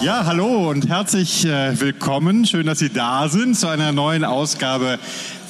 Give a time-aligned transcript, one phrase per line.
[0.00, 2.46] Ja, hallo und herzlich äh, willkommen.
[2.46, 4.98] Schön, dass Sie da sind zu einer neuen Ausgabe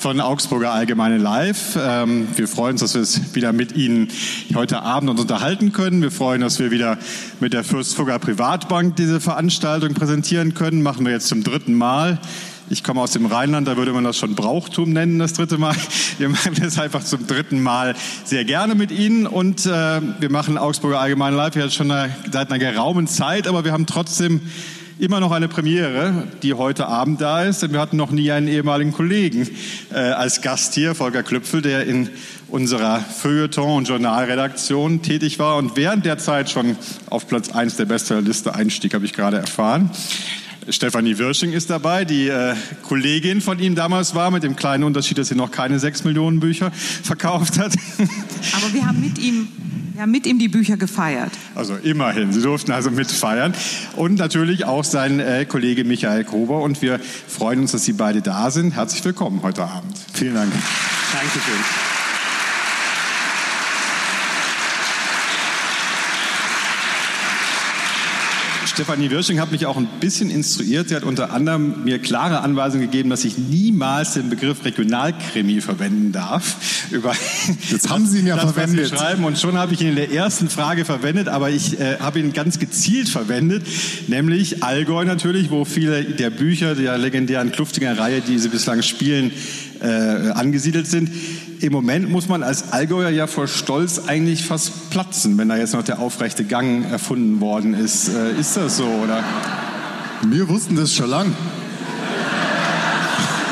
[0.00, 1.78] von Augsburger Allgemeine Live.
[1.80, 4.08] Ähm, wir freuen uns, dass wir es wieder mit Ihnen
[4.54, 6.02] heute Abend uns unterhalten können.
[6.02, 6.98] Wir freuen uns, dass wir wieder
[7.38, 10.82] mit der Fürstfugger Privatbank diese Veranstaltung präsentieren können.
[10.82, 12.18] Machen wir jetzt zum dritten Mal.
[12.68, 15.76] Ich komme aus dem Rheinland, da würde man das schon Brauchtum nennen, das dritte Mal.
[16.18, 17.94] Wir machen das einfach zum dritten Mal
[18.24, 22.50] sehr gerne mit Ihnen und äh, wir machen Augsburger Allgemeine Live jetzt schon eine, seit
[22.50, 24.40] einer geraumen Zeit, aber wir haben trotzdem
[24.98, 28.48] immer noch eine Premiere, die heute Abend da ist, denn wir hatten noch nie einen
[28.48, 29.48] ehemaligen Kollegen
[29.92, 32.08] äh, als Gast hier, Volker Klüpfel, der in
[32.48, 36.76] unserer Feuilleton- und Journalredaktion tätig war und während der Zeit schon
[37.10, 39.90] auf Platz 1 der Bestsellerliste einstieg, habe ich gerade erfahren.
[40.68, 45.18] Stefanie Wirsching ist dabei, die äh, Kollegin von ihm damals war, mit dem kleinen Unterschied,
[45.18, 46.70] dass sie noch keine sechs Millionen Bücher
[47.02, 47.72] verkauft hat.
[48.54, 49.48] Aber wir haben mit ihm,
[49.92, 51.32] wir haben mit ihm die Bücher gefeiert.
[51.54, 53.54] Also immerhin, Sie durften also mitfeiern.
[53.94, 56.62] Und natürlich auch sein äh, Kollege Michael Kober.
[56.62, 58.74] Und wir freuen uns, dass Sie beide da sind.
[58.74, 59.96] Herzlich willkommen heute Abend.
[60.12, 60.52] Vielen Dank.
[61.12, 61.95] Dankeschön.
[68.76, 70.90] Stefanie Wirsching hat mich auch ein bisschen instruiert.
[70.90, 76.12] Sie hat unter anderem mir klare Anweisungen gegeben, dass ich niemals den Begriff Regionalkrimi verwenden
[76.12, 76.56] darf.
[76.90, 77.14] Über
[77.70, 78.90] Jetzt haben Sie ihn ja das, verwendet.
[78.90, 79.24] Sie schreiben.
[79.24, 82.34] Und schon habe ich ihn in der ersten Frage verwendet, aber ich äh, habe ihn
[82.34, 83.66] ganz gezielt verwendet,
[84.08, 89.32] nämlich Allgäu natürlich, wo viele der Bücher der legendären Kluftinger Reihe, die Sie bislang spielen,
[89.80, 91.10] äh, angesiedelt sind.
[91.60, 95.74] Im Moment muss man als Allgäuer ja vor Stolz eigentlich fast platzen, wenn da jetzt
[95.74, 98.08] noch der aufrechte Gang erfunden worden ist.
[98.08, 99.22] Äh, ist das so, oder?
[100.24, 101.32] Wir wussten das schon lang.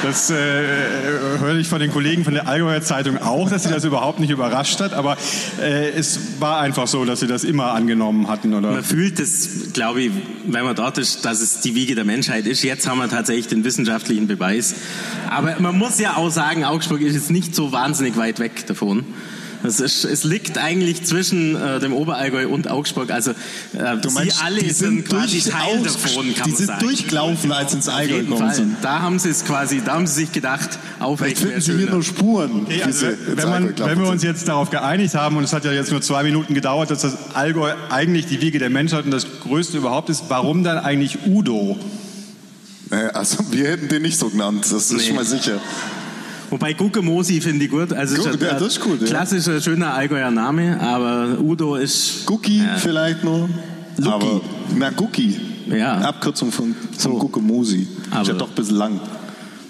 [0.04, 3.84] Das äh, höre ich von den Kollegen von der Allgäuer Zeitung auch, dass sie das
[3.84, 4.92] überhaupt nicht überrascht hat.
[4.92, 5.16] Aber
[5.58, 8.72] äh, es war einfach so, dass sie das immer angenommen hatten, oder?
[8.72, 10.12] Man fühlt es, glaube ich,
[10.46, 12.62] wenn man dort ist, dass es die Wiege der Menschheit ist.
[12.62, 14.74] Jetzt haben wir tatsächlich den wissenschaftlichen Beweis.
[15.30, 19.06] Aber man muss ja auch sagen, Augsburg ist jetzt nicht so wahnsinnig weit weg davon.
[19.66, 23.10] Es, ist, es liegt eigentlich zwischen äh, dem Oberallgäu und Augsburg.
[23.10, 26.44] Also äh, Du meinst, Sie alle die sind sind quasi durch Teil Augs- davon, kann
[26.44, 26.80] die man sind sagen.
[26.86, 28.76] durchgelaufen, als sie ins Allgäu gekommen sind.
[28.82, 31.76] Da haben sie es quasi, da haben sie sich gedacht, Vielleicht aufrecht wäre finden Sie
[31.84, 32.62] hier nur Spuren.
[32.66, 35.72] Okay, also, wenn, man, wenn wir uns jetzt darauf geeinigt haben, und es hat ja
[35.72, 39.26] jetzt nur zwei Minuten gedauert, dass das Allgäu eigentlich die Wiege der Menschheit und das
[39.42, 41.78] Größte überhaupt ist, warum dann eigentlich Udo?
[43.14, 45.02] Also wir hätten den nicht so genannt, das ist Nee.
[45.06, 45.58] schon mal sicher.
[46.54, 47.92] Wobei Gucke-Mosi finde ich gut.
[47.92, 49.08] Also Gu- ist ja, das ist gut, ja.
[49.08, 52.24] Klassischer, schöner Allgäuer Name, aber Udo ist...
[52.26, 52.76] Gucki Ja.
[52.76, 53.48] vielleicht nur.
[53.96, 54.08] Lucky.
[54.26, 54.40] Aber,
[54.76, 55.40] na, Gucki.
[55.68, 55.94] Ja.
[55.98, 57.18] Abkürzung von, von So.
[57.18, 57.82] Gucke Mosi.
[57.82, 59.00] Ist Aber- ja doch ein bisschen lang.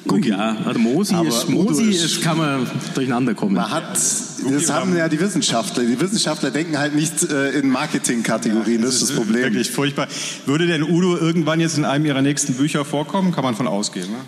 [0.07, 0.29] Gucki.
[0.29, 3.55] Ja, also Mosi, Aber ist, Mosi ist- ist, kann man durcheinander kommen.
[3.55, 5.85] Man hat, das haben ja die Wissenschaftler.
[5.85, 9.45] Die Wissenschaftler denken halt nicht äh, in Marketingkategorien, das ist das Problem.
[9.45, 10.07] Wirklich furchtbar.
[10.45, 13.33] Würde denn Udo irgendwann jetzt in einem Ihrer nächsten Bücher vorkommen?
[13.33, 14.19] Kann man von ausgehen, ne?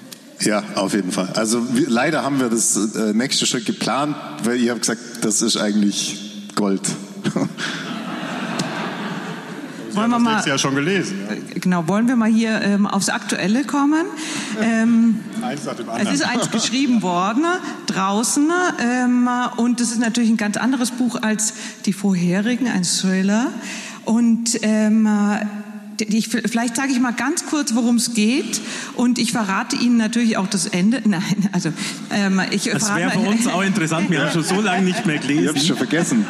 [0.40, 1.30] Ja, auf jeden Fall.
[1.34, 5.42] Also wir, leider haben wir das äh, nächste Stück geplant, weil ihr habt gesagt, das
[5.42, 6.82] ist eigentlich Gold.
[9.96, 11.18] Wollen haben wir das mal, ja schon gelesen.
[11.26, 11.36] Ja?
[11.58, 14.04] genau, wollen wir mal hier ähm, aufs Aktuelle kommen?
[14.60, 16.14] Ähm, Eins nach dem es anderen.
[16.14, 17.44] ist eins geschrieben worden
[17.86, 21.54] draußen ähm, und es ist natürlich ein ganz anderes Buch als
[21.86, 23.50] die vorherigen, ein Thriller.
[24.04, 25.08] Und ähm,
[26.02, 28.60] ich, vielleicht sage ich mal ganz kurz, worum es geht
[28.94, 31.02] und ich verrate Ihnen natürlich auch das Ende.
[31.08, 31.70] Nein, also
[32.12, 34.10] ähm, ich Das wäre für mal- uns auch interessant.
[34.10, 35.56] Wir haben schon so lange nicht mehr Ihr habt gelesen.
[35.56, 36.26] es schon vergessen.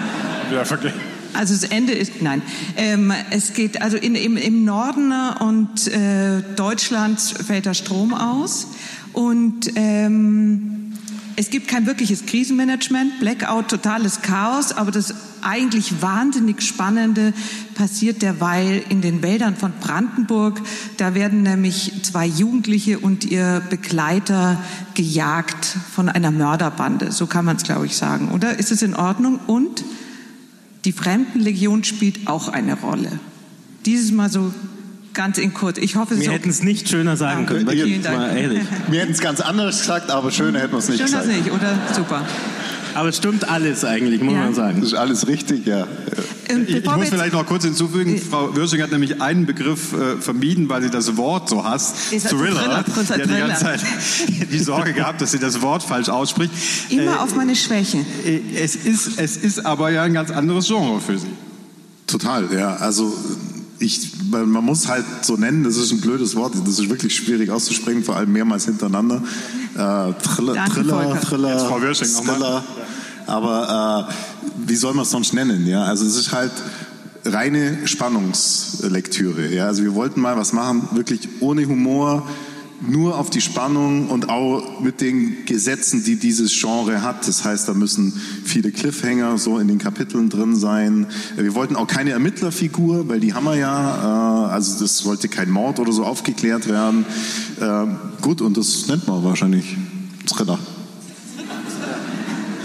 [0.53, 1.00] Ja, vergessen.
[1.34, 2.41] Also das Ende ist, nein,
[2.76, 8.69] ähm, es geht, also in, im, im Norden und äh, Deutschlands fällt der Strom aus
[9.12, 10.93] und ähm,
[11.38, 15.12] es gibt kein wirkliches Krisenmanagement, Blackout, totales Chaos, aber das
[15.43, 17.34] eigentlich wahnsinnig Spannende
[17.76, 20.60] passiert derweil in den Wäldern von Brandenburg.
[20.97, 24.60] Da werden nämlich zwei Jugendliche und ihr Begleiter
[24.94, 25.64] gejagt
[25.94, 27.12] von einer Mörderbande.
[27.12, 28.59] So kann man es, glaube ich, sagen, oder?
[28.59, 29.38] Ist es in Ordnung?
[29.47, 29.84] Und?
[30.84, 33.19] Die Fremdenlegion spielt auch eine Rolle.
[33.84, 34.52] Dieses Mal so
[35.14, 35.79] ganz in kurz.
[35.79, 37.69] Ich hoffe, es Wir hätten es nicht schöner sagen können.
[37.69, 38.19] Vielen Dank.
[38.19, 38.62] mal ehrlich.
[38.88, 41.44] Wir hätten es ganz anders gesagt, aber schöner hätten wir es nicht Schön das gesagt.
[41.44, 41.79] nicht, oder?
[41.94, 42.25] Super.
[42.96, 44.38] Aber es stimmt alles eigentlich, muss Ja.
[44.40, 44.82] man Das sagen.
[44.82, 45.87] ist alles richtig, ja.
[46.50, 50.16] Und Ich, ich muss vielleicht noch kurz hinzufügen, Frau Würsching hat nämlich einen Begriff äh,
[50.20, 52.12] vermieden, weil sie das Wort so hasst.
[52.12, 52.60] Ist das ein Thriller.
[52.84, 52.84] Thriller?
[53.04, 53.46] Sie hat die Thriller.
[53.48, 53.81] ganze Zeit
[54.52, 56.52] die Sorge gehabt, dass sie das Wort falsch ausspricht.
[56.88, 57.98] immer auf meine Schwäche.
[58.25, 61.26] Äh, es, ist, es ist aber ja ein ganz anderes Genre für Sie.
[62.06, 62.76] Total, ja.
[62.76, 63.12] Also
[63.78, 67.50] ich, man muss halt so nennen, das ist ein blödes Wort, das ist wirklich schwierig
[67.50, 69.16] auszusprechen, vor allem mehrmals hintereinander.
[69.75, 69.78] Äh,
[70.22, 71.20] Thriller, Danke, Thriller.
[71.20, 71.90] Thriller, nochmal.
[71.90, 72.64] Thriller.
[73.26, 74.08] Aber
[74.56, 75.67] wie soll man es sonst nennen?
[75.67, 76.52] Ja, also es ist halt
[77.25, 79.52] reine Spannungslektüre.
[79.52, 82.26] Ja, also wir wollten mal was machen, wirklich ohne Humor,
[82.87, 87.26] nur auf die Spannung und auch mit den Gesetzen, die dieses Genre hat.
[87.26, 88.12] Das heißt, da müssen
[88.44, 91.06] viele Cliffhanger so in den Kapiteln drin sein.
[91.37, 94.49] Wir wollten auch keine Ermittlerfigur, weil die haben wir ja.
[94.49, 97.06] Äh, also das sollte kein Mord oder so aufgeklärt werden.
[97.61, 97.87] Äh,
[98.20, 99.76] gut, und das nennt man wahrscheinlich
[100.26, 100.58] Thriller.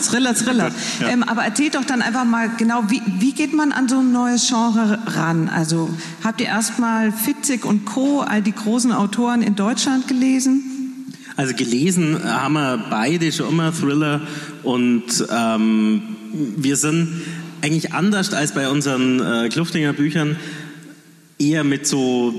[0.02, 0.72] Thriller, Thriller.
[1.00, 1.10] Ja.
[1.10, 4.12] Ähm, aber erzählt doch dann einfach mal genau, wie, wie geht man an so ein
[4.12, 5.50] neues Genre ran?
[5.50, 5.90] Also
[6.24, 10.64] habt ihr erstmal Fitzig und Co., all die großen Autoren in Deutschland gelesen?
[11.38, 14.22] Also gelesen haben wir beide schon immer Thriller
[14.64, 16.04] und ähm,
[16.34, 17.22] wir sind
[17.62, 20.36] eigentlich anders als bei unseren äh, Kluftinger Büchern
[21.42, 22.34] eher mit so,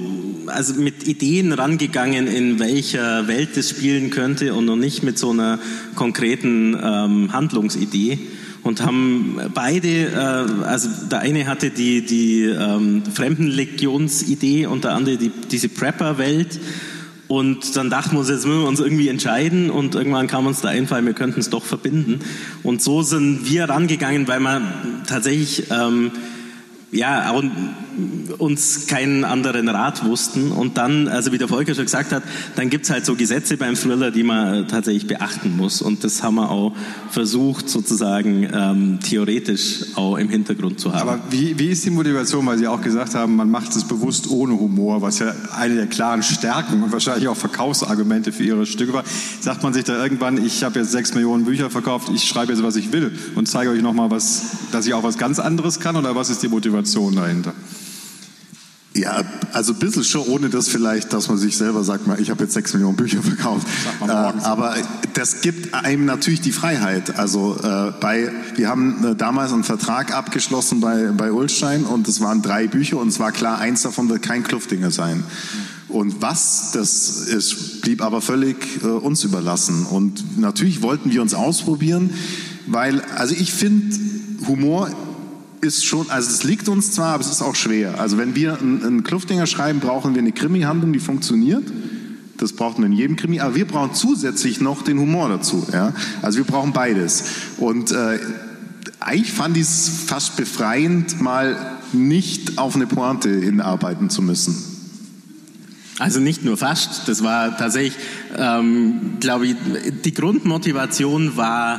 [0.46, 5.30] also mit Ideen rangegangen, in welcher Welt es spielen könnte und noch nicht mit so
[5.30, 5.58] einer
[5.94, 8.18] konkreten ähm, Handlungsidee.
[8.62, 15.16] Und haben beide, äh, also der eine hatte die, die ähm, Fremdenlegionsidee und der andere
[15.16, 16.60] die, diese Prepper-Welt.
[17.26, 20.60] Und dann dachten wir uns, jetzt müssen wir uns irgendwie entscheiden und irgendwann kam uns
[20.60, 22.20] der Einfall, wir könnten es doch verbinden.
[22.62, 26.12] Und so sind wir rangegangen, weil man tatsächlich ähm,
[26.92, 27.42] ja, auch
[28.38, 30.52] uns keinen anderen Rat wussten.
[30.52, 32.22] Und dann, also wie der Volker schon gesagt hat,
[32.54, 35.82] dann gibt's halt so Gesetze beim Thriller, die man tatsächlich beachten muss.
[35.82, 36.72] Und das haben wir auch
[37.10, 41.08] versucht, sozusagen ähm, theoretisch auch im Hintergrund zu haben.
[41.08, 44.30] Aber wie, wie ist die Motivation, weil Sie auch gesagt haben, man macht es bewusst
[44.30, 48.92] ohne Humor, was ja eine der klaren Stärken und wahrscheinlich auch Verkaufsargumente für Ihre Stücke
[48.92, 49.04] war.
[49.40, 52.62] Sagt man sich da irgendwann, ich habe jetzt sechs Millionen Bücher verkauft, ich schreibe jetzt,
[52.62, 55.96] was ich will und zeige euch nochmal, dass ich auch was ganz anderes kann?
[55.96, 56.52] Oder was ist die?
[56.52, 57.54] Motivation dahinter?
[58.94, 62.44] Ja, also ein bisschen schon, ohne das vielleicht, dass man sich selber sagt, ich habe
[62.44, 63.66] jetzt sechs Millionen Bücher verkauft.
[64.02, 64.74] Äh, aber
[65.14, 67.18] das gibt einem natürlich die Freiheit.
[67.18, 72.20] Also äh, bei, wir haben äh, damals einen Vertrag abgeschlossen bei, bei Ulstein und es
[72.20, 75.24] waren drei Bücher und es war klar, eins davon wird kein Kluftinger sein.
[75.88, 79.86] Und was das ist, blieb aber völlig äh, uns überlassen.
[79.86, 82.10] Und natürlich wollten wir uns ausprobieren,
[82.66, 83.96] weil, also ich finde,
[84.46, 84.90] Humor
[85.62, 88.00] ist schon, also es liegt uns zwar, aber es ist auch schwer.
[88.00, 91.62] Also wenn wir einen, einen Kluftinger schreiben, brauchen wir eine Krimi-Handlung, die funktioniert.
[92.36, 93.38] Das braucht man in jedem Krimi.
[93.38, 95.64] Aber wir brauchen zusätzlich noch den Humor dazu.
[95.72, 95.94] Ja?
[96.20, 97.24] Also wir brauchen beides.
[97.58, 98.18] Und äh,
[98.98, 101.56] eigentlich fand ich es fast befreiend, mal
[101.92, 104.56] nicht auf eine Pointe hinarbeiten zu müssen.
[106.00, 107.94] Also nicht nur fast, das war tatsächlich,
[108.36, 109.56] ähm, glaube ich,
[110.04, 111.78] die Grundmotivation war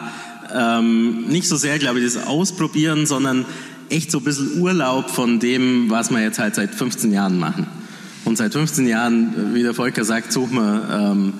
[0.54, 3.46] ähm, nicht so sehr, glaube ich, das Ausprobieren, sondern
[3.94, 7.68] echt so ein bisschen Urlaub von dem, was wir jetzt halt seit 15 Jahren machen.
[8.25, 11.34] Und seit 15 Jahren, wie der Volker sagt, suchen wir ähm,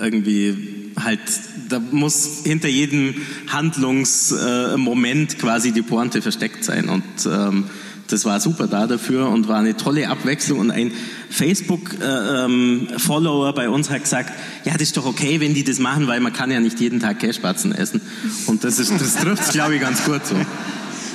[0.00, 1.20] irgendwie halt,
[1.68, 3.14] da muss hinter jedem
[3.48, 6.88] Handlungsmoment äh, quasi die Pointe versteckt sein.
[6.88, 7.64] Und ähm,
[8.08, 10.60] das war super da dafür und war eine tolle Abwechslung.
[10.60, 10.92] Und ein
[11.30, 14.32] Facebook-Follower äh, ähm, bei uns hat gesagt,
[14.64, 17.00] ja, das ist doch okay, wenn die das machen, weil man kann ja nicht jeden
[17.00, 18.00] Tag Käsespatzen essen.
[18.46, 20.36] Und das, das trifft es, glaube ich, ganz gut so.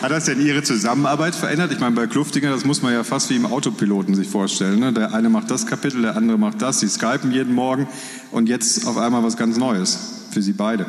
[0.03, 1.71] Hat das denn Ihre Zusammenarbeit verändert?
[1.71, 4.81] Ich meine, bei Kluftinger, das muss man ja fast wie im Autopiloten sich vorstellen.
[4.81, 4.91] Ne?
[4.91, 6.81] Der eine macht das Kapitel, der andere macht das.
[6.81, 7.87] Sie skypen jeden Morgen
[8.29, 9.97] und jetzt auf einmal was ganz Neues
[10.31, 10.85] für Sie beide.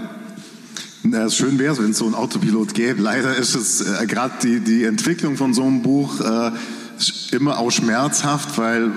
[1.05, 3.01] Na, schön wäre es, wenn es so ein Autopilot gäbe.
[3.01, 6.51] Leider ist es äh, gerade die, die Entwicklung von so einem Buch äh,
[7.31, 8.91] immer auch schmerzhaft, weil äh,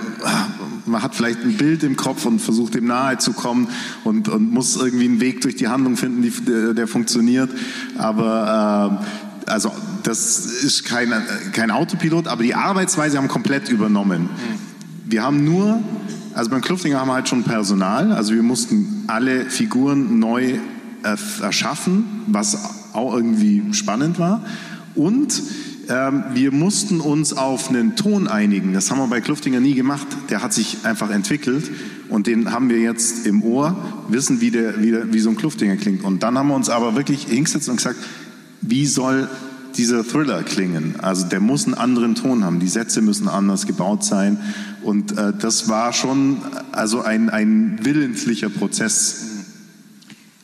[0.86, 3.68] man hat vielleicht ein Bild im Kopf und versucht dem nahe zu kommen
[4.02, 7.50] und, und muss irgendwie einen Weg durch die Handlung finden, die, der, der funktioniert.
[7.96, 9.00] Aber
[9.46, 9.70] äh, also
[10.08, 11.12] das ist kein,
[11.52, 14.22] kein Autopilot, aber die Arbeitsweise haben komplett übernommen.
[14.22, 15.10] Mhm.
[15.10, 15.82] Wir haben nur,
[16.32, 20.58] also beim Kluftinger haben wir halt schon Personal, also wir mussten alle Figuren neu
[21.42, 22.58] erschaffen, was
[22.94, 24.42] auch irgendwie spannend war.
[24.94, 25.42] Und
[25.88, 28.72] ähm, wir mussten uns auf einen Ton einigen.
[28.72, 30.06] Das haben wir bei Kluftinger nie gemacht.
[30.30, 31.70] Der hat sich einfach entwickelt
[32.08, 33.76] und den haben wir jetzt im Ohr,
[34.08, 36.02] wissen, wie, der, wie, der, wie so ein Kluftinger klingt.
[36.02, 37.98] Und dann haben wir uns aber wirklich hingesetzt und gesagt,
[38.60, 39.28] wie soll
[39.78, 40.96] dieser Thriller klingen?
[41.00, 44.38] Also der muss einen anderen Ton haben, die Sätze müssen anders gebaut sein.
[44.82, 46.38] Und äh, das war schon
[46.72, 49.24] also ein, ein willentlicher Prozess.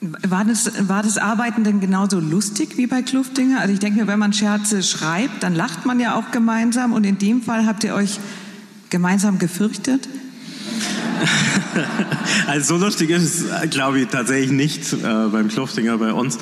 [0.00, 3.61] War das, war das Arbeiten denn genauso lustig wie bei Kluftinger?
[3.61, 6.93] Also ich denke mir, wenn man Scherze schreibt, dann lacht man ja auch gemeinsam.
[6.93, 8.21] Und in dem Fall habt ihr euch
[8.91, 10.09] gemeinsam gefürchtet?
[12.47, 14.97] Also so lustig ist es, glaube ich, tatsächlich nicht äh,
[15.30, 16.38] beim Kluftinger bei uns.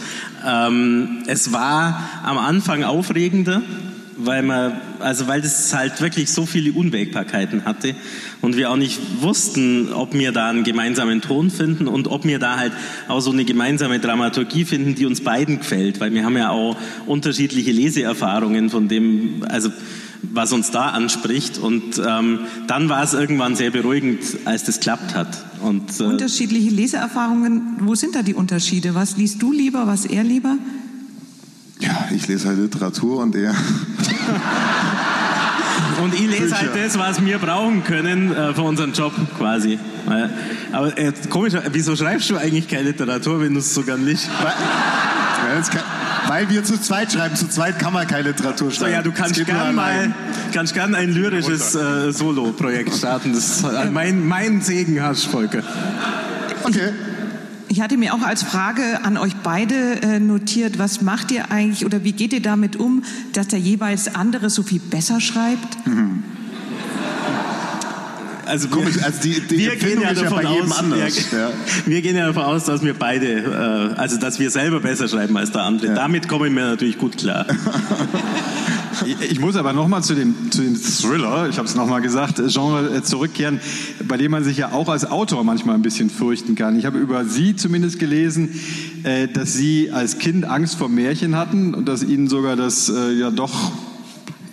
[0.46, 3.62] Ähm, es war am Anfang aufregender,
[4.16, 7.94] weil man, also weil das halt wirklich so viele Unwägbarkeiten hatte
[8.40, 12.38] und wir auch nicht wussten, ob wir da einen gemeinsamen Ton finden und ob wir
[12.38, 12.72] da halt
[13.08, 16.76] auch so eine gemeinsame Dramaturgie finden, die uns beiden gefällt, weil wir haben ja auch
[17.06, 19.70] unterschiedliche Leseerfahrungen von dem, also
[20.22, 25.14] was uns da anspricht und ähm, dann war es irgendwann sehr beruhigend, als das klappt
[25.14, 25.44] hat.
[25.62, 28.94] Und, äh Unterschiedliche Leseerfahrungen, wo sind da die Unterschiede?
[28.94, 30.56] Was liest du lieber, was er lieber?
[31.80, 33.50] Ja, ich lese halt Literatur und er.
[36.02, 39.78] und ich lese halt das, was wir brauchen können äh, für unseren Job quasi.
[40.72, 44.06] Aber äh, komisch, wieso schreibst du eigentlich keine Literatur, wenn du es so gern?
[44.06, 44.16] Weil,
[46.28, 47.36] weil, wir zu zweit schreiben.
[47.36, 48.90] Zu zweit kann man keine Literatur schreiben.
[48.90, 50.14] So, ja, du kannst gern mal
[50.52, 53.32] kannst gern ein lyrisches äh, Solo-Projekt starten.
[53.32, 55.62] Das, äh, mein, mein Segen hast, Volker.
[56.62, 56.90] Okay.
[57.68, 61.86] Ich hatte mir auch als Frage an euch beide äh, notiert, was macht ihr eigentlich
[61.86, 63.02] oder wie geht ihr damit um,
[63.32, 65.86] dass der jeweils andere so viel besser schreibt?
[65.86, 66.22] Mhm.
[68.46, 71.30] Also Komisch, also die, die wir gehen ja davon ja aus, anders.
[71.30, 71.50] Ja,
[71.86, 75.36] wir gehen ja davon aus, dass wir beide, äh, also dass wir selber besser schreiben
[75.36, 75.88] als der andere.
[75.88, 75.94] Ja.
[75.94, 77.46] Damit kommen wir natürlich gut klar.
[79.30, 82.94] Ich muss aber nochmal zu dem, zu dem Thriller, ich habe es nochmal gesagt, Genre
[82.94, 83.60] äh, zurückkehren,
[84.06, 86.78] bei dem man sich ja auch als Autor manchmal ein bisschen fürchten kann.
[86.78, 88.60] Ich habe über Sie zumindest gelesen,
[89.02, 93.12] äh, dass Sie als Kind Angst vor Märchen hatten und dass Ihnen sogar das äh,
[93.12, 93.72] ja doch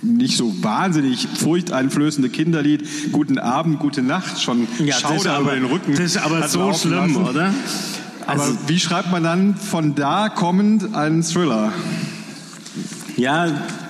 [0.01, 5.65] nicht so wahnsinnig furchteinflößende Kinderlied Guten Abend, gute Nacht schon ja, Schauder aber, über den
[5.65, 5.91] Rücken.
[5.91, 7.15] Das ist aber so schlimm, lassen.
[7.17, 7.53] oder?
[8.25, 11.73] Aber also, wie schreibt man dann von da kommend einen Thriller?
[13.17, 13.47] Ja,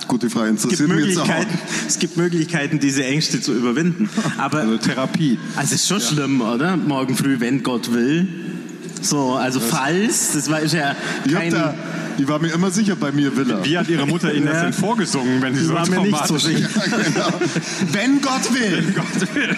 [0.08, 0.54] gute Frage.
[0.54, 4.08] Es gibt, Möglichkeiten, es gibt Möglichkeiten, diese Ängste zu überwinden.
[4.38, 5.38] Aber, also Therapie.
[5.56, 6.06] Also es ist schon ja.
[6.06, 6.76] schlimm, oder?
[6.76, 8.28] Morgen früh, wenn Gott will.
[9.02, 10.96] So, also das falls, das war ja
[11.30, 11.52] kein...
[11.52, 11.74] Da,
[12.20, 13.64] die war mir immer sicher bei mir, Villa.
[13.64, 16.36] Wie hat Ihre Mutter Ihnen das denn vorgesungen, wenn Sie so war mir nicht so
[16.36, 16.68] sicher.
[16.84, 17.28] genau.
[17.92, 18.84] Wenn Gott will.
[18.84, 19.56] Wenn Gott will.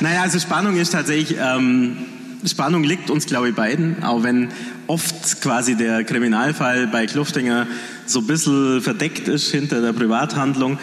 [0.00, 1.36] Naja, also Spannung ist tatsächlich...
[1.38, 1.96] Ähm,
[2.46, 4.48] Spannung liegt uns, glaube ich, beiden, auch wenn
[4.86, 7.66] oft quasi der Kriminalfall bei Kluftinger
[8.06, 10.78] so ein bisschen verdeckt ist hinter der Privathandlung,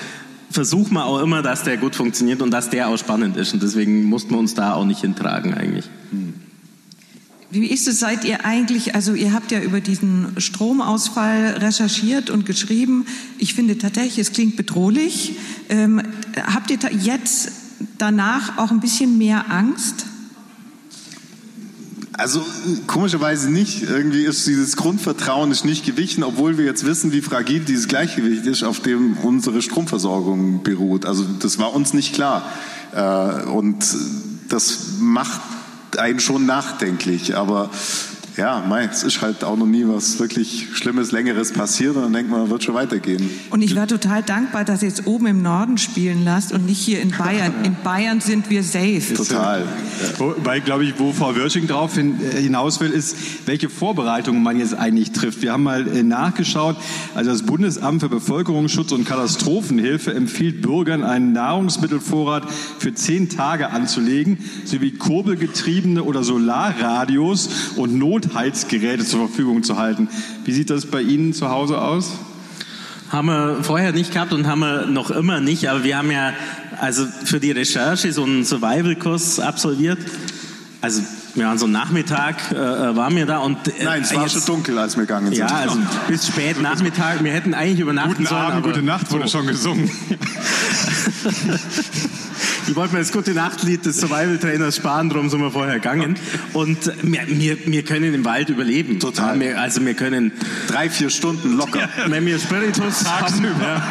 [0.52, 3.56] versuchen wir auch immer, dass der gut funktioniert und dass der auch spannend ist.
[3.56, 5.90] Und deswegen mussten wir uns da auch nicht hintragen eigentlich.
[7.50, 12.46] Wie ist es, seid ihr eigentlich, also ihr habt ja über diesen Stromausfall recherchiert und
[12.46, 13.06] geschrieben.
[13.38, 15.38] Ich finde tatsächlich, es klingt bedrohlich.
[15.70, 16.02] Ähm,
[16.36, 17.52] habt ihr jetzt
[17.98, 20.08] danach auch ein bisschen mehr Angst?
[22.12, 22.44] Also
[22.88, 23.84] komischerweise nicht.
[23.84, 28.46] Irgendwie ist dieses Grundvertrauen ist nicht gewichen, obwohl wir jetzt wissen, wie fragil dieses Gleichgewicht
[28.46, 31.06] ist, auf dem unsere Stromversorgung beruht.
[31.06, 32.52] Also das war uns nicht klar.
[32.94, 33.86] Äh, und
[34.50, 35.40] das macht
[36.00, 37.36] einen schon nachdenklich.
[37.36, 37.70] Aber
[38.38, 42.14] ja, mei, es ist halt auch noch nie was wirklich Schlimmes, Längeres passiert und dann
[42.14, 43.30] denkt man, wird schon weitergehen.
[43.50, 46.80] Und ich war total dankbar, dass ihr jetzt oben im Norden spielen lasst und nicht
[46.80, 47.54] hier in Bayern.
[47.64, 49.16] In Bayern sind wir safe.
[49.16, 49.62] Total.
[50.20, 50.36] Ja.
[50.44, 52.04] Weil, glaube ich, wo Frau Wörsching drauf äh,
[52.40, 53.16] hinaus will, ist,
[53.48, 55.42] welche Vorbereitungen man jetzt eigentlich trifft.
[55.42, 56.78] Wir haben mal äh, nachgeschaut,
[57.16, 64.38] also das Bundesamt für Bevölkerungsschutz und Katastrophenhilfe empfiehlt Bürgern, einen Nahrungsmittelvorrat für zehn Tage anzulegen,
[64.64, 70.10] sowie kurbelgetriebene oder Solarradios und Not Heizgeräte zur Verfügung zu halten.
[70.46, 72.12] Wie sieht das bei Ihnen zu Hause aus?
[73.10, 76.34] Haben wir vorher nicht gehabt und haben wir noch immer nicht, aber wir haben ja
[76.80, 80.00] also für die Recherche so einen Survival-Kurs absolviert.
[80.82, 81.02] Also
[81.34, 84.34] wir waren so Nachmittag, äh, äh waren wir da und äh, Nein, es war jetzt,
[84.34, 85.38] schon dunkel, als wir gegangen sind.
[85.38, 87.24] Ja, also bis spät Nachmittag.
[87.24, 88.42] Wir hätten eigentlich übernachten Guten sollen.
[88.42, 89.38] Abend, gute Nacht wurde so.
[89.38, 89.90] schon gesungen.
[92.68, 96.16] Ich wollte mir das gute Nachtlied des Survival Trainers sparen, darum sind wir vorher gegangen.
[96.52, 99.00] Und wir, wir, wir können im Wald überleben.
[99.00, 99.40] Total.
[99.40, 100.34] Wir, also wir können
[100.68, 101.88] drei, vier Stunden locker.
[102.08, 103.82] Wenn wir Spiritus haben, ja,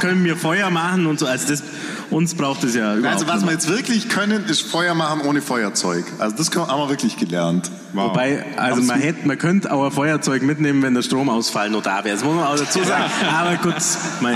[0.00, 1.26] können wir Feuer machen und so.
[1.26, 1.62] Also das,
[2.10, 5.40] uns braucht es ja überhaupt Also was wir jetzt wirklich können, ist Feuer machen ohne
[5.42, 6.04] Feuerzeug.
[6.18, 7.70] Also das haben wir wirklich gelernt.
[7.92, 8.10] Wow.
[8.10, 12.04] Wobei, also man, hätte, man könnte auch ein Feuerzeug mitnehmen, wenn der Stromausfall noch da
[12.04, 12.14] wäre.
[12.14, 13.04] Das muss man auch dazu sagen.
[13.32, 13.74] Aber gut.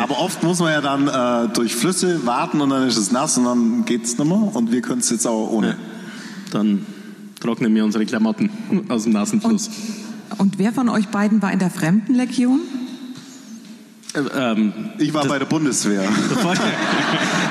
[0.03, 3.39] Aber oft muss man ja dann äh, durch Flüsse warten und dann ist es nass
[3.39, 4.55] und dann geht es nicht mehr.
[4.55, 5.69] Und wir können es jetzt auch ohne.
[5.69, 5.75] Ja.
[6.53, 6.87] Dann
[7.41, 8.51] trocknen wir unsere Klamotten
[8.89, 9.69] aus dem nassen Fluss.
[10.31, 12.61] Und, und wer von euch beiden war in der Fremdenlegion?
[14.15, 16.03] Äh, ähm, ich war bei der Bundeswehr.
[16.03, 16.63] Volker,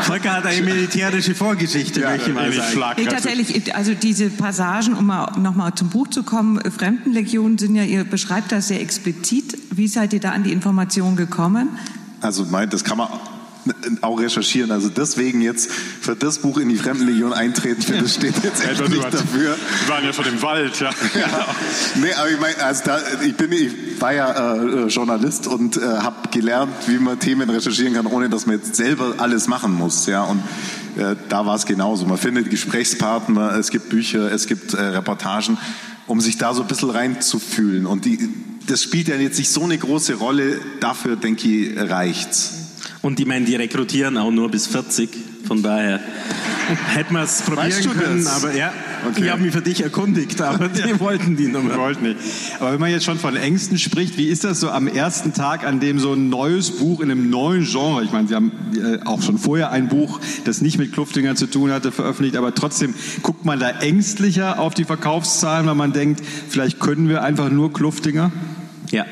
[0.01, 3.01] Volker, hat eine militärische Vorgeschichte, ja, möchte ich mal sagen.
[3.01, 7.83] Nee, tatsächlich, also diese Passagen, um mal, nochmal zum Buch zu kommen, Fremdenlegionen sind ja,
[7.83, 9.57] ihr beschreibt das sehr explizit.
[9.71, 11.69] Wie seid ihr da an die Information gekommen?
[12.21, 13.09] Also, mein, das kann man
[14.01, 14.71] auch recherchieren.
[14.71, 18.89] Also deswegen jetzt für das Buch in die Fremdenlegion eintreten, für das steht jetzt echt
[18.89, 19.55] nicht dafür.
[19.55, 20.89] Wir waren ja schon im Wald, ja.
[21.15, 21.47] ja.
[21.95, 25.81] Nee, aber ich meine, also da, ich, bin, ich war ja äh, Journalist und äh,
[25.81, 30.05] habe gelernt, wie man Themen recherchieren kann, ohne dass man jetzt selber alles machen muss.
[30.05, 30.41] Ja, und
[30.97, 32.05] äh, da war es genauso.
[32.05, 35.57] Man findet Gesprächspartner, es gibt Bücher, es gibt äh, Reportagen,
[36.07, 37.85] um sich da so ein bisschen reinzufühlen.
[37.85, 38.29] Und die,
[38.67, 40.59] das spielt ja jetzt nicht so eine große Rolle.
[40.79, 42.62] Dafür, denke ich, reicht's.
[43.03, 45.09] Und ich meine, die rekrutieren auch nur bis 40.
[45.45, 45.99] Von daher
[46.93, 48.23] hätten wir es probieren weißt du können.
[48.23, 48.41] Das?
[48.41, 48.71] Aber ja,
[49.05, 49.25] okay.
[49.25, 50.99] ich habe mich für dich erkundigt, aber die ja.
[51.01, 51.77] wollten die Nummer.
[51.77, 52.17] Wollten nicht.
[52.61, 55.65] Aber wenn man jetzt schon von Ängsten spricht, wie ist das so am ersten Tag,
[55.65, 59.05] an dem so ein neues Buch in einem neuen Genre, ich meine, Sie haben äh,
[59.05, 62.93] auch schon vorher ein Buch, das nicht mit Kluftinger zu tun hatte, veröffentlicht, aber trotzdem
[63.21, 67.73] guckt man da ängstlicher auf die Verkaufszahlen, weil man denkt, vielleicht können wir einfach nur
[67.73, 68.31] Kluftinger?
[68.91, 69.05] Ja,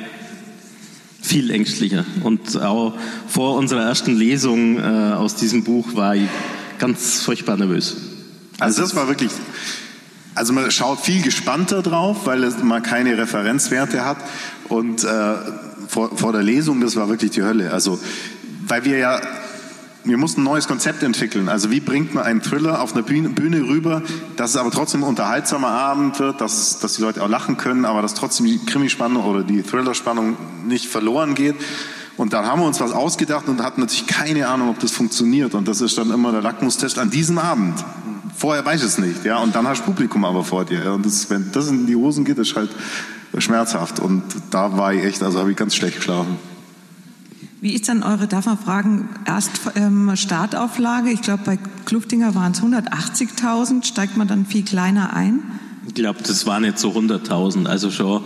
[1.22, 2.06] viel ängstlicher.
[2.24, 2.94] Und auch
[3.28, 6.28] vor unserer ersten Lesung äh, aus diesem Buch war ich
[6.80, 7.98] ganz furchtbar nervös.
[8.60, 9.32] Also das war wirklich,
[10.36, 14.18] also man schaut viel gespannter drauf, weil mal keine Referenzwerte hat.
[14.68, 15.34] Und äh,
[15.88, 17.72] vor, vor der Lesung, das war wirklich die Hölle.
[17.72, 18.00] Also
[18.68, 19.22] weil wir ja
[20.04, 21.48] wir mussten ein neues Konzept entwickeln.
[21.48, 24.02] Also wie bringt man einen Thriller auf einer Bühne, Bühne rüber,
[24.36, 27.86] dass es aber trotzdem ein unterhaltsamer Abend wird, dass, dass die Leute auch lachen können,
[27.86, 31.56] aber dass trotzdem die Krimispannung oder die Thrillerspannung nicht verloren geht.
[32.18, 35.54] Und dann haben wir uns was ausgedacht und hatten natürlich keine Ahnung, ob das funktioniert.
[35.54, 37.84] Und das ist dann immer der Lackmustest an diesem Abend.
[38.36, 39.38] Vorher weiß ich es nicht, ja.
[39.38, 40.94] Und dann hast du Publikum aber vor dir.
[40.94, 42.72] Und das, wenn das in die Hosen geht, ist halt
[43.38, 44.00] schmerzhaft.
[44.00, 46.38] Und da war ich echt, also habe ich ganz schlecht geschlafen.
[47.62, 51.12] Wie ist dann eure, darf man fragen, erst ähm, Startauflage?
[51.12, 53.86] Ich glaube, bei Kluftinger waren es 180.000.
[53.86, 55.44] Steigt man dann viel kleiner ein?
[55.86, 58.24] Ich glaube, das waren jetzt so 100.000, also schon,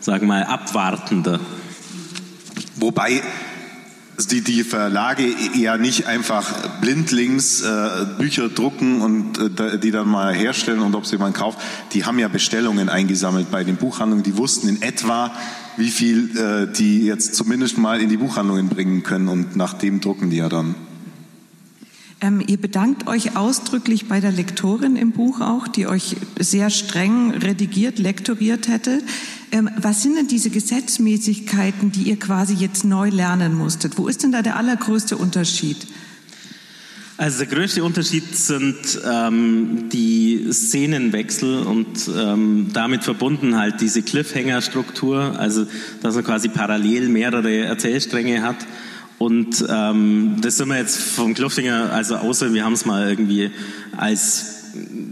[0.00, 1.40] sagen wir mal, abwartender.
[2.76, 3.22] Wobei
[4.30, 7.88] die, die Verlage ja nicht einfach blindlings äh,
[8.18, 11.58] Bücher drucken und äh, die dann mal herstellen und ob sie jemand kauft.
[11.94, 14.24] Die haben ja Bestellungen eingesammelt bei den Buchhandlungen.
[14.24, 15.32] Die wussten in etwa,
[15.76, 20.00] wie viel äh, die jetzt zumindest mal in die Buchhandlungen bringen können und nach dem
[20.00, 20.74] drucken die ja dann.
[22.20, 27.32] Ähm, ihr bedankt euch ausdrücklich bei der Lektorin im Buch auch, die euch sehr streng
[27.32, 29.02] redigiert, lektoriert hätte.
[29.52, 33.98] Ähm, was sind denn diese Gesetzmäßigkeiten, die ihr quasi jetzt neu lernen musstet?
[33.98, 35.86] Wo ist denn da der allergrößte Unterschied?
[37.16, 38.76] Also der größte Unterschied sind
[39.08, 45.64] ähm, die Szenenwechsel und ähm, damit verbunden halt diese Cliffhanger-Struktur, also
[46.02, 48.56] dass man quasi parallel mehrere Erzählstränge hat.
[49.18, 53.52] Und ähm, das sind wir jetzt vom Kluftinger, also außer wir haben es mal irgendwie
[53.96, 54.63] als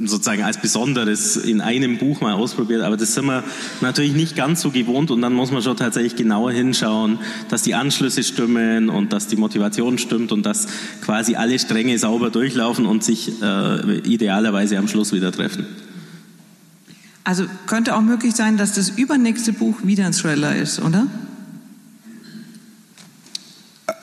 [0.04, 3.44] sozusagen als Besonderes in einem Buch mal ausprobiert, aber das sind wir
[3.80, 7.74] natürlich nicht ganz so gewohnt und dann muss man schon tatsächlich genauer hinschauen, dass die
[7.74, 10.66] Anschlüsse stimmen und dass die Motivation stimmt und dass
[11.04, 15.66] quasi alle Stränge sauber durchlaufen und sich äh, idealerweise am Schluss wieder treffen.
[17.24, 21.06] Also könnte auch möglich sein, dass das übernächste Buch wieder ein Thriller ist, oder?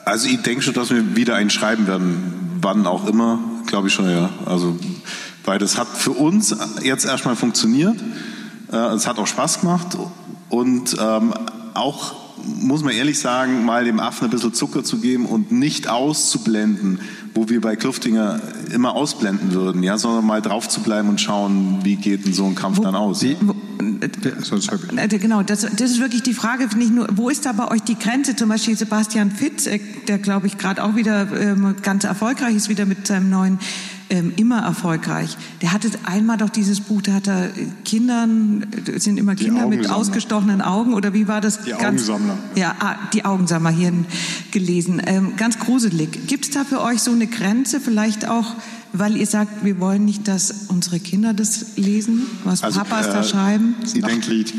[0.06, 3.94] Also ich denke schon, dass wir wieder einen schreiben werden, wann auch immer, glaube ich
[3.94, 4.30] schon, ja.
[4.46, 4.78] Also
[5.44, 7.96] weil das hat für uns jetzt erstmal funktioniert.
[8.72, 9.96] Äh, es hat auch Spaß gemacht
[10.48, 11.34] und ähm,
[11.74, 15.88] auch muss man ehrlich sagen, mal dem Affen ein bisschen Zucker zu geben und nicht
[15.88, 17.00] auszublenden,
[17.34, 18.40] wo wir bei Kluftinger
[18.72, 22.46] immer ausblenden würden, ja, sondern mal drauf zu bleiben und schauen, wie geht denn so
[22.46, 23.22] ein Kampf wo, dann aus.
[23.22, 23.54] Wie, wo,
[24.00, 27.82] äh, genau, das, das, ist wirklich die Frage, nicht nur, wo ist da bei euch
[27.82, 28.36] die Grenze?
[28.36, 32.68] Zum Beispiel Sebastian Fitz, äh, der glaube ich gerade auch wieder ähm, ganz erfolgreich ist,
[32.68, 33.58] wieder mit seinem neuen
[34.10, 35.36] ähm, immer erfolgreich.
[35.62, 37.50] Der hatte einmal doch dieses Buch, da hat er
[37.84, 41.62] Kindern, sind immer Kinder mit ausgestochenen Augen oder wie war das?
[41.62, 42.38] Die ganz, Augensammler.
[42.56, 43.92] Ja, ah, die Augensammler hier
[44.50, 45.00] gelesen.
[45.06, 46.26] Ähm, ganz gruselig.
[46.26, 48.56] Gibt es da für euch so eine Grenze, vielleicht auch,
[48.92, 53.12] weil ihr sagt, wir wollen nicht, dass unsere Kinder das lesen, was also, Papas äh,
[53.12, 53.76] da schreiben?
[53.84, 54.52] Sie Denklied.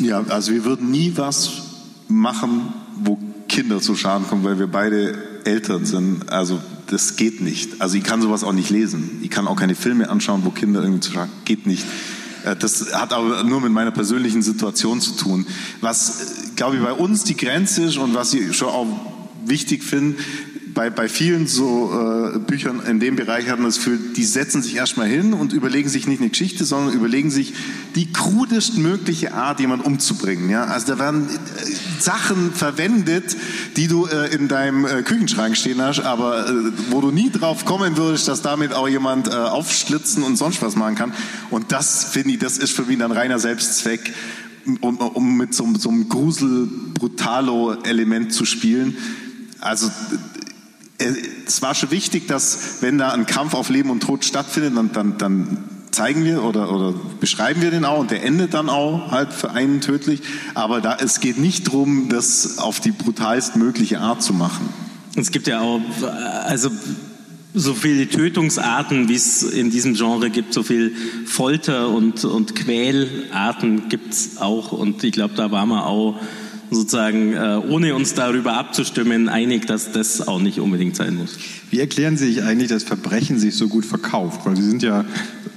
[0.00, 1.62] Ja, also wir würden nie was
[2.08, 6.30] machen, wo Kinder zu Schaden kommen, weil wir beide Eltern sind.
[6.30, 7.80] Also das geht nicht.
[7.80, 9.20] Also ich kann sowas auch nicht lesen.
[9.22, 11.84] Ich kann auch keine Filme anschauen, wo Kinder irgendwie zu sagen, geht nicht.
[12.44, 15.46] Äh, das hat aber nur mit meiner persönlichen Situation zu tun.
[15.80, 18.86] Was, äh, glaube ich, bei uns die Grenze ist und was ich schon auch
[19.44, 20.18] wichtig finde,
[20.78, 24.62] bei, bei vielen so äh, Büchern in dem Bereich hat man das Gefühl, die setzen
[24.62, 27.52] sich erstmal hin und überlegen sich nicht eine Geschichte, sondern überlegen sich
[27.96, 30.48] die krudestmögliche Art, jemanden umzubringen.
[30.48, 30.66] Ja?
[30.66, 31.32] Also da werden äh,
[31.98, 33.36] Sachen verwendet,
[33.76, 36.52] die du äh, in deinem äh, Küchenschrank stehen hast, aber äh,
[36.90, 40.76] wo du nie drauf kommen würdest, dass damit auch jemand äh, aufschlitzen und sonst was
[40.76, 41.12] machen kann.
[41.50, 44.14] Und das finde ich, das ist für mich ein reiner Selbstzweck
[44.80, 48.96] um, um mit so, so einem Grusel-Brutalo-Element zu spielen.
[49.58, 49.90] Also
[50.98, 54.92] es war schon wichtig, dass wenn da ein Kampf auf Leben und Tod stattfindet, dann,
[54.92, 59.10] dann, dann zeigen wir oder, oder beschreiben wir den auch und der endet dann auch
[59.10, 60.20] halt für einen tödlich.
[60.54, 64.68] Aber da, es geht nicht darum, das auf die brutalst mögliche Art zu machen.
[65.16, 65.80] Es gibt ja auch,
[66.44, 66.70] also
[67.54, 70.94] so viele Tötungsarten, wie es in diesem Genre gibt, so viel
[71.26, 74.72] Folter und, und Quälarten gibt es auch.
[74.72, 76.20] Und ich glaube, da waren wir auch
[76.70, 81.38] sozusagen, äh, ohne uns darüber abzustimmen, einig, dass das auch nicht unbedingt sein muss.
[81.70, 84.40] Wie erklären Sie sich eigentlich, dass Verbrechen sich so gut verkauft?
[84.44, 85.04] Weil Sie sind ja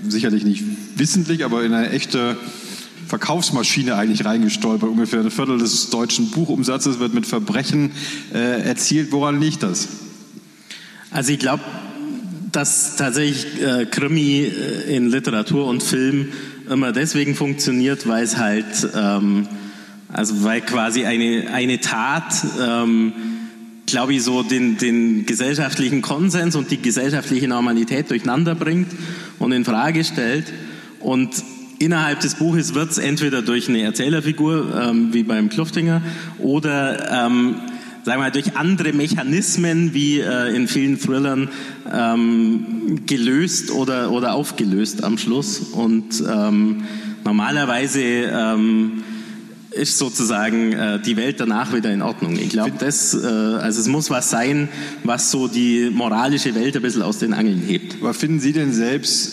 [0.07, 0.63] sicherlich nicht
[0.95, 2.37] wissentlich, aber in eine echte
[3.07, 4.89] Verkaufsmaschine eigentlich reingestolpert.
[4.89, 7.91] Ungefähr ein Viertel des deutschen Buchumsatzes wird mit Verbrechen
[8.33, 9.11] äh, erzielt.
[9.11, 9.89] Woran liegt das?
[11.11, 11.63] Also ich glaube,
[12.51, 16.29] dass tatsächlich äh, Krimi äh, in Literatur und Film
[16.69, 19.47] immer deswegen funktioniert, weil es halt ähm,
[20.13, 23.13] also weil quasi eine, eine Tat, ähm,
[23.85, 28.87] glaube ich, so den, den gesellschaftlichen Konsens und die gesellschaftliche Normalität durcheinander bringt
[29.39, 30.45] und in Frage stellt.
[30.99, 31.29] Und
[31.79, 36.01] innerhalb des Buches wird es entweder durch eine Erzählerfigur, ähm, wie beim Kluftinger,
[36.39, 37.55] oder ähm,
[38.03, 41.49] sagen wir mal, durch andere Mechanismen wie äh, in vielen Thrillern
[41.91, 45.59] ähm, gelöst oder, oder aufgelöst am Schluss.
[45.59, 46.83] Und ähm,
[47.23, 49.03] normalerweise ähm,
[49.71, 52.35] ist sozusagen äh, die Welt danach wieder in Ordnung.
[52.37, 54.67] Ich glaube, das, äh, also es muss was sein,
[55.03, 57.95] was so die moralische Welt ein bisschen aus den Angeln hebt.
[58.01, 59.31] Aber finden Sie denn selbst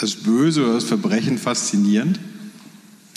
[0.00, 2.20] das Böse oder das Verbrechen faszinierend?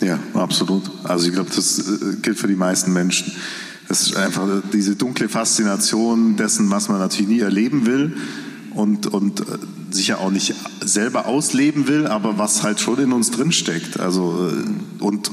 [0.00, 0.90] Ja, absolut.
[1.04, 3.32] Also ich glaube, das äh, gilt für die meisten Menschen.
[3.88, 8.16] Das ist einfach diese dunkle Faszination dessen, was man natürlich nie erleben will
[8.74, 9.44] und, und äh,
[9.90, 14.00] sicher auch nicht selber ausleben will, aber was halt schon in uns drinsteckt.
[14.00, 15.30] Also, äh, und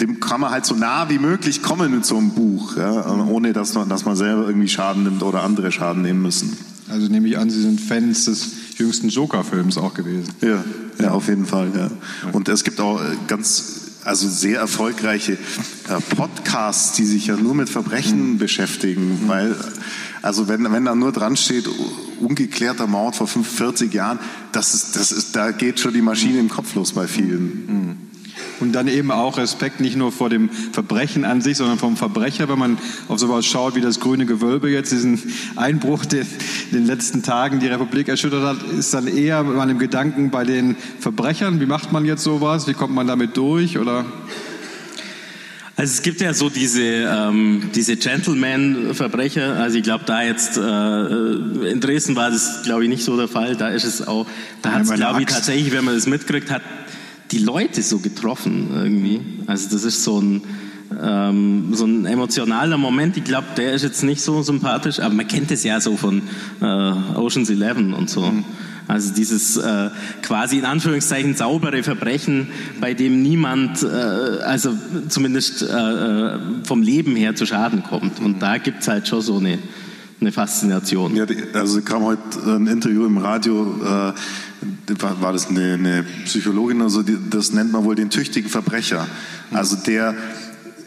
[0.00, 3.52] dem kann man halt so nah wie möglich kommen mit so einem Buch, ja, ohne
[3.52, 6.56] dass man, dass man selber irgendwie Schaden nimmt oder andere Schaden nehmen müssen.
[6.88, 10.32] Also nehme ich an, Sie sind Fans des jüngsten Joker-Films auch gewesen.
[10.40, 10.62] Ja,
[10.98, 11.70] ja, auf jeden Fall.
[11.74, 11.90] Ja.
[12.32, 17.54] Und es gibt auch äh, ganz also sehr erfolgreiche äh, Podcasts, die sich ja nur
[17.54, 18.38] mit Verbrechen mhm.
[18.38, 19.28] beschäftigen, mhm.
[19.28, 19.56] weil
[20.20, 21.68] also wenn, wenn da nur dran steht,
[22.20, 24.18] ungeklärter Mord vor 45 Jahren,
[24.52, 27.66] das ist, das ist, da geht schon die Maschine im Kopf los bei vielen.
[27.66, 27.96] Mhm.
[28.60, 32.48] Und dann eben auch Respekt nicht nur vor dem Verbrechen an sich, sondern vom Verbrecher,
[32.48, 35.20] wenn man auf sowas schaut wie das grüne Gewölbe jetzt, diesen
[35.56, 39.78] Einbruch, der in den letzten Tagen die Republik erschüttert hat, ist dann eher mit meinem
[39.78, 41.60] Gedanken bei den Verbrechern.
[41.60, 42.66] Wie macht man jetzt sowas?
[42.68, 43.78] Wie kommt man damit durch?
[43.78, 44.04] Oder?
[45.76, 49.56] Also es gibt ja so diese, ähm, diese Gentleman-Verbrecher.
[49.56, 53.26] Also ich glaube, da jetzt äh, in Dresden war das, glaube ich, nicht so der
[53.26, 53.56] Fall.
[53.56, 54.26] Da ist es auch,
[54.62, 56.62] da hat es, glaube ich, tatsächlich, wenn man das mitkriegt, hat
[57.34, 59.20] die Leute so getroffen irgendwie.
[59.46, 60.42] Also das ist so ein,
[61.02, 63.16] ähm, so ein emotionaler Moment.
[63.16, 66.22] Ich glaube, der ist jetzt nicht so sympathisch, aber man kennt es ja so von
[66.60, 68.20] äh, Ocean's Eleven und so.
[68.22, 68.44] Mhm.
[68.86, 69.90] Also dieses äh,
[70.22, 72.48] quasi in Anführungszeichen saubere Verbrechen,
[72.80, 74.72] bei dem niemand, äh, also
[75.08, 78.20] zumindest äh, äh vom Leben her zu Schaden kommt.
[78.20, 79.58] Und da gibt es halt schon so eine,
[80.20, 81.14] eine Faszination.
[81.16, 84.12] Ja, also kam heute ein Interview im Radio äh,
[85.00, 89.06] war, war das eine, eine Psychologin, also die, das nennt man wohl den tüchtigen Verbrecher.
[89.52, 90.14] Also der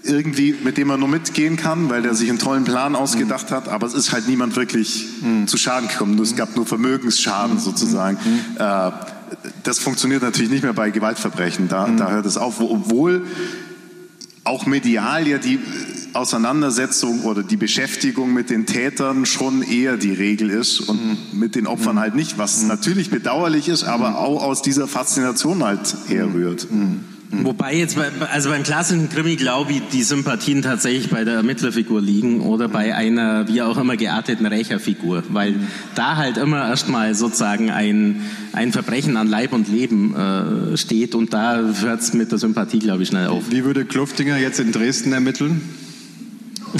[0.03, 3.67] irgendwie, mit dem man nur mitgehen kann, weil der sich einen tollen Plan ausgedacht hat,
[3.67, 5.47] aber es ist halt niemand wirklich mhm.
[5.47, 6.17] zu Schaden gekommen.
[6.19, 8.17] Es gab nur Vermögensschaden sozusagen.
[8.23, 8.57] Mhm.
[8.57, 8.91] Äh,
[9.63, 11.67] das funktioniert natürlich nicht mehr bei Gewaltverbrechen.
[11.67, 11.97] Da, mhm.
[11.97, 13.25] da hört es auf, obwohl
[14.45, 15.59] auch medial ja die
[16.17, 21.39] Auseinandersetzung oder die Beschäftigung mit den Tätern schon eher die Regel ist und mhm.
[21.39, 21.99] mit den Opfern mhm.
[21.99, 22.69] halt nicht, was mhm.
[22.69, 24.15] natürlich bedauerlich ist, aber mhm.
[24.15, 26.67] auch aus dieser Faszination halt herrührt.
[26.71, 27.03] Mhm.
[27.29, 27.45] Mhm.
[27.45, 32.01] Wobei jetzt, bei, also beim klassischen Krimi glaube ich, die Sympathien tatsächlich bei der Ermittlerfigur
[32.01, 35.55] liegen oder bei einer wie auch immer gearteten Rächerfigur, weil
[35.95, 38.21] da halt immer erstmal sozusagen ein,
[38.53, 42.79] ein Verbrechen an Leib und Leben äh, steht und da hört es mit der Sympathie,
[42.79, 43.51] glaube ich, schnell auf.
[43.51, 45.61] Wie würde Kluftinger jetzt in Dresden ermitteln?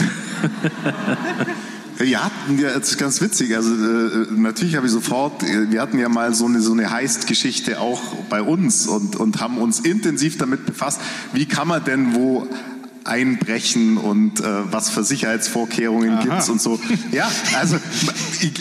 [2.06, 2.30] Ja,
[2.62, 3.56] das ist ganz witzig.
[3.56, 6.91] Also äh, natürlich habe ich sofort, äh, wir hatten ja mal so eine so eine
[6.91, 11.02] Heist-Geschichte auch bei uns und und haben uns intensiv damit befasst,
[11.34, 12.47] wie kann man denn wo
[13.04, 16.80] einbrechen und äh, was für Sicherheitsvorkehrungen gibt es und so.
[17.12, 17.78] Ja, also,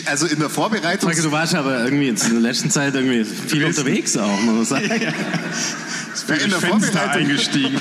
[0.05, 1.11] also in der Vorbereitung.
[1.11, 4.87] du warst aber irgendwie in der letzten Zeit irgendwie viel unterwegs auch, muss man sagen.
[4.87, 5.13] Ja, ja.
[6.29, 7.79] Ja, in der Vorbereitung eingestiegen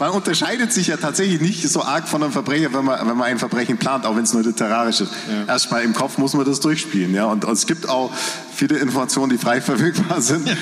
[0.00, 3.28] man unterscheidet sich ja tatsächlich nicht so arg von einem Verbrecher, wenn man, wenn man
[3.28, 5.12] ein Verbrechen plant, auch wenn es nur literarisch ist.
[5.28, 5.52] Ja.
[5.52, 7.14] Erstmal im Kopf muss man das durchspielen.
[7.14, 7.26] Ja?
[7.26, 8.10] Und, und, es gibt auch
[8.52, 10.54] viele Informationen, die frei verfügbar sind, ja.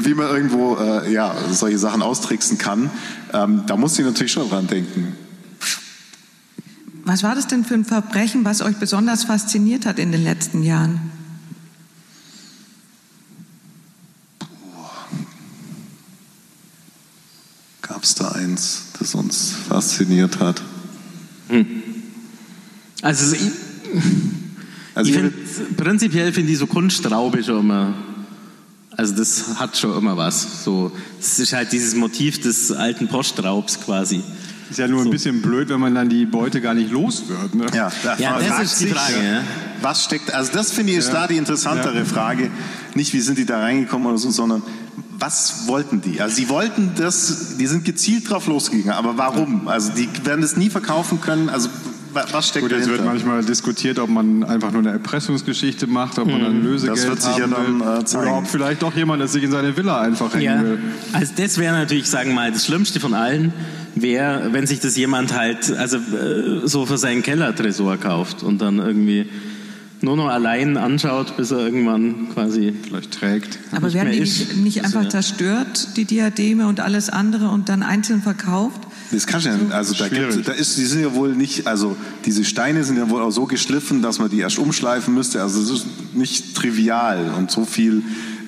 [0.00, 2.90] wie man irgendwo äh, ja, solche Sachen austricksen kann.
[3.34, 5.14] Ähm, da muss ich natürlich schon dran denken.
[7.04, 10.62] was war das denn für ein Verbrechen, was euch besonders fasziniert hat in den letzten
[10.62, 11.17] Jahren?
[17.98, 20.62] Gab es da eins, das uns fasziniert hat?
[23.02, 23.40] Also ich,
[24.94, 27.94] Also ich ich find, prinzipiell finde ich so Kunststraube schon immer,
[28.96, 30.62] also das hat schon immer was.
[30.62, 34.22] So, es ist halt dieses Motiv des alten Postraubs quasi.
[34.70, 37.56] Ist ja nur ein bisschen blöd, wenn man dann die Beute gar nicht los wird.
[37.56, 37.66] Ne?
[37.74, 39.42] Ja, da Ja, das ist die Frage, ja.
[39.82, 42.48] Was steckt, also das finde ich ist da die interessantere Frage.
[42.94, 44.62] Nicht, wie sind die da reingekommen oder so, sondern
[45.18, 46.20] was wollten die?
[46.20, 49.66] Also sie wollten das, die sind gezielt drauf losgegangen, aber warum?
[49.68, 51.68] Also die werden das nie verkaufen können, also
[52.12, 53.12] wa- was steckt Gut, jetzt wird dahinter?
[53.14, 57.20] manchmal diskutiert, ob man einfach nur eine Erpressungsgeschichte macht, ob man dann Lösegeld Das wird
[57.22, 58.26] sich ja haben dann, will, äh, zeigen.
[58.28, 60.78] oder ob vielleicht doch jemand das sich in seine Villa einfach hängen Ja, will.
[61.12, 63.52] also das wäre natürlich, sagen wir mal, das Schlimmste von allen,
[63.96, 68.78] wäre, wenn sich das jemand halt, also äh, so für seinen Kellertresor kauft und dann
[68.78, 69.26] irgendwie
[70.00, 73.58] nur noch allein anschaut, bis er irgendwann quasi Vielleicht trägt.
[73.72, 75.08] Aber nicht werden die nicht, nicht einfach ja.
[75.08, 78.80] zerstört, die Diademe und alles andere und dann einzeln verkauft?
[79.10, 81.96] Das kannst du ja, also da, gibt, da ist, die sind ja wohl nicht, also
[82.26, 85.42] diese Steine sind ja wohl auch so geschliffen, dass man die erst umschleifen müsste.
[85.42, 88.02] Also es ist nicht trivial und so viel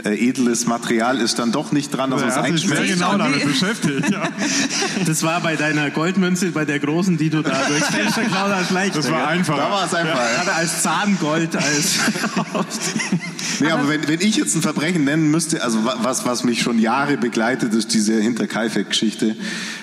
[0.05, 2.83] äh, edles Material ist dann doch nicht dran, dass man es einschmeißt.
[2.83, 3.45] sehr genau damit nee.
[3.45, 4.11] beschäftigt.
[4.11, 4.23] Ja.
[5.07, 8.71] Das war bei deiner Goldmünze, bei der großen, die du da durchs Fenster geklaut hast,
[8.71, 8.95] leicht.
[8.97, 9.57] Das war einfach.
[9.57, 10.19] Da war es einfach.
[10.39, 11.99] Hat er als Zahngold, als.
[13.61, 16.63] Nee, aber wenn, wenn ich jetzt ein Verbrechen nennen müsste, also wa- was, was mich
[16.63, 19.37] schon Jahre begleitet, ist diese Hinterkaifeck-Geschichte.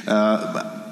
[0.08, 0.38] Äh,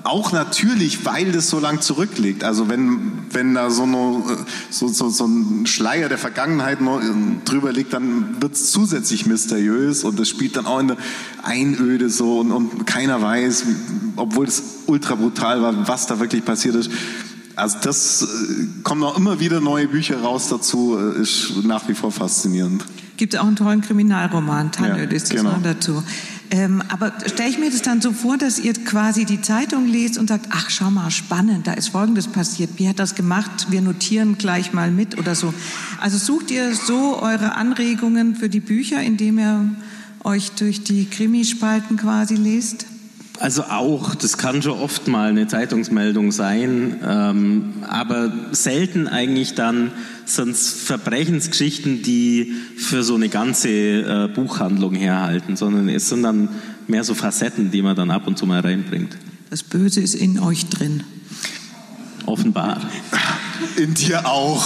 [0.05, 2.43] auch natürlich, weil das so lang zurückliegt.
[2.43, 4.23] Also wenn, wenn da so, eine,
[4.69, 10.03] so, so, so ein Schleier der Vergangenheit äh, drüber liegt, dann wird es zusätzlich mysteriös
[10.03, 10.97] und das spielt dann auch in der
[11.43, 13.65] Einöde so und, und keiner weiß,
[14.15, 16.91] obwohl es ultra brutal war, was da wirklich passiert ist.
[17.55, 18.25] Also das äh,
[18.83, 22.85] kommen auch immer wieder neue Bücher raus dazu, äh, ist nach wie vor faszinierend.
[23.17, 25.57] Gibt es auch einen tollen Kriminalroman, Tannöd Ja, ist das genau.
[25.63, 26.03] dazu.
[26.51, 30.17] Ähm, aber stelle ich mir das dann so vor, dass ihr quasi die Zeitung lest
[30.17, 32.71] und sagt, ach schau mal, spannend, da ist Folgendes passiert.
[32.77, 33.67] Wie hat das gemacht?
[33.69, 35.53] Wir notieren gleich mal mit oder so.
[35.99, 39.69] Also sucht ihr so eure Anregungen für die Bücher, indem ihr
[40.23, 42.85] euch durch die Krimispalten quasi lest?
[43.39, 49.91] Also auch, das kann schon oft mal eine Zeitungsmeldung sein, ähm, aber selten eigentlich dann
[50.25, 56.49] sind es Verbrechensgeschichten, die für so eine ganze äh, Buchhandlung herhalten, sondern es sind dann
[56.87, 59.17] mehr so Facetten, die man dann ab und zu mal reinbringt.
[59.49, 61.03] Das Böse ist in euch drin.
[62.25, 62.81] Offenbar.
[63.77, 64.65] In dir auch.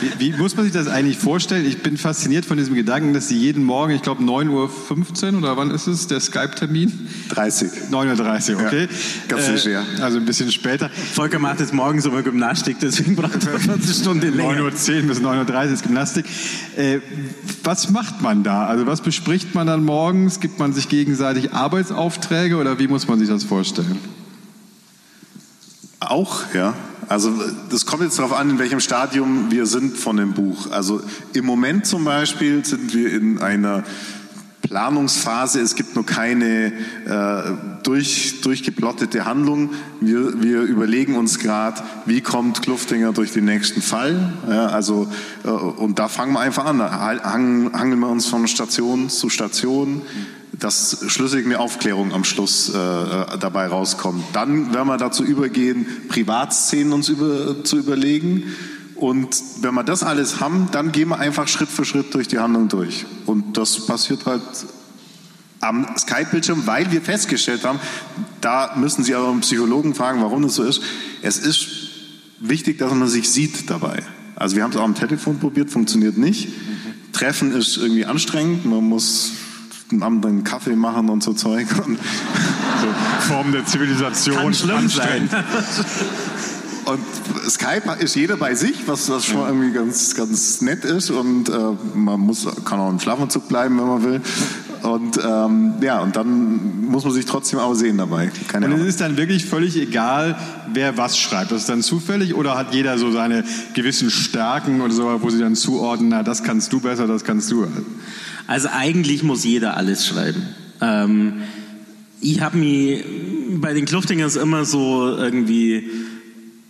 [0.00, 1.66] Wie, wie muss man sich das eigentlich vorstellen?
[1.66, 5.56] Ich bin fasziniert von diesem Gedanken, dass Sie jeden Morgen, ich glaube 9.15 Uhr oder
[5.56, 7.08] wann ist es, der Skype-Termin?
[7.30, 7.70] 30.
[7.90, 8.82] 9.30 Uhr, okay.
[8.82, 8.88] Ja,
[9.28, 9.84] ganz frisch, ja.
[10.00, 10.90] Also ein bisschen später.
[11.14, 14.60] Volker macht jetzt morgens immer Gymnastik, deswegen braucht er 40 Stunden länger.
[14.60, 16.26] 9.10 Uhr bis 9.30 Uhr ist Gymnastik.
[16.76, 17.00] Äh,
[17.62, 18.66] was macht man da?
[18.66, 20.40] Also was bespricht man dann morgens?
[20.40, 23.98] Gibt man sich gegenseitig Arbeitsaufträge oder wie muss man sich das vorstellen?
[26.10, 26.74] Auch, ja.
[27.08, 27.30] Also
[27.70, 30.70] das kommt jetzt darauf an, in welchem Stadium wir sind von dem Buch.
[30.70, 31.00] Also
[31.34, 33.84] im Moment zum Beispiel sind wir in einer
[34.62, 35.60] Planungsphase.
[35.60, 36.72] Es gibt nur keine
[37.06, 39.70] äh, durch, durchgeplottete Handlung.
[40.00, 44.32] Wir, wir überlegen uns gerade, wie kommt Kluftinger durch den nächsten Fall.
[44.48, 45.06] Ja, also,
[45.44, 46.78] äh, und da fangen wir einfach an.
[46.78, 50.02] Da hangeln wir uns von Station zu Station
[50.58, 54.24] dass schlüssig eine Aufklärung am Schluss äh, äh, dabei rauskommt.
[54.32, 58.44] Dann werden wir dazu übergehen, Privatszenen uns über, zu überlegen.
[58.94, 62.38] Und wenn wir das alles haben, dann gehen wir einfach Schritt für Schritt durch die
[62.38, 63.06] Handlung durch.
[63.26, 64.42] Und das passiert halt
[65.60, 67.80] am Skype-Bildschirm, weil wir festgestellt haben,
[68.40, 70.82] da müssen Sie aber einen Psychologen fragen, warum das so ist.
[71.22, 71.66] Es ist
[72.38, 74.02] wichtig, dass man sich sieht dabei.
[74.36, 76.48] Also wir haben es auch am Telefon probiert, funktioniert nicht.
[77.12, 79.32] Treffen ist irgendwie anstrengend, man muss
[79.94, 81.66] einen anderen Kaffee machen und so Zeug.
[81.86, 81.98] Und,
[82.84, 84.36] So Form der Zivilisation.
[84.36, 85.28] Kann schlimm sein.
[86.86, 87.00] und
[87.50, 91.10] Skype ist jeder bei sich, was, was schon irgendwie ganz, ganz nett ist.
[91.10, 91.52] Und äh,
[91.94, 94.20] man muss, kann auch im Schlafanzug bleiben, wenn man will.
[94.82, 98.30] Und ähm, ja, und dann muss man sich trotzdem auch sehen dabei.
[98.48, 100.36] Keine Und es ist dann wirklich völlig egal,
[100.74, 101.52] wer was schreibt.
[101.52, 105.38] Das ist dann zufällig oder hat jeder so seine gewissen Stärken oder so, wo sie
[105.38, 107.66] dann zuordnen, na, das kannst du besser, das kannst du.
[108.46, 110.42] Also eigentlich muss jeder alles schreiben.
[110.80, 111.42] Ähm,
[112.20, 113.04] ich habe mich
[113.60, 115.90] bei den Kluftingers immer so irgendwie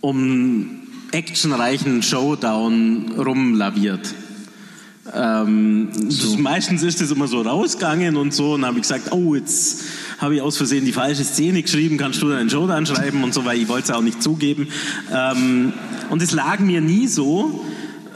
[0.01, 4.13] um actionreichen Showdown rumlaviert.
[5.13, 8.53] Ähm, das, meistens ist das immer so rausgegangen und so.
[8.53, 9.83] Und habe ich gesagt, oh, jetzt
[10.17, 13.45] habe ich aus Versehen die falsche Szene geschrieben, kannst du deinen Showdown schreiben und so,
[13.45, 14.67] weil ich wollte es auch nicht zugeben.
[15.13, 15.73] Ähm,
[16.09, 17.63] und es lag mir nie so.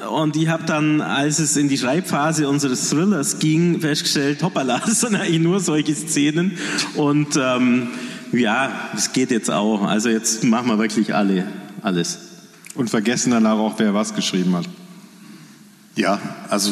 [0.08, 5.02] Und ich habe dann, als es in die Schreibphase unseres Thrillers ging, festgestellt, hoppala, das
[5.02, 6.58] sind eigentlich nur solche Szenen.
[6.96, 7.90] Und ähm,
[8.32, 9.84] ja, es geht jetzt auch.
[9.84, 11.46] Also jetzt machen wir wirklich alle
[11.84, 12.20] alles.
[12.76, 14.66] Und vergessen danach auch, wer was geschrieben hat.
[15.96, 16.72] Ja, also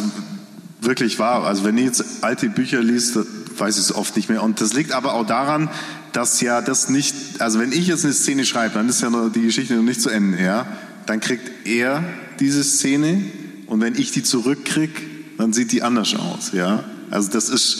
[0.82, 1.46] wirklich wahr.
[1.46, 3.18] Also wenn ihr jetzt alte Bücher liest,
[3.58, 4.44] weiß ich es oft nicht mehr.
[4.44, 5.70] Und das liegt aber auch daran,
[6.14, 9.42] dass ja das nicht, also wenn ich jetzt eine Szene schreibe, dann ist ja die
[9.42, 10.66] Geschichte noch nicht zu Ende, ja.
[11.06, 12.04] Dann kriegt er
[12.40, 13.22] diese Szene
[13.68, 15.02] und wenn ich die zurückkriege,
[15.38, 16.84] dann sieht die anders aus, ja.
[17.12, 17.80] Also das ist,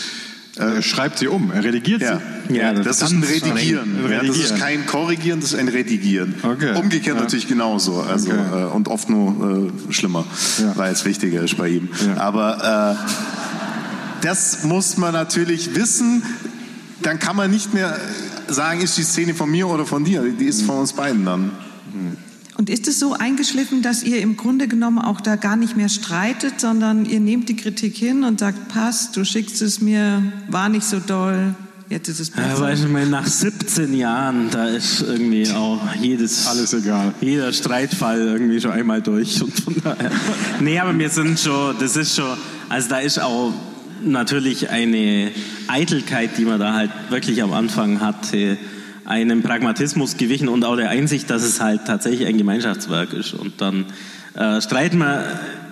[0.56, 2.22] er schreibt sie um, er redigiert ja.
[2.50, 2.56] sie.
[2.56, 4.06] Ja, das, das ist ein Redigieren.
[4.06, 6.36] Ein ja, das ist kein Korrigieren, das ist ein Redigieren.
[6.42, 6.76] Okay.
[6.76, 7.22] Umgekehrt Ja.
[7.24, 8.00] natürlich genauso.
[8.02, 8.64] Also, Okay.
[8.64, 10.26] äh, und oft nur äh, schlimmer,
[10.60, 10.76] Ja.
[10.78, 11.90] weil es wichtiger ist bei ihm.
[12.06, 12.22] Ja.
[12.22, 16.24] Aber äh, das muss man natürlich wissen.
[17.02, 17.98] Dann kann man nicht mehr
[18.48, 20.24] sagen, ist die Szene von mir oder von dir.
[20.24, 21.52] Die ist von uns beiden dann.
[22.58, 25.90] Und ist es so eingeschliffen, dass ihr im Grunde genommen auch da gar nicht mehr
[25.90, 30.68] streitet, sondern ihr nehmt die Kritik hin und sagt, passt, du schickst es mir, war
[30.68, 31.54] nicht so doll,
[31.90, 32.62] jetzt ist es Ja, besser.
[32.62, 37.14] weißt du, mal, nach 17 Jahren, da ist irgendwie auch jedes, Alles egal.
[37.22, 39.40] jeder Streitfall irgendwie schon einmal durch.
[39.42, 40.10] Und von daher.
[40.60, 42.36] Nee, aber wir sind schon, das ist schon,
[42.70, 43.54] also da ist auch
[44.04, 45.32] natürlich eine
[45.68, 48.58] Eitelkeit, die man da halt wirklich am Anfang hatte,
[49.08, 53.34] einem Pragmatismus gewichen und auch der Einsicht, dass es halt tatsächlich ein Gemeinschaftswerk ist.
[53.34, 53.86] Und dann
[54.36, 55.24] äh, streiten wir,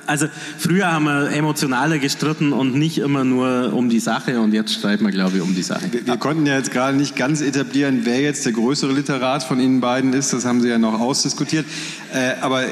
[0.07, 4.73] also früher haben wir emotionaler gestritten und nicht immer nur um die Sache und jetzt
[4.73, 5.91] streiten wir, glaube ich, um die Sache.
[5.91, 9.59] Wir, wir konnten ja jetzt gerade nicht ganz etablieren, wer jetzt der größere Literat von
[9.59, 10.33] Ihnen beiden ist.
[10.33, 11.65] Das haben Sie ja noch ausdiskutiert.
[12.13, 12.63] Äh, aber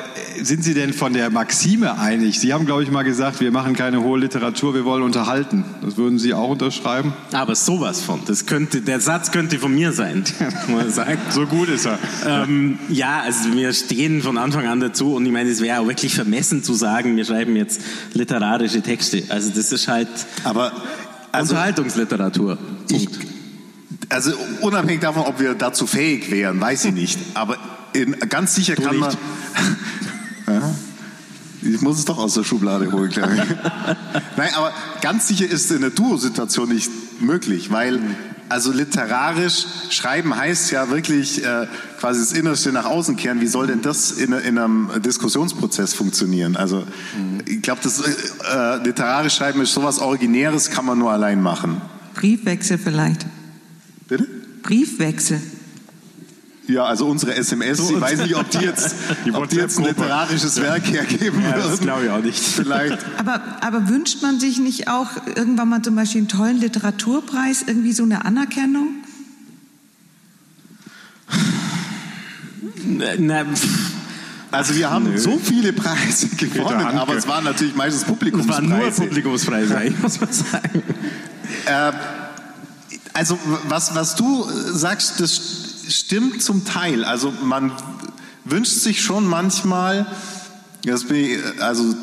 [0.41, 2.39] sind Sie denn von der Maxime einig?
[2.39, 5.65] Sie haben, glaube ich, mal gesagt, wir machen keine hohe Literatur, wir wollen unterhalten.
[5.82, 7.13] Das würden Sie auch unterschreiben?
[7.32, 8.22] Aber sowas von.
[8.26, 10.24] Das könnte, der Satz könnte von mir sein.
[11.30, 11.98] So gut ist er.
[12.26, 15.88] Ähm, ja, also wir stehen von Anfang an dazu und ich meine, es wäre auch
[15.88, 17.81] wirklich vermessen zu sagen, wir schreiben jetzt
[18.13, 19.23] literarische Texte.
[19.29, 20.07] Also das ist halt
[20.43, 20.71] Aber
[21.31, 22.57] also, Unterhaltungsliteratur.
[22.89, 23.07] ich,
[24.09, 24.31] also
[24.62, 27.19] unabhängig davon, ob wir dazu fähig wären, weiß ich nicht.
[27.33, 27.57] Aber
[27.93, 29.09] in, ganz sicher kann man.
[29.09, 29.19] nicht.
[30.45, 30.75] Ja.
[31.62, 33.43] Ich muss es doch aus der Schublade holen, glaube ich.
[34.36, 38.01] Nein, aber ganz sicher ist eine Duo-Situation nicht möglich, weil
[38.53, 41.65] also literarisch schreiben heißt ja wirklich äh,
[41.99, 43.41] quasi das Innerste nach außen kehren.
[43.41, 46.55] Wie soll denn das in, in einem Diskussionsprozess funktionieren?
[46.55, 46.83] Also
[47.47, 51.81] ich glaube, das äh, literarisch schreiben ist sowas Originäres, kann man nur allein machen.
[52.13, 53.25] Briefwechsel vielleicht.
[54.07, 54.27] Bitte?
[54.61, 55.41] Briefwechsel.
[56.67, 58.95] Ja, also unsere SMS, ich weiß nicht, ob die jetzt,
[59.26, 61.82] Die ob die jetzt ein literarisches Werk hergeben Ja, das würden.
[61.82, 62.39] glaube ich auch nicht.
[62.56, 62.99] Vielleicht.
[63.17, 67.91] Aber, aber wünscht man sich nicht auch irgendwann mal zum Beispiel einen tollen Literaturpreis, irgendwie
[67.91, 68.88] so eine Anerkennung?
[73.19, 73.45] Na,
[74.52, 78.63] Also wir haben so viele Preise gewonnen, aber es waren natürlich meistens es waren Publikumspreise.
[78.67, 80.84] nur Publikumspreise, eigentlich, muss man sagen.
[81.65, 81.91] Äh,
[83.13, 85.41] also was, was du äh, sagst, das
[85.89, 87.04] stimmt zum Teil.
[87.04, 87.72] Also man
[88.46, 90.06] wünscht sich schon manchmal,
[90.86, 91.96] das bin ich, also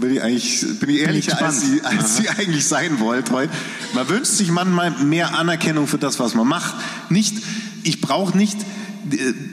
[0.00, 1.82] bin ich eigentlich bin ich ehrlicher, als, gespannt.
[1.82, 3.52] sie, als sie eigentlich sein wollt heute.
[3.94, 6.74] Man wünscht sich manchmal mehr Anerkennung für das, was man macht.
[7.10, 7.36] Nicht,
[7.82, 8.58] ich brauche nicht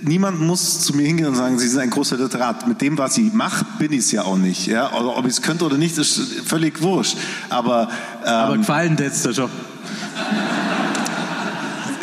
[0.03, 2.67] Niemand muss zu mir hingehen und sagen, Sie sind ein großer Literat.
[2.67, 4.67] Mit dem, was Sie macht, bin ich es ja auch nicht.
[4.67, 4.93] Ja?
[4.93, 7.17] Oder ob ich es könnte oder nicht, ist völlig wurscht.
[7.49, 7.89] Aber,
[8.23, 9.49] ähm, Aber gefallen tät's dir schon.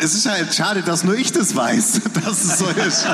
[0.01, 3.05] Es ist halt schade, dass nur ich das weiß, dass es so ist.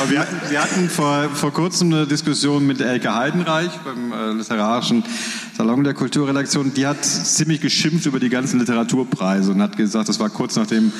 [0.00, 4.32] Aber wir hatten, wir hatten vor, vor kurzem eine Diskussion mit Elke Heidenreich beim äh,
[4.32, 5.04] Literarischen
[5.56, 6.72] Salon der Kulturredaktion.
[6.74, 10.92] Die hat ziemlich geschimpft über die ganzen Literaturpreise und hat gesagt, das war kurz nachdem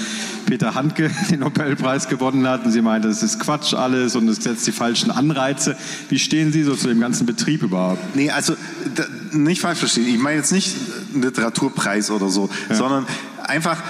[0.46, 2.64] Peter Handke den Nobelpreis gewonnen hat.
[2.64, 5.76] Und sie meinte, das ist Quatsch alles und es setzt die falschen Anreize.
[6.08, 8.14] Wie stehen Sie so zu dem ganzen Betrieb überhaupt?
[8.14, 8.54] Nee, also
[8.94, 10.08] da, nicht falsch verstehen.
[10.08, 10.74] Ich meine jetzt nicht
[11.14, 13.06] Literaturpreis oder so, sondern
[13.44, 13.82] einfach,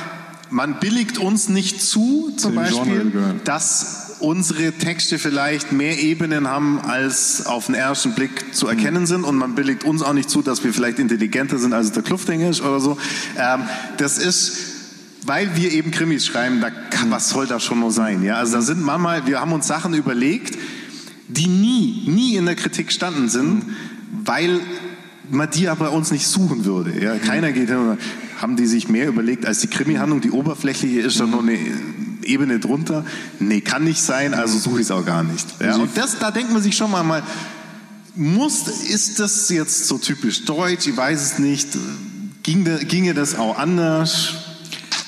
[0.51, 3.13] man billigt uns nicht zu, zum dem Beispiel,
[3.45, 9.25] dass unsere Texte vielleicht mehr Ebenen haben, als auf den ersten Blick zu erkennen sind.
[9.25, 12.51] Und man billigt uns auch nicht zu, dass wir vielleicht intelligenter sind, als der Kluftinger
[12.51, 12.99] ist oder so.
[13.39, 13.63] Ähm,
[13.97, 14.81] das ist
[15.27, 18.23] weil wir eben Krimis schreiben, da kann, was soll das schon nur sein?
[18.23, 20.59] Ja, also da sind manchmal, wir haben uns Sachen überlegt,
[21.29, 23.65] die nie, nie in der Kritik standen sind,
[24.25, 24.61] weil
[25.31, 27.01] man die ja bei uns nicht suchen würde.
[27.01, 28.03] Ja, keiner geht hin und sagt,
[28.41, 31.59] haben die sich mehr überlegt als die Krimi-Handlung, die oberflächliche ist dann noch eine
[32.23, 33.05] Ebene drunter?
[33.39, 35.47] Nee, kann nicht sein, also suche ich es auch gar nicht.
[35.61, 37.23] Ja, und das, da denkt man sich schon mal, mal
[38.15, 40.87] muss, ist das jetzt so typisch deutsch?
[40.87, 41.69] Ich weiß es nicht.
[42.43, 44.35] Ging, ginge das auch anders?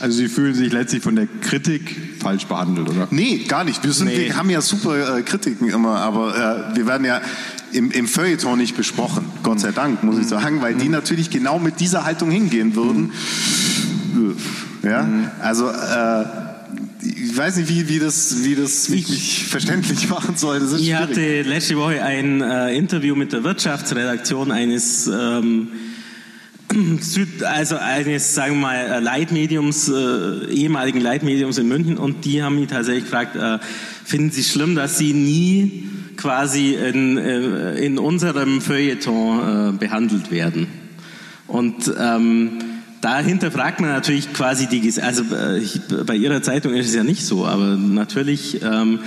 [0.03, 3.07] Also Sie fühlen sich letztlich von der Kritik falsch behandelt, oder?
[3.13, 3.85] Nee, gar nicht.
[3.85, 4.27] Wir, sind, Nee.
[4.27, 7.21] wir haben ja super äh, Kritiken immer, aber äh, wir werden ja
[7.73, 9.25] im, im Feuilleton nicht besprochen.
[9.45, 13.13] Gott sei Dank, muss ich sagen, weil die natürlich genau mit dieser Haltung hingehen würden.
[14.83, 15.09] Ja,
[15.41, 16.25] also äh,
[17.05, 20.57] ich weiß nicht, wie, wie das, wie das wie ich mich verständlich machen soll.
[20.63, 20.95] Ich schwierig.
[20.95, 25.69] hatte letzte Woche ein äh, Interview mit der Wirtschaftsredaktion eines ähm,
[27.01, 32.43] Süd, also eines, sagen wir mal, äh, Leitmediums, äh, ehemaligen Leitmediums in München und die
[32.43, 33.59] haben mich tatsächlich gefragt, äh,
[34.05, 40.67] finden Sie schlimm, dass Sie nie quasi in, äh, in unserem Feuilleton äh, behandelt werden?
[41.47, 42.59] Und ähm,
[43.01, 45.63] dahinter fragt man natürlich quasi die, also äh,
[46.05, 49.01] bei Ihrer Zeitung ist es ja nicht so, aber natürlich ähm,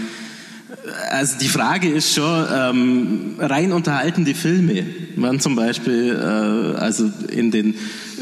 [1.10, 7.52] also die Frage ist schon, ähm, rein unterhaltende Filme werden zum Beispiel äh, also in
[7.52, 7.76] den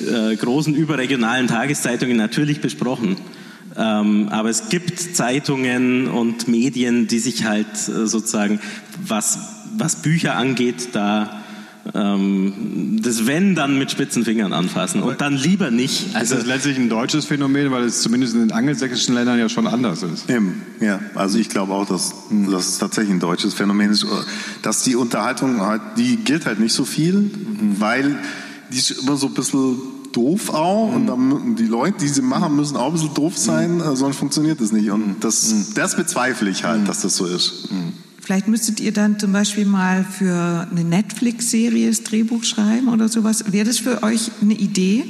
[0.07, 3.17] äh, großen überregionalen Tageszeitungen natürlich besprochen.
[3.75, 8.59] Ähm, aber es gibt Zeitungen und Medien, die sich halt äh, sozusagen,
[9.05, 9.39] was,
[9.75, 11.42] was Bücher angeht, da
[11.93, 16.15] ähm, das Wenn dann mit spitzen Fingern anfassen und dann lieber nicht.
[16.15, 19.37] Also Also das ist letztlich ein deutsches Phänomen, weil es zumindest in den angelsächsischen Ländern
[19.37, 20.29] ja schon anders ist.
[20.29, 20.99] Eben, ja.
[21.15, 24.05] Also ich glaube auch, dass dass es tatsächlich ein deutsches Phänomen ist,
[24.61, 27.29] dass die Unterhaltung halt, die gilt halt nicht so viel,
[27.79, 28.17] weil
[28.71, 29.77] die ist immer so ein bisschen
[30.13, 33.81] doof auch und dann, die Leute, die sie machen, müssen auch ein bisschen doof sein,
[33.81, 34.89] äh, sonst funktioniert das nicht.
[34.91, 37.69] Und das, das bezweifle ich halt, dass das so ist.
[38.23, 43.51] Vielleicht müsstet ihr dann zum Beispiel mal für eine Netflix-Serie das Drehbuch schreiben oder sowas.
[43.51, 45.03] Wäre das für euch eine Idee?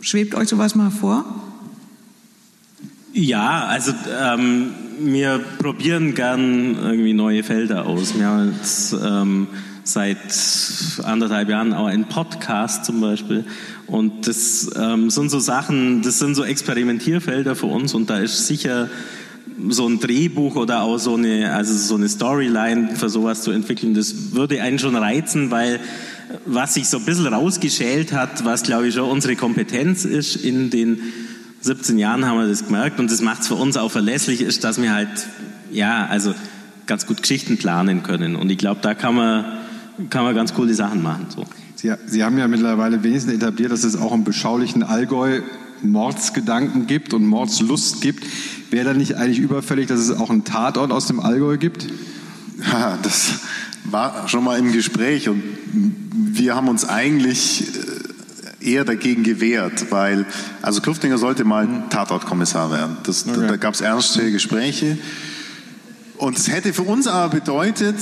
[0.00, 1.24] Schwebt euch sowas mal vor?
[3.12, 8.18] Ja, also ähm, wir probieren gern irgendwie neue Felder aus.
[8.18, 9.46] Wir haben jetzt ähm,
[9.84, 10.18] seit
[11.04, 13.44] anderthalb Jahren auch einen Podcast zum Beispiel.
[13.86, 18.48] Und das ähm, sind so Sachen, das sind so Experimentierfelder für uns und da ist
[18.48, 18.88] sicher
[19.68, 23.94] so ein Drehbuch oder auch so eine, also so eine Storyline für sowas zu entwickeln,
[23.94, 25.80] das würde einen schon reizen, weil
[26.46, 30.70] was sich so ein bisschen rausgeschält hat, was glaube ich schon unsere Kompetenz ist in
[30.70, 31.00] den
[31.62, 34.64] 17 Jahren haben wir das gemerkt und das macht es für uns auch verlässlich, ist,
[34.64, 35.08] dass wir halt,
[35.70, 36.34] ja, also
[36.86, 38.34] ganz gut Geschichten planen können.
[38.34, 39.44] Und ich glaube, da kann man,
[40.08, 41.26] kann man ganz coole Sachen machen.
[41.28, 41.44] So.
[41.76, 45.42] Sie, Sie haben ja mittlerweile wenigstens etabliert, dass es auch im beschaulichen Allgäu
[45.82, 48.24] Mordsgedanken gibt und Mordslust gibt.
[48.70, 51.86] Wäre da nicht eigentlich überfällig, dass es auch einen Tatort aus dem Allgäu gibt?
[52.70, 53.40] Ja, das
[53.84, 55.42] war schon mal im Gespräch und
[56.12, 57.64] wir haben uns eigentlich
[58.60, 60.26] äh, eher dagegen gewehrt, weil,
[60.62, 62.98] also Kluftinger sollte mal Tatortkommissar werden.
[63.04, 64.98] Das, Da, da gab es ernste Gespräche.
[66.18, 67.96] Und es hätte für uns aber bedeutet,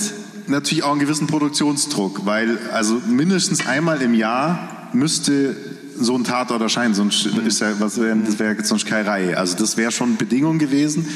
[0.48, 5.54] natürlich auch einen gewissen Produktionsdruck, weil also mindestens einmal im Jahr müsste
[6.00, 9.36] so ein Tatort erscheinen, sonst ist ja, was wär, das wäre sonst keine Reihe.
[9.38, 11.06] Also das wäre schon Bedingung gewesen.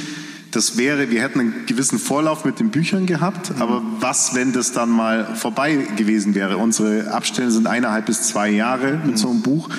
[0.50, 4.72] Das wäre, wir hätten einen gewissen Vorlauf mit den Büchern gehabt, aber was, wenn das
[4.72, 6.58] dann mal vorbei gewesen wäre?
[6.58, 9.70] Unsere Abstände sind eineinhalb bis zwei Jahre mit so einem Buch.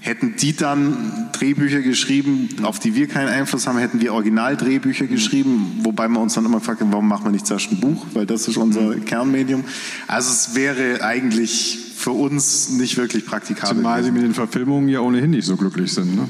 [0.00, 5.80] Hätten die dann Drehbücher geschrieben, auf die wir keinen Einfluss haben, hätten wir Originaldrehbücher geschrieben,
[5.82, 8.46] wobei wir uns dann immer haben, warum machen wir nicht zuerst ein Buch, weil das
[8.46, 9.64] ist unser Kernmedium.
[10.06, 13.76] Also es wäre eigentlich für uns nicht wirklich praktikabel.
[13.76, 16.14] Zumal Sie mit den Verfilmungen ja ohnehin nicht so glücklich sind.
[16.14, 16.28] Ne?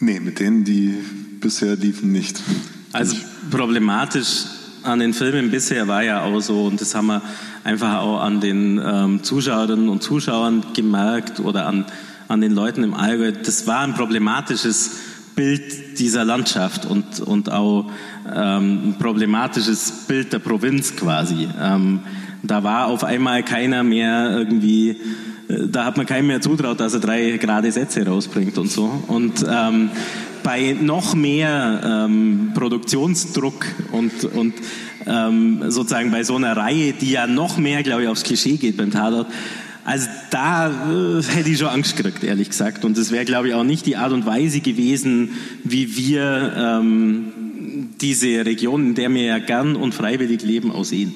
[0.00, 0.98] Nee, mit denen, die
[1.40, 2.40] bisher liefen, nicht.
[2.92, 3.16] Also
[3.50, 4.44] problematisch
[4.82, 7.22] an den Filmen bisher war ja auch so, und das haben wir
[7.64, 11.84] einfach auch an den ähm, Zuschauerinnen und Zuschauern gemerkt oder an,
[12.30, 14.92] an den Leuten im Allgäu, das war ein problematisches
[15.34, 17.90] Bild dieser Landschaft und, und auch
[18.32, 21.48] ähm, ein problematisches Bild der Provinz quasi.
[21.60, 22.00] Ähm,
[22.44, 26.94] da war auf einmal keiner mehr irgendwie, äh, da hat man keinem mehr zutraut, dass
[26.94, 29.02] er drei gerade Sätze rausbringt und so.
[29.08, 29.90] Und ähm,
[30.44, 34.54] bei noch mehr ähm, Produktionsdruck und, und
[35.04, 38.76] ähm, sozusagen bei so einer Reihe, die ja noch mehr, glaube ich, aufs Klischee geht
[38.76, 39.26] beim Tatort,
[39.84, 42.84] also da äh, hätte ich schon Angst gekriegt, ehrlich gesagt.
[42.84, 45.30] Und das wäre, glaube ich, auch nicht die Art und Weise gewesen,
[45.64, 47.32] wie wir ähm,
[48.00, 51.14] diese Region, in der wir ja gern und freiwillig leben, aussehen.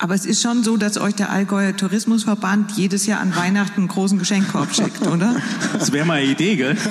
[0.00, 3.88] Aber es ist schon so, dass euch der Allgäuer Tourismusverband jedes Jahr an Weihnachten einen
[3.88, 5.34] großen Geschenkkorb schickt, oder?
[5.76, 6.76] Das wäre mal eine Idee, gell?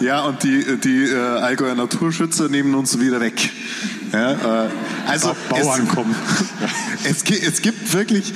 [0.00, 3.50] Ja, und die, die äh, Allgäuer Naturschützer nehmen uns wieder weg.
[4.14, 4.68] Ja, äh,
[5.06, 6.14] also Bauern es, kommen.
[7.04, 8.32] es, es gibt wirklich,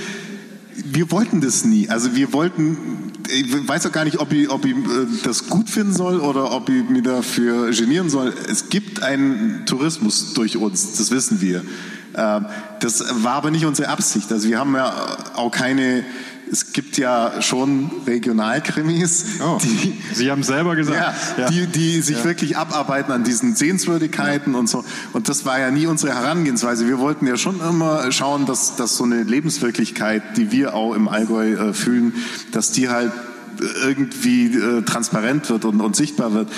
[0.84, 1.88] wir wollten das nie.
[1.88, 5.70] Also wir wollten, ich weiß auch gar nicht, ob ich, ob ich äh, das gut
[5.70, 8.34] finden soll oder ob ich mich dafür genieren soll.
[8.48, 11.64] Es gibt einen Tourismus durch uns, das wissen wir.
[12.16, 12.46] Ähm,
[12.80, 14.30] das war aber nicht unsere Absicht.
[14.30, 14.92] Also wir haben ja
[15.34, 16.04] auch keine
[16.50, 20.98] es gibt ja schon Regionalkrimis, oh, die, Sie haben selber gesagt,
[21.36, 21.50] ja, ja.
[21.50, 22.24] Die, die sich ja.
[22.24, 24.84] wirklich abarbeiten an diesen Sehenswürdigkeiten und so.
[25.12, 26.86] Und das war ja nie unsere Herangehensweise.
[26.86, 31.08] Wir wollten ja schon immer schauen, dass, dass so eine Lebenswirklichkeit, die wir auch im
[31.08, 32.14] Allgäu äh, fühlen,
[32.52, 33.12] dass die halt
[33.84, 36.48] irgendwie äh, transparent wird und, und sichtbar wird.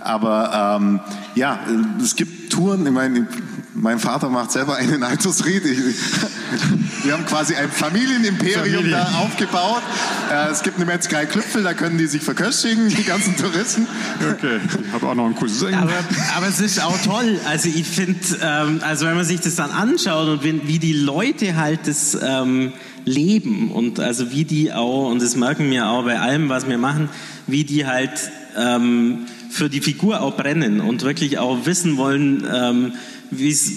[0.00, 1.00] Aber ähm,
[1.34, 1.60] ja,
[2.02, 3.26] es gibt Touren, ich meine,
[3.74, 5.62] mein Vater macht selber einen Ried.
[7.04, 8.90] Wir haben quasi ein Familienimperium Familie.
[8.90, 9.82] da aufgebaut.
[10.30, 13.86] Äh, es gibt eine Metzgerei Klüpfel, da können die sich verköstigen, die ganzen Touristen.
[14.20, 15.74] Okay, ich habe auch noch einen Cousin.
[15.74, 15.92] Aber,
[16.36, 17.40] aber es ist auch toll.
[17.48, 20.92] Also ich finde, ähm, also wenn man sich das dann anschaut und wie, wie die
[20.92, 22.72] Leute halt das ähm,
[23.04, 26.78] leben und also wie die auch, und das merken wir auch bei allem, was wir
[26.78, 27.08] machen,
[27.46, 32.92] wie die halt ähm, für die Figur auch brennen und wirklich auch wissen wollen, ähm,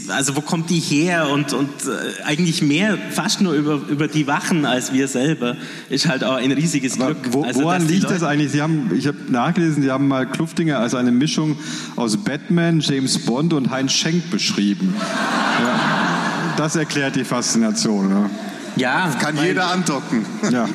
[0.09, 4.27] also wo kommt die her und, und äh, eigentlich mehr fast nur über, über die
[4.27, 5.55] Wachen als wir selber
[5.89, 7.33] ist halt auch ein riesiges Aber Glück.
[7.33, 8.51] Wo, also, woran liegt das eigentlich?
[8.51, 11.57] Sie haben, ich habe nachgelesen, Sie haben mal Kluftinger als eine Mischung
[11.95, 14.93] aus Batman, James Bond und Heinz Schenk beschrieben.
[14.97, 18.09] Ja, das erklärt die Faszination.
[18.09, 18.29] Ja.
[18.77, 20.25] Ja, kann jeder andocken.
[20.51, 20.67] Ja.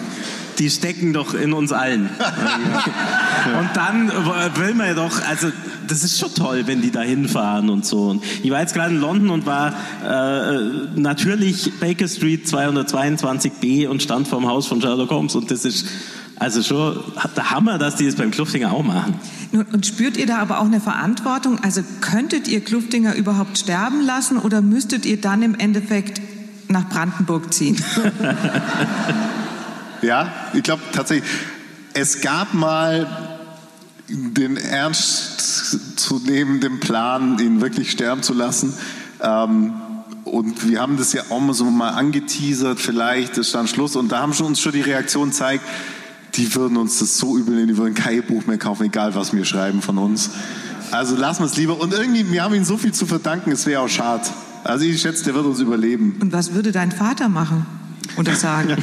[0.61, 2.03] Die stecken doch in uns allen.
[3.59, 4.09] und dann
[4.57, 5.49] will man doch, also
[5.89, 8.11] das ist schon toll, wenn die da hinfahren und so.
[8.11, 10.59] Und ich war jetzt gerade in London und war äh,
[10.95, 15.87] natürlich Baker Street 222b und stand vorm Haus von Sherlock Holmes und das ist
[16.37, 16.99] also schon
[17.37, 19.15] der Hammer, dass die das beim Kluftinger auch machen.
[19.53, 21.59] Und spürt ihr da aber auch eine Verantwortung?
[21.63, 26.21] Also könntet ihr Kluftinger überhaupt sterben lassen oder müsstet ihr dann im Endeffekt
[26.69, 27.77] nach Brandenburg ziehen.
[30.03, 31.29] ja, ich glaube tatsächlich,
[31.93, 33.07] es gab mal
[34.09, 38.75] den ernst zu nehmenden Plan, ihn wirklich sterben zu lassen.
[39.23, 39.73] Ähm,
[40.25, 43.97] und wir haben das ja auch mal so mal angeteasert, vielleicht ist dann Schluss.
[43.97, 45.65] Und da haben schon uns schon die Reaktion gezeigt,
[46.35, 49.33] die würden uns das so übel nehmen, die würden kein Buch mehr kaufen, egal was
[49.33, 50.31] wir schreiben von uns.
[50.91, 51.81] Also lassen wir es lieber.
[51.81, 54.25] Und irgendwie, wir haben ihnen so viel zu verdanken, es wäre auch schade.
[54.65, 56.17] Also ich schätze, der wird uns überleben.
[56.21, 57.67] Und was würde dein Vater machen?
[58.17, 58.77] Und sagen?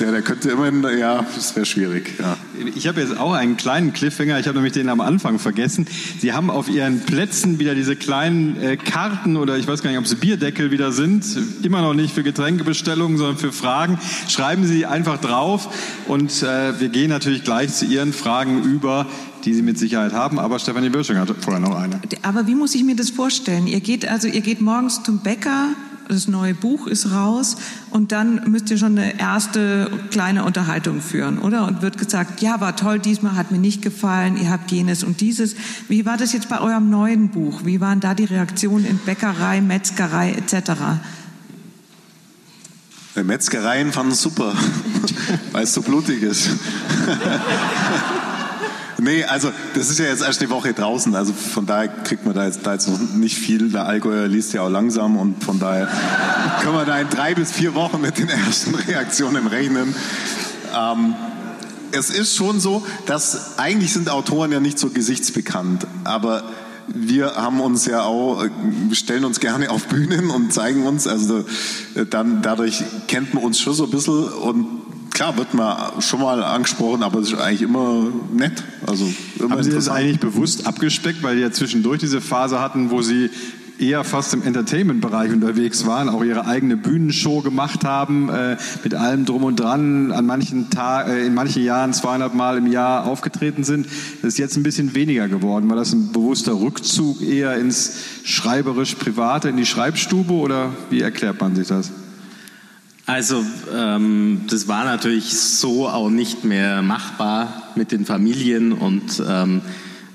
[0.00, 2.14] der, der könnte immerhin, ja, das wäre schwierig.
[2.18, 2.36] Ja.
[2.74, 5.86] Ich habe jetzt auch einen kleinen Cliffhanger, ich habe nämlich den am Anfang vergessen.
[6.20, 9.98] Sie haben auf Ihren Plätzen wieder diese kleinen äh, Karten oder ich weiß gar nicht,
[9.98, 11.24] ob es Bierdeckel wieder sind.
[11.62, 13.98] Immer noch nicht für Getränkebestellungen, sondern für Fragen.
[14.28, 15.68] Schreiben Sie einfach drauf
[16.08, 19.06] und äh, wir gehen natürlich gleich zu Ihren Fragen über
[19.44, 20.38] die Sie mit Sicherheit haben.
[20.38, 22.00] Aber Stefanie Bürsching hat vorher noch eine.
[22.22, 23.66] Aber wie muss ich mir das vorstellen?
[23.66, 25.70] Ihr geht also, ihr geht morgens zum Bäcker,
[26.08, 27.56] das neue Buch ist raus
[27.90, 31.66] und dann müsst ihr schon eine erste kleine Unterhaltung führen, oder?
[31.66, 35.20] Und wird gesagt, ja, war toll, diesmal hat mir nicht gefallen, ihr habt jenes und
[35.20, 35.54] dieses.
[35.88, 37.60] Wie war das jetzt bei eurem neuen Buch?
[37.64, 40.72] Wie waren da die Reaktionen in Bäckerei, Metzgerei etc.?
[43.24, 44.54] Metzgereien fanden es super,
[45.52, 46.48] weil es so blutig ist.
[49.00, 52.34] Nee, also das ist ja jetzt erst eine Woche draußen, also von daher kriegt man
[52.34, 53.70] da jetzt, da jetzt noch nicht viel.
[53.70, 55.88] Der Allgäuer liest ja auch langsam und von daher
[56.62, 59.94] können wir da in drei bis vier Wochen mit den ersten Reaktionen rechnen.
[60.76, 61.14] Ähm,
[61.92, 66.42] es ist schon so, dass eigentlich sind Autoren ja nicht so gesichtsbekannt, aber
[66.88, 68.44] wir haben uns ja auch,
[68.92, 71.44] stellen uns gerne auf Bühnen und zeigen uns, also
[72.10, 74.77] dann dadurch kennt man uns schon so ein bisschen und
[75.10, 78.62] klar wird man schon mal angesprochen, aber es ist eigentlich immer nett.
[78.86, 82.90] Also immer Haben Sie das eigentlich bewusst abgespeckt, weil Sie ja zwischendurch diese Phase hatten,
[82.90, 83.30] wo Sie
[83.78, 89.24] eher fast im Entertainment-Bereich unterwegs waren, auch ihre eigene Bühnenshow gemacht haben, äh, mit allem
[89.24, 93.64] drum und dran, an manchen Tag, äh, in manchen Jahren 200 Mal im Jahr aufgetreten
[93.64, 93.86] sind.
[94.22, 95.68] Das ist jetzt ein bisschen weniger geworden.
[95.68, 101.54] War das ein bewusster Rückzug eher ins schreiberisch-private, in die Schreibstube oder wie erklärt man
[101.54, 101.90] sich das?
[103.08, 103.42] Also
[103.74, 109.62] ähm, das war natürlich so auch nicht mehr machbar mit den Familien und ähm,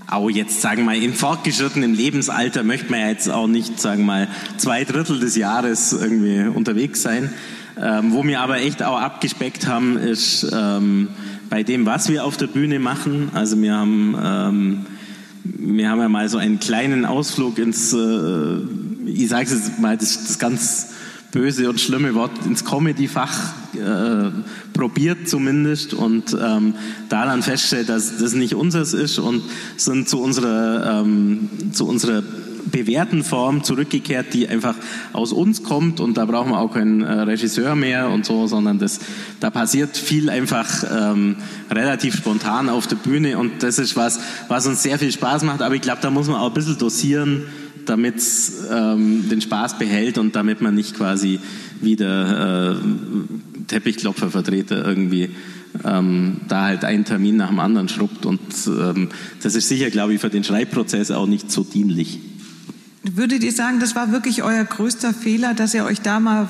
[0.05, 4.01] auch jetzt, sagen wir mal, im fortgeschrittenen Lebensalter möchte man ja jetzt auch nicht, sagen
[4.01, 4.27] wir mal,
[4.57, 7.33] zwei Drittel des Jahres irgendwie unterwegs sein.
[7.81, 11.07] Ähm, wo wir aber echt auch abgespeckt haben, ist ähm,
[11.49, 13.31] bei dem, was wir auf der Bühne machen.
[13.33, 14.85] Also wir haben, ähm,
[15.43, 18.57] wir haben ja mal so einen kleinen Ausflug ins, äh,
[19.07, 20.89] ich sage es jetzt mal, das, das ganz
[21.33, 24.29] böse und schlimme Wort ins Comedy-Fach äh,
[24.71, 26.75] probiert zumindest und ähm,
[27.09, 29.41] da dann feststellt, dass das nicht unseres ist und
[29.75, 32.21] sind zu unserer, ähm, zu unserer
[32.71, 34.75] bewährten Form zurückgekehrt, die einfach
[35.11, 38.77] aus uns kommt und da brauchen wir auch keinen äh, Regisseur mehr und so, sondern
[38.77, 38.99] das,
[39.39, 41.35] da passiert viel einfach ähm,
[41.69, 44.19] relativ spontan auf der Bühne und das ist was,
[44.49, 46.77] was uns sehr viel Spaß macht, aber ich glaube, da muss man auch ein bisschen
[46.77, 47.43] dosieren,
[47.85, 51.39] damit es ähm, den Spaß behält und damit man nicht quasi
[51.81, 52.75] wieder äh,
[53.67, 55.29] Teppichklopfervertreter irgendwie
[55.83, 58.25] ähm, da halt einen Termin nach dem anderen schrubbt.
[58.25, 59.09] Und ähm,
[59.41, 62.19] das ist sicher, glaube ich, für den Schreibprozess auch nicht so dienlich.
[63.03, 66.47] Würdet ihr sagen, das war wirklich euer größter Fehler, dass ihr euch da mal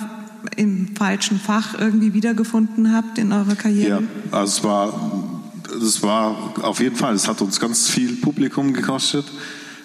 [0.56, 4.04] im falschen Fach irgendwie wiedergefunden habt in eurer Karriere?
[4.32, 5.44] Ja, also es war,
[5.82, 9.26] es war auf jeden Fall, es hat uns ganz viel Publikum gekostet.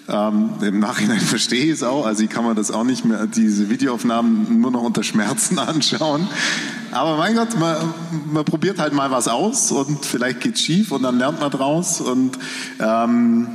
[0.09, 3.27] Ähm, Im Nachhinein verstehe ich es auch, also ich kann man das auch nicht mehr,
[3.27, 6.27] diese Videoaufnahmen nur noch unter Schmerzen anschauen.
[6.93, 7.77] Aber mein Gott, man,
[8.33, 11.51] man probiert halt mal was aus und vielleicht geht es schief und dann lernt man
[11.51, 12.39] draus und
[12.81, 13.49] ähm,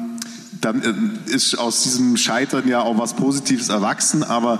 [0.61, 0.81] dann
[1.27, 4.59] äh, ist aus diesem Scheitern ja auch was Positives erwachsen, aber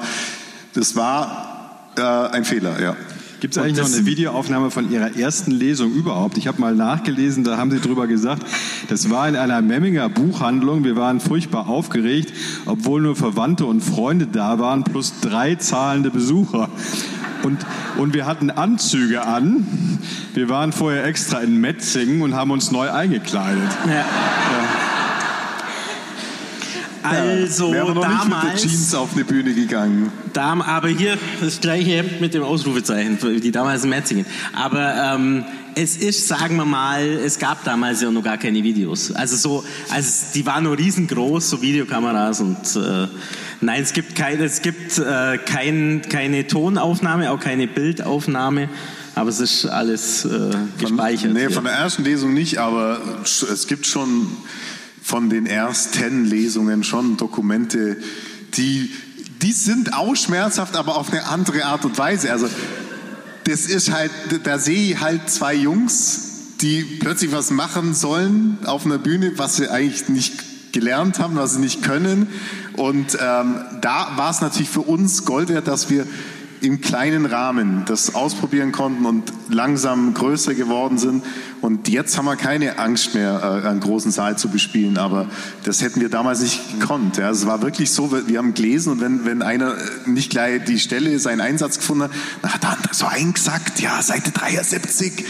[0.73, 2.95] das war äh, ein Fehler, ja.
[3.43, 6.37] Gibt es eigentlich noch eine Videoaufnahme von Ihrer ersten Lesung überhaupt?
[6.37, 8.41] Ich habe mal nachgelesen, da haben Sie drüber gesagt,
[8.87, 10.85] das war in einer Memminger Buchhandlung.
[10.85, 12.31] Wir waren furchtbar aufgeregt,
[12.65, 16.69] obwohl nur Verwandte und Freunde da waren, plus drei zahlende Besucher.
[17.43, 17.65] Und,
[17.97, 19.99] und wir hatten Anzüge an.
[20.33, 23.67] Wir waren vorher extra in Metzingen und haben uns neu eingekleidet.
[23.87, 23.93] Ja.
[23.93, 24.05] Ja.
[27.03, 28.21] Also noch damals.
[28.21, 30.11] nicht mit der Jeans auf eine Bühne gegangen.
[30.33, 34.25] Dam, aber hier das gleiche Hemd mit dem Ausrufezeichen, die damals in Metzingen.
[34.53, 35.45] Aber ähm,
[35.75, 39.11] es ist, sagen wir mal, es gab damals ja noch gar keine Videos.
[39.11, 43.07] Also so, also die waren nur riesengroß, so Videokameras und äh,
[43.61, 48.69] nein, es gibt keine, es gibt äh, kein, keine Tonaufnahme, auch keine Bildaufnahme.
[49.15, 51.21] Aber es ist alles äh, gespeichert.
[51.21, 51.51] Von, nee, hier.
[51.51, 54.27] von der ersten Lesung nicht, aber es gibt schon
[55.03, 57.97] von den ersten Lesungen schon Dokumente,
[58.55, 58.89] die,
[59.41, 62.31] die sind auch schmerzhaft, aber auf eine andere Art und Weise.
[62.31, 62.47] Also
[63.43, 64.11] das ist halt,
[64.43, 66.29] da sehe ich halt zwei Jungs,
[66.61, 71.55] die plötzlich was machen sollen auf einer Bühne, was sie eigentlich nicht gelernt haben, was
[71.55, 72.27] sie nicht können.
[72.77, 76.07] Und ähm, da war es natürlich für uns Gold wert, dass wir
[76.63, 81.23] im kleinen Rahmen das ausprobieren konnten und langsam größer geworden sind.
[81.59, 84.97] Und jetzt haben wir keine Angst mehr, äh, einen großen Saal zu bespielen.
[84.97, 85.27] Aber
[85.65, 87.17] das hätten wir damals nicht gekonnt.
[87.17, 87.29] Ja.
[87.29, 91.19] Es war wirklich so, wir haben gelesen und wenn, wenn einer nicht gleich die Stelle,
[91.19, 92.11] seinen Einsatz gefunden hat,
[92.41, 95.25] dann hat er so eingesackt, ja, Seite 73.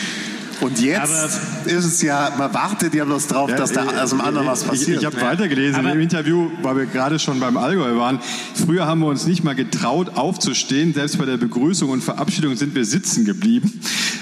[0.63, 4.21] Und jetzt Aber- ist es ja, man wartet ja bloß drauf, dass da aus dem
[4.21, 4.99] anderen was Ich, passiert.
[4.99, 8.19] ich habe weitergelesen Aber- im Interview, weil wir gerade schon beim Allgäu waren.
[8.65, 10.93] Früher haben wir uns nicht mal getraut, aufzustehen.
[10.93, 13.79] Selbst bei der Begrüßung und Verabschiedung sind wir sitzen geblieben.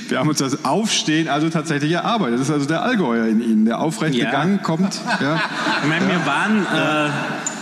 [0.10, 2.40] Wir haben uns das Aufstehen also tatsächlich erarbeitet.
[2.40, 4.26] Das ist also der Allgäuer in Ihnen, der aufrecht Ja.
[4.26, 5.00] gegangen kommt.
[5.22, 5.40] Ja.
[5.84, 7.10] Ich meine, wir waren, äh,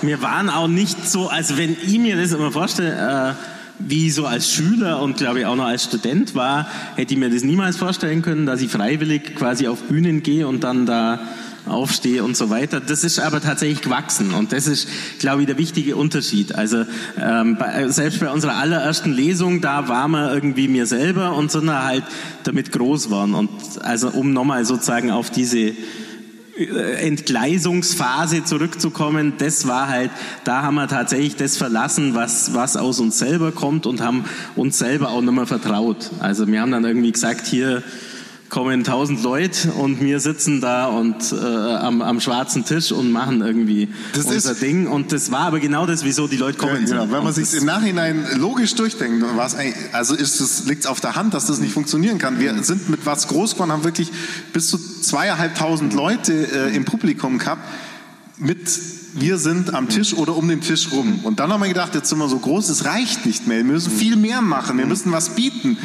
[0.05, 4.13] wir waren auch nicht so, also wenn ich mir das immer vorstelle, äh, wie ich
[4.13, 7.43] so als Schüler und glaube ich auch noch als Student war, hätte ich mir das
[7.43, 11.19] niemals vorstellen können, dass ich freiwillig quasi auf Bühnen gehe und dann da
[11.65, 12.79] aufstehe und so weiter.
[12.79, 14.87] Das ist aber tatsächlich gewachsen und das ist,
[15.19, 16.55] glaube ich, der wichtige Unterschied.
[16.55, 16.85] Also
[17.19, 21.71] ähm, bei, selbst bei unserer allerersten Lesung, da waren wir irgendwie mir selber und sind
[21.71, 22.03] halt
[22.43, 23.35] damit groß geworden.
[23.35, 23.49] Und
[23.81, 25.73] also um nochmal sozusagen auf diese
[26.59, 30.11] Entgleisungsphase zurückzukommen, das war halt,
[30.43, 34.77] da haben wir tatsächlich das verlassen, was, was aus uns selber kommt und haben uns
[34.77, 36.11] selber auch nicht mehr vertraut.
[36.19, 37.83] Also wir haben dann irgendwie gesagt, hier
[38.49, 43.41] kommen tausend Leute und wir sitzen da und äh, am, am schwarzen Tisch und machen
[43.41, 46.87] irgendwie Das unser ist- Ding und das war aber genau das, wieso die Leute kommen.
[46.87, 47.11] Ja, genau.
[47.11, 49.55] Wenn man sich im Nachhinein logisch durchdenkt, was
[49.91, 52.39] also ist es liegt auf der Hand, dass das nicht funktionieren kann.
[52.39, 54.11] Wir sind mit was groß geworden, haben wirklich
[54.51, 57.61] bis zu zweieinhalbtausend Leute äh, im Publikum gehabt
[58.37, 58.59] mit
[59.13, 61.19] wir sind am Tisch oder um den Tisch rum.
[61.23, 63.57] Und dann haben wir gedacht, jetzt sind wir so groß, es reicht nicht mehr.
[63.57, 65.77] Wir müssen viel mehr machen, wir müssen was bieten.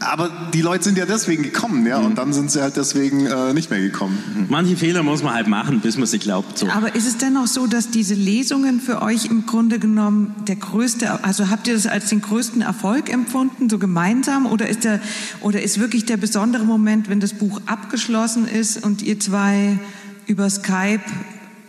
[0.00, 3.54] Aber die Leute sind ja deswegen gekommen, ja, und dann sind sie halt deswegen äh,
[3.54, 4.46] nicht mehr gekommen.
[4.50, 6.58] Manche Fehler muss man halt machen, bis man sie glaubt.
[6.58, 6.68] So.
[6.68, 11.24] Aber ist es dennoch so, dass diese Lesungen für euch im Grunde genommen der größte,
[11.24, 15.00] also habt ihr das als den größten Erfolg empfunden, so gemeinsam, oder ist der,
[15.40, 19.78] oder ist wirklich der besondere Moment, wenn das Buch abgeschlossen ist und ihr zwei
[20.26, 21.00] über Skype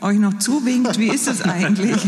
[0.02, 1.00] euch noch zuwinkt?
[1.00, 1.98] Wie ist das eigentlich?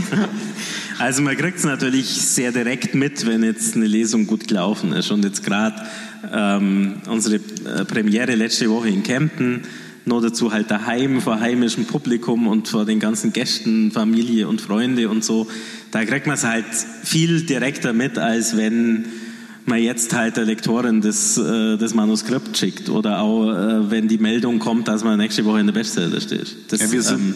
[1.00, 5.10] Also man kriegt es natürlich sehr direkt mit, wenn jetzt eine Lesung gut gelaufen ist.
[5.12, 5.82] Und jetzt gerade
[6.30, 9.62] ähm, unsere äh, Premiere letzte Woche in Kempten,
[10.04, 15.08] noch dazu halt daheim vor heimischem Publikum und vor den ganzen Gästen, Familie und Freunde
[15.08, 15.48] und so.
[15.92, 16.66] Da kriegt man es halt
[17.04, 19.06] viel direkter mit, als wenn
[19.66, 24.18] man jetzt halt der Lektorin das, äh, das Manuskript schickt oder auch äh, wenn die
[24.18, 26.58] Meldung kommt, dass man nächste Woche in der Bestseller steht.
[26.68, 27.36] Das, Ja, wir sind ähm,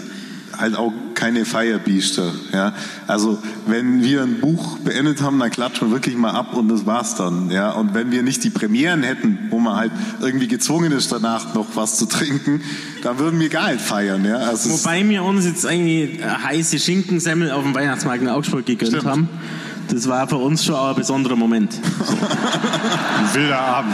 [0.57, 2.33] halt auch keine Feierbiester.
[2.51, 2.73] Ja?
[3.07, 6.85] Also wenn wir ein Buch beendet haben, dann klatschen wir wirklich mal ab und das
[6.85, 7.49] war's dann.
[7.49, 7.71] Ja?
[7.71, 9.91] Und wenn wir nicht die Premieren hätten, wo man halt
[10.21, 12.61] irgendwie gezwungen ist, danach noch was zu trinken,
[13.01, 14.25] dann würden wir gar nicht feiern.
[14.25, 14.37] Ja?
[14.37, 19.05] Also Wobei wir uns jetzt eigentlich heiße Schinkensemmel auf dem Weihnachtsmarkt in Augsburg gegönnt Stimmt.
[19.05, 19.29] haben.
[19.89, 21.73] Das war für uns schon auch ein besonderer Moment.
[21.73, 21.79] So.
[22.13, 23.93] ein wilder Abend.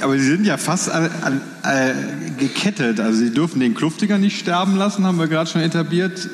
[0.00, 1.92] Aber sie sind ja fast an, an, äh,
[2.38, 3.00] gekettet.
[3.00, 6.28] Also sie dürfen den Kluftiger nicht sterben lassen, haben wir gerade schon etabliert.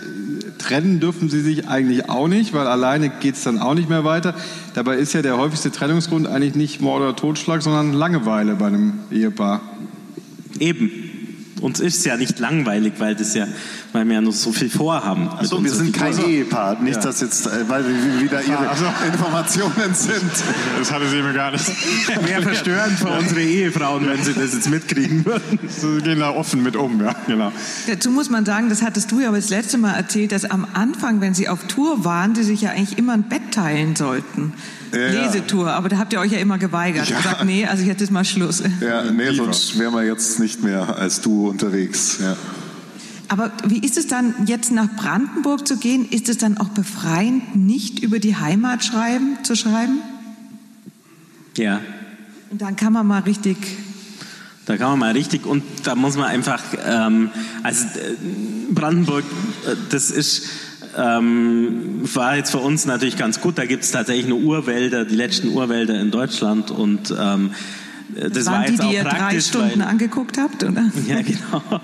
[0.59, 4.05] Trennen dürfen sie sich eigentlich auch nicht, weil alleine geht es dann auch nicht mehr
[4.05, 4.35] weiter.
[4.73, 8.95] Dabei ist ja der häufigste Trennungsgrund eigentlich nicht Mord oder Totschlag, sondern Langeweile bei einem
[9.11, 9.61] Ehepaar.
[10.59, 11.04] Eben.
[11.65, 13.47] Uns ist es ja nicht langweilig, weil, das ja,
[13.95, 15.31] weil wir ja noch so viel vorhaben.
[15.31, 16.79] Achso, wir sind kein Ehepaar.
[16.83, 17.01] Nicht, ja.
[17.01, 17.87] dass jetzt, äh, weil
[18.21, 20.31] wieder Ihre also, Informationen sind.
[20.79, 21.65] Das hatte sie mir gar nicht.
[22.27, 25.59] Wäre verstörend für unsere Ehefrauen, wenn sie das jetzt mitkriegen würden.
[25.67, 27.51] Sie gehen da offen mit um, ja, genau.
[27.87, 30.67] Dazu muss man sagen, das hattest du ja aber das letzte Mal erzählt, dass am
[30.75, 34.53] Anfang, wenn sie auf Tour waren, die sich ja eigentlich immer ein Bett teilen sollten.
[34.95, 35.25] Ja.
[35.25, 37.09] Lesetour, aber da habt ihr euch ja immer geweigert.
[37.09, 37.17] Ja.
[37.17, 38.63] Gesagt, nee, also jetzt ist mal Schluss.
[38.81, 42.19] Ja, nee, sonst wären wir jetzt nicht mehr als du unterwegs.
[42.21, 42.37] Ja.
[43.29, 46.09] Aber wie ist es dann, jetzt nach Brandenburg zu gehen?
[46.09, 50.01] Ist es dann auch befreiend, nicht über die Heimat schreiben, zu schreiben?
[51.57, 51.81] Ja.
[52.51, 53.57] Und dann kann man mal richtig
[54.67, 57.31] da kann man mal richtig und da muss man einfach, ähm,
[57.63, 58.15] also äh,
[58.71, 59.25] Brandenburg,
[59.67, 60.47] äh, das ist
[60.97, 63.59] ähm, war jetzt für uns natürlich ganz gut.
[63.59, 67.51] Da gibt es tatsächlich nur Urwälder, die letzten Urwälder in Deutschland und ähm,
[68.15, 70.85] das, waren war jetzt die, die ihr drei Stunden weil, angeguckt habt, oder?
[71.09, 71.81] Ja, genau.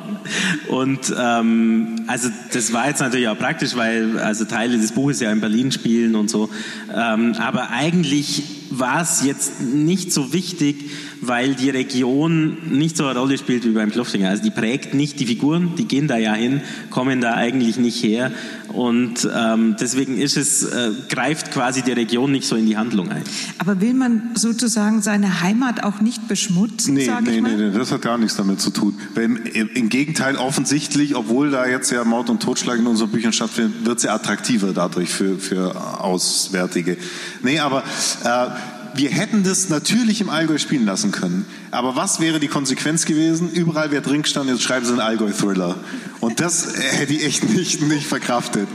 [0.68, 5.32] Und ähm, also das war jetzt natürlich auch praktisch, weil also Teile des Buches ja
[5.32, 6.50] in Berlin spielen und so.
[6.94, 10.90] Ähm, aber eigentlich war es jetzt nicht so wichtig,
[11.20, 14.28] weil die Region nicht so eine Rolle spielt wie beim Kloftinger.
[14.28, 18.02] Also die prägt nicht die Figuren, die gehen da ja hin, kommen da eigentlich nicht
[18.02, 18.30] her.
[18.72, 23.10] Und ähm, deswegen ist es, äh, greift quasi die Region nicht so in die Handlung
[23.10, 23.24] ein.
[23.58, 26.94] Aber will man sozusagen seine Heimat auch nicht beschmutzen?
[26.94, 28.98] Nee, nee, nee, nee, das hat gar nichts damit zu tun.
[29.16, 29.36] Im,
[29.74, 34.00] Im, Gegenteil, offensichtlich, obwohl da jetzt ja Mord und Totschlag in unseren Büchern stattfindet, wird
[34.00, 36.96] sie attraktiver dadurch für, für Auswärtige.
[37.42, 37.82] Nee, aber
[38.24, 41.46] äh, wir hätten das natürlich im Allgäu spielen lassen können.
[41.70, 43.50] Aber was wäre die Konsequenz gewesen?
[43.50, 45.76] Überall wäre drin gestanden, jetzt schreiben sie einen Allgäu-Thriller.
[46.20, 48.68] Und das hätte ich echt nicht, nicht verkraftet.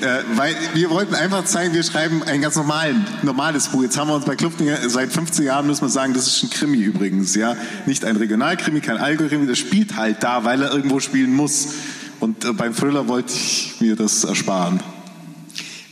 [0.00, 3.82] Äh, weil wir wollten einfach zeigen, wir schreiben ein ganz normalen, normales Buch.
[3.82, 6.50] Jetzt haben wir uns bei Kluftinger, seit 15 Jahren müssen wir sagen, das ist ein
[6.50, 7.34] Krimi übrigens.
[7.34, 7.56] ja,
[7.86, 11.68] Nicht ein Regionalkrimi, kein Allgäu-Krimi, das spielt halt da, weil er irgendwo spielen muss.
[12.20, 14.80] Und äh, beim Thriller wollte ich mir das ersparen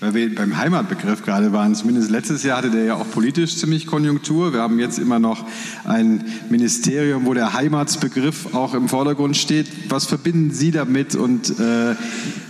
[0.02, 1.76] weil wir beim Heimatbegriff gerade waren.
[1.76, 4.52] Zumindest letztes Jahr hatte der ja auch politisch ziemlich Konjunktur.
[4.52, 5.46] Wir haben jetzt immer noch
[5.84, 9.68] ein Ministerium, wo der Heimatsbegriff auch im Vordergrund steht.
[9.88, 11.94] Was verbinden Sie damit und äh,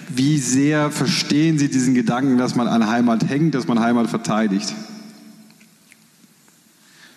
[0.08, 4.74] wie sehr verstehen Sie diesen Gedanken, dass man an Heimat hängt, dass man Heimat verteidigt?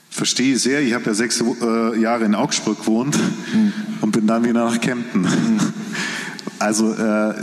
[0.10, 0.82] Verstehe sehr.
[0.82, 3.18] Ich habe ja sechs äh, Jahre in Augsburg gewohnt
[3.54, 3.72] hm.
[4.02, 5.24] und bin dann wieder nach Kempten.
[5.24, 5.60] Hm.
[6.60, 7.34] Also äh,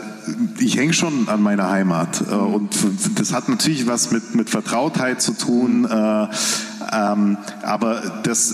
[0.59, 2.71] ich hänge schon an meiner Heimat äh, und
[3.17, 6.29] das hat natürlich was mit, mit Vertrautheit zu tun, äh,
[6.93, 8.51] ähm, aber das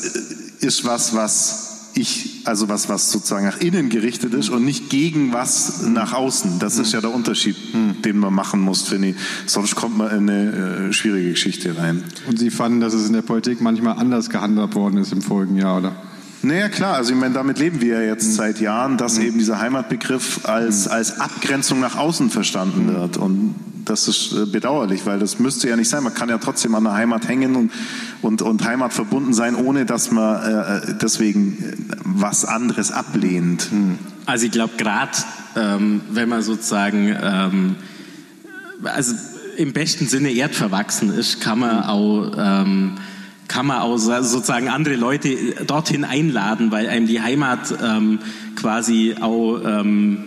[0.61, 5.33] ist was, was ich, also was, was sozusagen nach innen gerichtet ist und nicht gegen
[5.33, 6.59] was nach außen.
[6.59, 7.57] Das ist ja der Unterschied,
[8.05, 9.17] den man machen muss, finde ich.
[9.47, 12.05] Sonst kommt man in eine äh, schwierige Geschichte rein.
[12.29, 15.57] Und Sie fanden, dass es in der Politik manchmal anders gehandhabt worden ist im vorigen
[15.57, 15.97] Jahr, oder?
[16.43, 18.33] Naja, klar, also ich meine, damit leben wir ja jetzt mhm.
[18.33, 19.25] seit Jahren, dass mhm.
[19.25, 20.93] eben dieser Heimatbegriff als, mhm.
[20.93, 23.17] als Abgrenzung nach außen verstanden wird.
[23.17, 26.05] Und das ist äh, bedauerlich, weil das müsste ja nicht sein.
[26.05, 27.73] Man kann ja trotzdem an der Heimat hängen und,
[28.23, 33.69] und, und Heimat verbunden sein, ohne dass man äh, äh deswegen äh, was anderes ablehnt.
[34.27, 35.13] Also ich glaube, gerade
[35.57, 37.77] ähm, wenn man sozusagen, ähm,
[38.85, 39.15] also
[39.57, 42.33] im besten Sinne erdverwachsen ist, kann man auch...
[42.39, 42.93] Ähm,
[43.49, 48.21] kann man auch sozusagen andere Leute dorthin einladen, weil einem die Heimat ähm,
[48.55, 50.25] quasi auch ähm,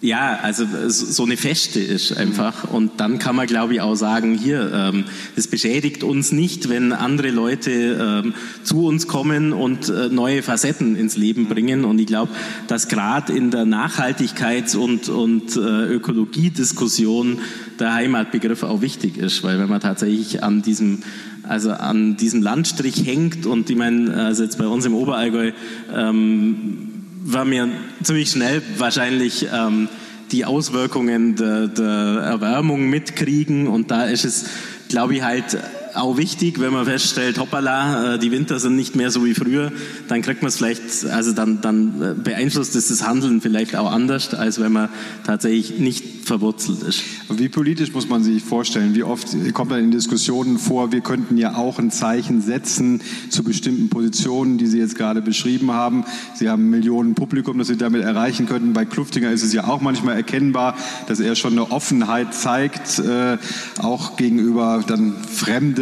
[0.00, 2.70] ja, also so eine Feste ist einfach.
[2.70, 6.92] Und dann kann man, glaube ich, auch sagen, hier, ähm, es beschädigt uns nicht, wenn
[6.92, 11.84] andere Leute ähm, zu uns kommen und äh, neue Facetten ins Leben bringen.
[11.84, 12.30] Und ich glaube,
[12.68, 17.40] dass gerade in der Nachhaltigkeits- und, und äh, Ökologiediskussion
[17.80, 21.02] der Heimatbegriff auch wichtig ist, weil wenn man tatsächlich an diesem
[21.44, 23.46] also an diesem Landstrich hängt.
[23.46, 25.52] Und ich meine, also jetzt bei uns im Oberallgäu
[25.94, 26.87] ähm,
[27.32, 27.68] war mir
[28.02, 29.88] ziemlich schnell wahrscheinlich ähm,
[30.32, 33.68] die Auswirkungen der, der Erwärmung mitkriegen.
[33.68, 34.46] Und da ist es,
[34.88, 35.58] glaube ich, halt
[35.98, 39.72] auch wichtig, wenn man feststellt, hoppala, äh, die Winter sind nicht mehr so wie früher,
[40.08, 43.90] dann kriegt man es vielleicht, also dann, dann äh, beeinflusst es das Handeln vielleicht auch
[43.90, 44.88] anders, als wenn man
[45.24, 47.02] tatsächlich nicht verwurzelt ist.
[47.30, 48.94] Wie politisch muss man sich vorstellen?
[48.94, 53.42] Wie oft kommt man in Diskussionen vor, wir könnten ja auch ein Zeichen setzen zu
[53.42, 56.04] bestimmten Positionen, die Sie jetzt gerade beschrieben haben.
[56.34, 58.74] Sie haben Millionen Publikum, das Sie damit erreichen könnten.
[58.74, 60.76] Bei Kluftinger ist es ja auch manchmal erkennbar,
[61.08, 63.38] dass er schon eine Offenheit zeigt, äh,
[63.78, 65.14] auch gegenüber dann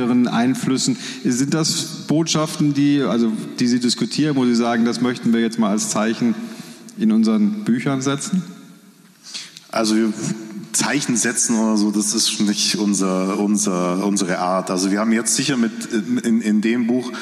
[0.07, 0.97] fremderen Einflüssen.
[1.25, 5.59] Sind das Botschaften, die, also, die Sie diskutieren, wo Sie sagen, das möchten wir jetzt
[5.59, 6.35] mal als Zeichen
[6.99, 8.43] in unseren Büchern setzen?
[9.69, 9.95] Also
[10.73, 14.71] Zeichen setzen oder so, das ist nicht unser, unser, unsere Art.
[14.71, 17.13] Also wir haben jetzt sicher mit in, in dem Buch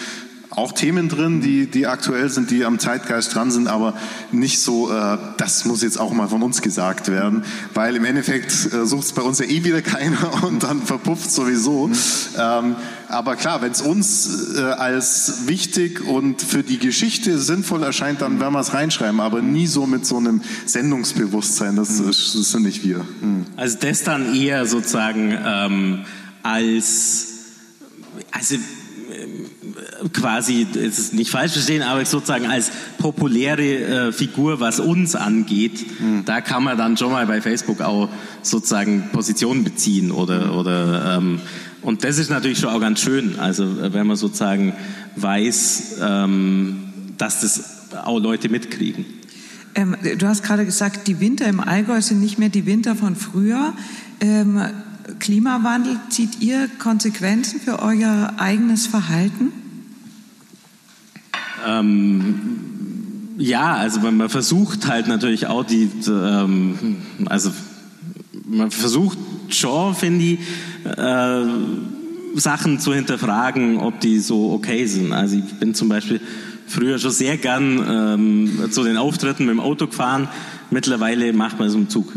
[0.57, 3.94] auch Themen drin, die, die aktuell sind, die am Zeitgeist dran sind, aber
[4.30, 7.44] nicht so, äh, das muss jetzt auch mal von uns gesagt werden,
[7.74, 11.30] weil im Endeffekt äh, sucht es bei uns ja eh wieder keiner und dann verpufft
[11.30, 11.90] sowieso.
[12.38, 12.76] Ähm,
[13.09, 18.40] aber klar, wenn es uns äh, als wichtig und für die Geschichte sinnvoll erscheint, dann
[18.40, 22.07] werden wir es reinschreiben, aber nie so mit so einem Sendungsbewusstsein, das, mhm.
[22.07, 22.98] das sind nicht wir.
[22.98, 23.46] Mhm.
[23.57, 26.05] Also das dann eher sozusagen ähm,
[26.42, 27.28] als,
[28.30, 28.57] also
[30.12, 36.00] quasi, es ist nicht falsch verstehen, aber sozusagen als populäre äh, Figur, was uns angeht,
[36.00, 36.24] mhm.
[36.24, 38.08] da kann man dann schon mal bei Facebook auch
[38.42, 41.40] sozusagen Position beziehen oder, oder ähm,
[41.82, 44.72] und das ist natürlich schon auch ganz schön, also äh, wenn man sozusagen
[45.16, 47.64] weiß, ähm, dass das
[48.04, 49.04] auch Leute mitkriegen.
[49.74, 53.16] Ähm, du hast gerade gesagt, die Winter im Allgäu sind nicht mehr die Winter von
[53.16, 53.74] früher.
[54.20, 54.62] Ähm,
[55.18, 59.52] Klimawandel, zieht ihr Konsequenzen für euer eigenes Verhalten?
[61.66, 66.96] Ähm, ja, also man, versucht halt natürlich auch die, ähm,
[67.26, 67.50] also
[68.46, 70.38] man versucht schon, finde ich,
[70.84, 71.44] äh,
[72.36, 75.12] Sachen zu hinterfragen, ob die so okay sind.
[75.12, 76.20] Also ich bin zum Beispiel
[76.66, 80.28] früher schon sehr gern ähm, zu den Auftritten mit dem Auto gefahren.
[80.70, 82.12] Mittlerweile macht man es im Zug.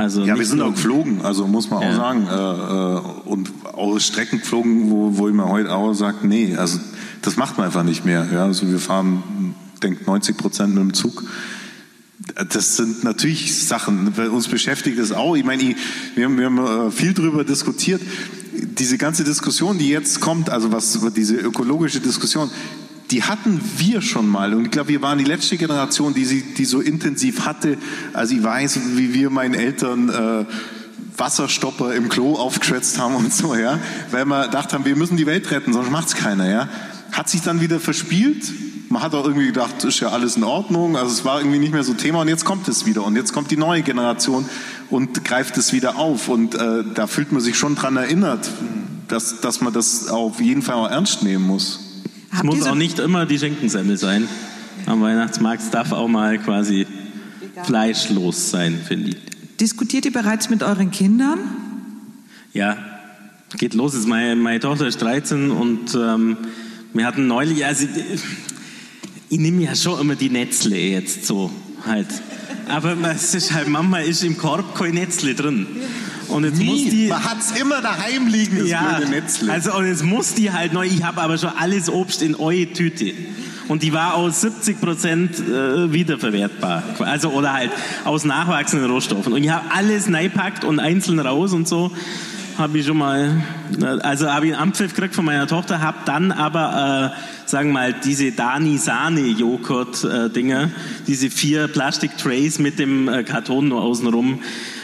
[0.00, 1.90] Also ja, wir sind auch geflogen, also muss man ja.
[1.90, 2.26] auch sagen.
[2.26, 6.78] Äh, äh, und auch Strecken geflogen, wo, wo ich mir heute auch sage, nee, also
[7.20, 8.26] das macht man einfach nicht mehr.
[8.32, 8.44] Ja?
[8.44, 11.22] Also wir fahren, denkt 90 Prozent mit dem Zug.
[12.48, 15.36] Das sind natürlich Sachen, uns beschäftigt das auch.
[15.36, 15.74] Ich meine,
[16.14, 18.00] wir haben, wir haben äh, viel darüber diskutiert.
[18.52, 22.50] Diese ganze Diskussion, die jetzt kommt, also was diese ökologische Diskussion,
[23.10, 24.54] die hatten wir schon mal.
[24.54, 27.76] Und ich glaube, wir waren die letzte Generation, die sie, die so intensiv hatte.
[28.12, 30.44] Also ich weiß, wie wir meinen Eltern äh,
[31.16, 33.78] Wasserstopper im Klo aufgeschwätzt haben und so, ja,
[34.10, 36.68] weil wir gedacht haben, wir müssen die Welt retten, sonst macht's keiner, ja.
[37.12, 38.52] Hat sich dann wieder verspielt.
[38.88, 40.96] Man hat auch irgendwie gedacht, ist ja alles in Ordnung.
[40.96, 43.32] Also es war irgendwie nicht mehr so Thema und jetzt kommt es wieder und jetzt
[43.32, 44.48] kommt die neue Generation
[44.88, 48.50] und greift es wieder auf und äh, da fühlt man sich schon dran erinnert,
[49.08, 51.89] dass, dass man das auf jeden Fall auch ernst nehmen muss.
[52.32, 54.28] Es muss auch nicht immer die Schenkensemmel sein.
[54.86, 56.86] Am Weihnachtsmarkt darf auch mal quasi
[57.64, 59.16] fleischlos sein, finde ich.
[59.60, 61.38] Diskutiert ihr bereits mit euren Kindern?
[62.52, 62.78] Ja,
[63.58, 63.94] geht los.
[64.06, 66.36] Meine, meine Tochter ist 13 und ähm,
[66.94, 68.20] wir hatten neulich, also ich,
[69.28, 71.50] ich nehme ja schon immer die Netzle jetzt so
[71.86, 72.08] halt.
[72.70, 75.66] Aber es ist halt, Mama ist im Korb kein Netzle drin.
[76.28, 76.64] Und jetzt Nie.
[76.64, 77.06] muss die.
[77.08, 79.52] Man hat es immer daheim liegen, das ja, Netzle.
[79.52, 80.86] Also und jetzt muss die halt neu.
[80.86, 83.12] Ich habe aber schon alles Obst in eure Tüte.
[83.68, 86.82] Und die war aus 70 Prozent äh, wiederverwertbar.
[87.00, 87.70] Also oder halt
[88.04, 89.32] aus nachwachsenden Rohstoffen.
[89.32, 91.92] Und ich habe alles neipackt und einzeln raus und so
[92.60, 93.42] habe ich schon mal,
[94.02, 97.74] also habe ich einen Ampfiff gekriegt von meiner Tochter, habe dann aber, äh, sagen wir
[97.74, 100.30] mal, diese Dani Sahne Joghurt äh,
[101.06, 104.40] diese vier Plastik-Trays mit dem äh, Karton nur außenrum,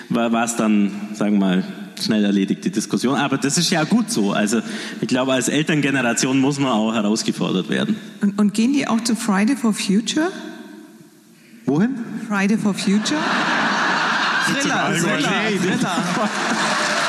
[0.08, 1.64] war es dann, sagen wir mal,
[2.02, 3.16] schnell erledigt, die Diskussion.
[3.16, 4.32] Aber das ist ja gut so.
[4.32, 4.60] Also
[5.00, 7.96] ich glaube, als Elterngeneration muss man auch herausgefordert werden.
[8.20, 10.30] Und, und gehen die auch zu Friday for Future?
[11.64, 11.96] Wohin?
[12.28, 13.20] Friday for Future?
[14.60, 15.28] Thriller, Thriller,
[15.60, 15.90] Thriller.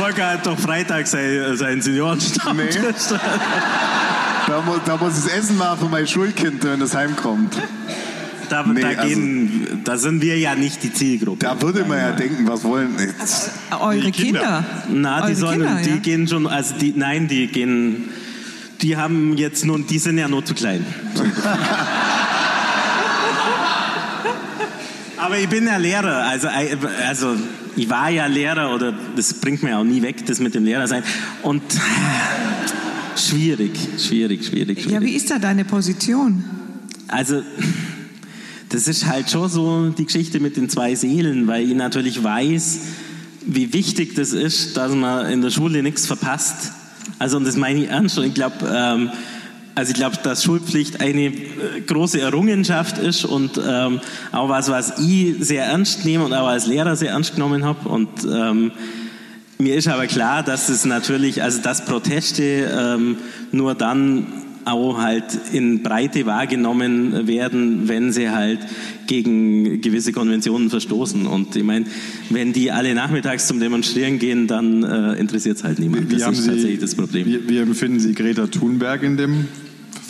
[0.00, 2.76] Volker hat doch Freitag sein, seinen Seniorenstammtisch.
[2.76, 3.18] Nee.
[4.46, 7.54] da, muss, da muss ich Essen machen für mein Schulkind, wenn es heimkommt.
[8.48, 11.40] Da, nee, da, gehen, also, da, sind wir ja nicht die Zielgruppe.
[11.40, 13.50] Da würde man ja denken, was wollen jetzt?
[13.68, 14.64] Also, eure Kinder?
[14.88, 15.96] Na, die, sollen, Kinder, die ja?
[15.96, 18.08] gehen schon, also die, nein, die gehen,
[18.80, 20.84] die haben jetzt nun, die sind ja nur zu klein.
[25.20, 26.48] Aber ich bin ja Lehrer, also,
[27.06, 27.36] also
[27.76, 30.88] ich war ja Lehrer oder das bringt mir auch nie weg, das mit dem Lehrer
[30.88, 31.02] sein.
[31.42, 31.62] Und
[33.16, 34.90] schwierig, schwierig, schwierig, schwierig.
[34.90, 36.42] Ja, wie ist da deine Position?
[37.08, 37.42] Also,
[38.70, 42.80] das ist halt schon so die Geschichte mit den zwei Seelen, weil ich natürlich weiß,
[43.44, 46.72] wie wichtig das ist, dass man in der Schule nichts verpasst.
[47.18, 48.16] Also und das meine ich ernst.
[48.16, 49.10] Und ich glaube, ähm,
[49.80, 51.32] also ich glaube, dass Schulpflicht eine äh,
[51.86, 54.00] große Errungenschaft ist und ähm,
[54.30, 57.88] auch was, was ich sehr ernst nehme und auch als Lehrer sehr ernst genommen habe.
[57.88, 58.72] Und ähm,
[59.56, 63.16] mir ist aber klar, dass es natürlich, also dass Proteste ähm,
[63.52, 64.26] nur dann
[64.66, 68.58] auch halt in Breite wahrgenommen werden, wenn sie halt
[69.06, 71.26] gegen gewisse Konventionen verstoßen.
[71.26, 71.86] Und ich meine,
[72.28, 76.10] wenn die alle nachmittags zum Demonstrieren gehen, dann äh, interessiert es halt niemand.
[76.10, 77.26] Wie, das haben ist Sie, tatsächlich das Problem.
[77.26, 79.48] Wie, wie empfinden Sie Greta Thunberg in dem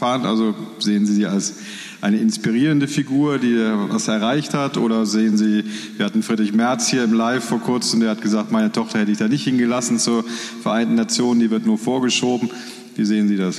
[0.01, 0.25] Verfahren?
[0.25, 1.57] Also sehen Sie sie als
[2.01, 3.55] eine inspirierende Figur, die
[3.91, 4.79] was erreicht hat?
[4.79, 5.65] Oder sehen Sie,
[5.99, 9.13] wir hatten Friedrich Merz hier im Live vor kurzem, der hat gesagt, meine Tochter hätte
[9.13, 10.25] ich da nicht hingelassen zur
[10.63, 12.49] Vereinten Nationen, die wird nur vorgeschoben.
[12.97, 13.59] Wie sehen Sie das?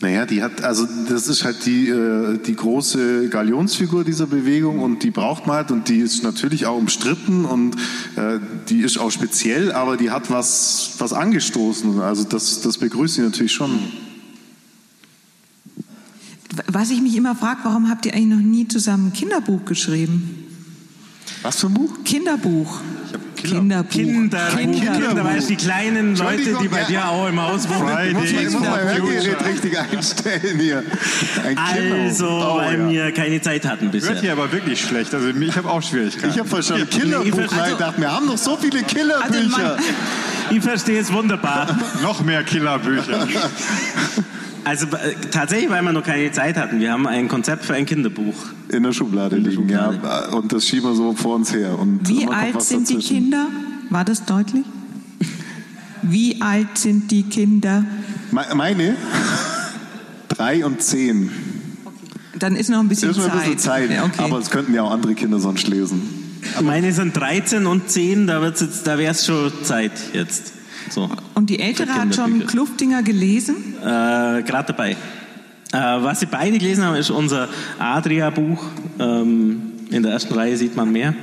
[0.00, 5.02] Naja, die hat, also das ist halt die, äh, die große Galionsfigur dieser Bewegung und
[5.02, 7.74] die braucht man halt und die ist natürlich auch umstritten und
[8.14, 12.00] äh, die ist auch speziell, aber die hat was, was angestoßen.
[12.00, 13.80] Also das, das begrüße ich natürlich schon.
[16.68, 20.40] Was ich mich immer frage, warum habt ihr eigentlich noch nie zusammen ein Kinderbuch geschrieben?
[21.42, 21.92] Was für ein Buch?
[22.04, 22.80] Kinderbuch.
[23.36, 24.56] Kinder- Kinderbuch.
[24.56, 25.24] Kinder, Kinder.
[25.24, 26.86] Weißt du, die kleinen Leute, die bei ja.
[26.86, 27.88] dir auch im Haus wohnen.
[27.88, 30.82] Friday Muss man, muss for man Hörgerät richtig einstellen hier.
[31.44, 32.54] Ein Also, Kinderbuch.
[32.54, 32.88] Oh, weil ja.
[33.06, 34.20] wir keine Zeit hatten Hört bisher.
[34.20, 35.12] hier aber wirklich schlecht.
[35.14, 36.30] Also ich habe auch Schwierigkeiten.
[36.30, 39.76] Ich habe verstanden, Kinderbuch, Ich weil ich dachte, wir haben doch so viele Also Kinderbücher.
[40.50, 41.78] Ich verstehe es wunderbar.
[42.02, 43.26] Noch mehr Killerbücher.
[44.64, 46.80] Also äh, tatsächlich, weil wir noch keine Zeit hatten.
[46.80, 48.34] Wir haben ein Konzept für ein Kinderbuch.
[48.70, 50.00] in der Schublade liegen, Schublade.
[50.02, 50.28] ja.
[50.30, 51.78] Und das schieben wir so vor uns her.
[51.78, 53.16] Und Wie alt sind die dazwischen.
[53.16, 53.46] Kinder?
[53.90, 54.64] War das deutlich?
[56.02, 57.84] Wie alt sind die Kinder?
[58.30, 58.96] Me- Meine?
[60.28, 61.30] Drei und zehn.
[62.38, 63.32] Dann ist noch ein bisschen Ist noch Zeit.
[63.34, 63.90] ein bisschen Zeit.
[63.90, 64.22] Okay.
[64.24, 66.02] Aber es könnten ja auch andere Kinder sonst lesen.
[66.62, 70.52] Meine sind 13 und 10, da, wird's jetzt, da wäre es schon Zeit jetzt.
[70.90, 72.46] So, Und die Ältere hat schon.
[72.46, 73.74] Kluftinger gelesen?
[73.80, 74.90] äh, gerade dabei.
[74.92, 74.96] Äh,
[75.76, 78.64] was sie beide gelesen haben, ist unser Adria-Buch.
[79.00, 81.14] Ähm, in der ersten Reihe sieht man mehr.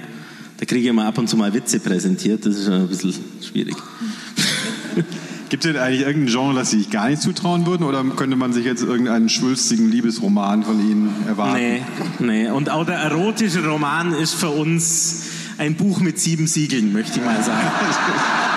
[0.58, 2.46] Da kriege ich immer ab und zu mal Witze präsentiert.
[2.46, 3.76] Das ist ein bisschen schwierig.
[5.50, 7.84] Gibt es denn eigentlich irgendein Genre, das Sie sich gar nicht zutrauen würden?
[7.84, 11.58] Oder könnte man sich jetzt irgendeinen schwülstigen Liebesroman von Ihnen erwarten?
[11.58, 11.82] Nee,
[12.20, 12.50] nee.
[12.50, 15.24] Und auch der erotische Roman ist für uns
[15.58, 17.68] ein Buch mit sieben Siegeln, möchte ich mal sagen.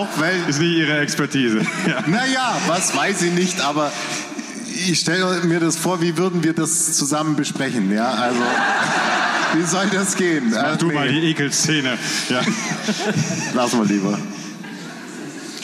[0.00, 1.60] Auch weil, Ist nicht Ihre Expertise.
[1.86, 2.02] Ja.
[2.06, 3.92] naja, was weiß ich nicht, aber
[4.88, 8.40] ich stelle mir das vor, wie würden wir das zusammen besprechen, ja, also,
[9.54, 10.50] wie soll das gehen?
[10.50, 11.98] Mach Äh, du nee, mal die Ekelszene.
[12.30, 12.40] Ja.
[13.54, 14.18] Lass mal lieber.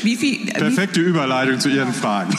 [0.03, 0.47] Wie viel?
[0.47, 2.37] Wie, Perfekte Überleitung zu Ihren Fragen.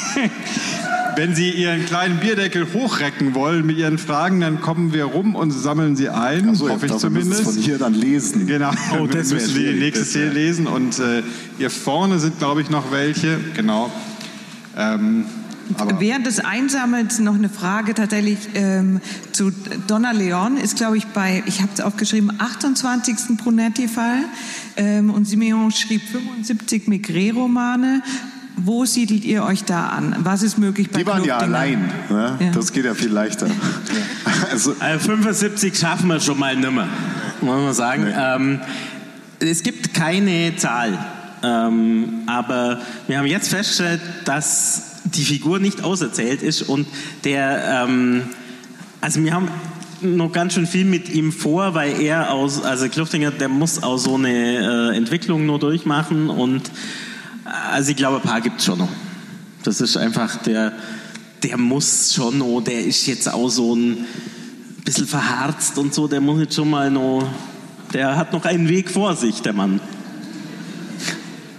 [1.17, 5.49] Wenn Sie Ihren kleinen Bierdeckel hochrecken wollen mit Ihren Fragen, dann kommen wir rum und
[5.49, 7.41] sammeln sie ein, So, hoffe ich es zumindest.
[7.41, 8.45] von hier dann lesen.
[8.45, 10.67] Genau, Oh, das müssen Sie die nächste Szene lesen.
[10.67, 11.23] Und äh,
[11.57, 13.39] hier vorne sind, glaube ich, noch welche.
[13.55, 13.91] Genau.
[14.77, 15.25] Ähm,
[15.75, 19.01] aber Während des Einsammelns noch eine Frage tatsächlich ähm,
[19.31, 19.51] zu
[19.87, 23.37] Donna Leon ist, glaube ich, bei, ich habe es aufgeschrieben, 28.
[23.37, 24.19] Brunetti-Fall
[24.77, 28.03] ähm, und Simeon schrieb 75 Migré-Romane.
[28.59, 30.15] Wo siedelt ihr euch da an?
[30.19, 31.93] Was ist möglich bei Die waren ja allein.
[32.09, 32.37] Ne?
[32.39, 32.51] Ja.
[32.51, 33.47] Das geht ja viel leichter.
[34.51, 36.87] Also, Äh, 75 schaffen wir schon mal nimmer,
[37.41, 38.07] muss man sagen.
[38.15, 38.59] Ähm,
[39.39, 40.97] es gibt keine Zahl,
[41.43, 46.87] ähm, aber wir haben jetzt festgestellt, dass die Figur nicht auserzählt ist und
[47.23, 48.23] der, ähm,
[49.01, 49.49] also wir haben
[50.01, 53.97] noch ganz schön viel mit ihm vor, weil er aus, also Kluftinger, der muss auch
[53.97, 56.69] so eine äh, Entwicklung nur durchmachen und
[57.71, 58.89] also ich glaube, ein paar gibt es schon noch.
[59.63, 60.73] Das ist einfach der,
[61.43, 64.05] der muss schon noch, der ist jetzt auch so ein
[64.83, 67.27] bisschen verharzt und so, der muss jetzt schon mal noch,
[67.93, 69.79] der hat noch einen Weg vor sich, der Mann.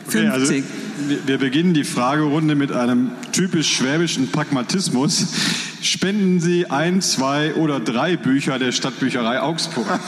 [0.07, 0.65] okay, also 50.
[1.09, 5.27] wir, wir beginnen die Fragerunde mit einem typisch schwäbischen Pragmatismus.
[5.83, 9.87] Spenden Sie ein, zwei oder drei Bücher der Stadtbücherei Augsburg.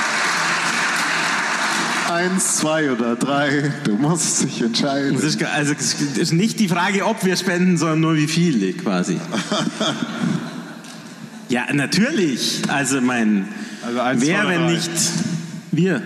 [2.10, 5.14] eins, zwei oder drei, du musst dich entscheiden.
[5.14, 8.72] Das ist, also, es ist nicht die Frage, ob wir spenden, sondern nur wie viele
[8.72, 9.18] quasi.
[11.48, 12.62] ja, natürlich.
[12.68, 13.48] Also mein,
[13.86, 14.72] Also eins, wer, zwei, wenn drei.
[14.72, 14.90] nicht
[15.72, 16.02] wir.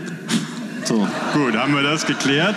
[0.85, 1.09] So.
[1.33, 2.55] Gut, haben wir das geklärt.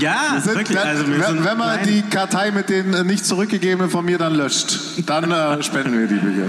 [0.00, 0.76] Ja, Sind, wirklich.
[0.78, 4.04] wenn, Also wir wenn, sind wenn man die Kartei mit den äh, nicht zurückgegebenen von
[4.04, 6.48] mir dann löscht, dann äh, spenden wir die Bücher.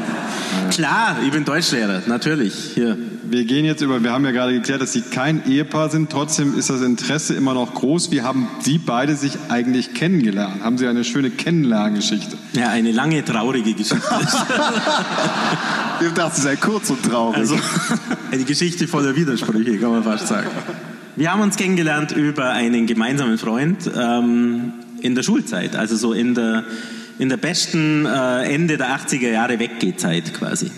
[0.72, 2.72] Klar, ich bin Deutschlehrer, natürlich.
[2.74, 2.98] Hier.
[3.30, 6.58] Wir gehen jetzt über, wir haben ja gerade geklärt, dass Sie kein Ehepaar sind, trotzdem
[6.58, 8.12] ist das Interesse immer noch groß.
[8.12, 10.64] Wie haben Sie beide sich eigentlich kennengelernt?
[10.64, 12.38] Haben Sie eine schöne Kennenlerngeschichte?
[12.54, 14.02] Ja, eine lange, traurige Geschichte.
[16.02, 17.38] ich dachte, es sei kurz und traurig.
[17.38, 17.58] Also,
[18.32, 20.48] eine Geschichte voller Widersprüche, kann man fast sagen.
[21.16, 26.36] Wir haben uns kennengelernt über einen gemeinsamen Freund ähm, in der Schulzeit, also so in
[26.36, 26.66] der,
[27.20, 30.72] in der besten äh, Ende der 80er Jahre Weggehzeit quasi.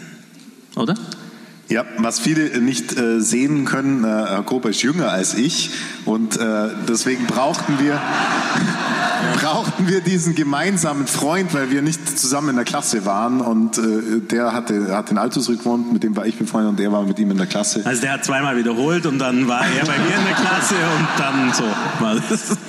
[0.76, 0.94] Oder?
[1.70, 5.72] Ja, was viele nicht äh, sehen können, äh, Herr Gruber ist jünger als ich
[6.06, 8.00] und äh, deswegen brauchten wir,
[9.42, 14.22] brauchten wir diesen gemeinsamen Freund, weil wir nicht zusammen in der Klasse waren und äh,
[14.22, 17.20] der hatte, hat in Altusrück gewohnt, mit dem war ich befreundet und der war mit
[17.20, 17.82] ihm in der Klasse.
[17.84, 21.08] Also der hat zweimal wiederholt und dann war er bei mir in der Klasse und
[21.18, 21.64] dann so
[22.00, 22.58] war das.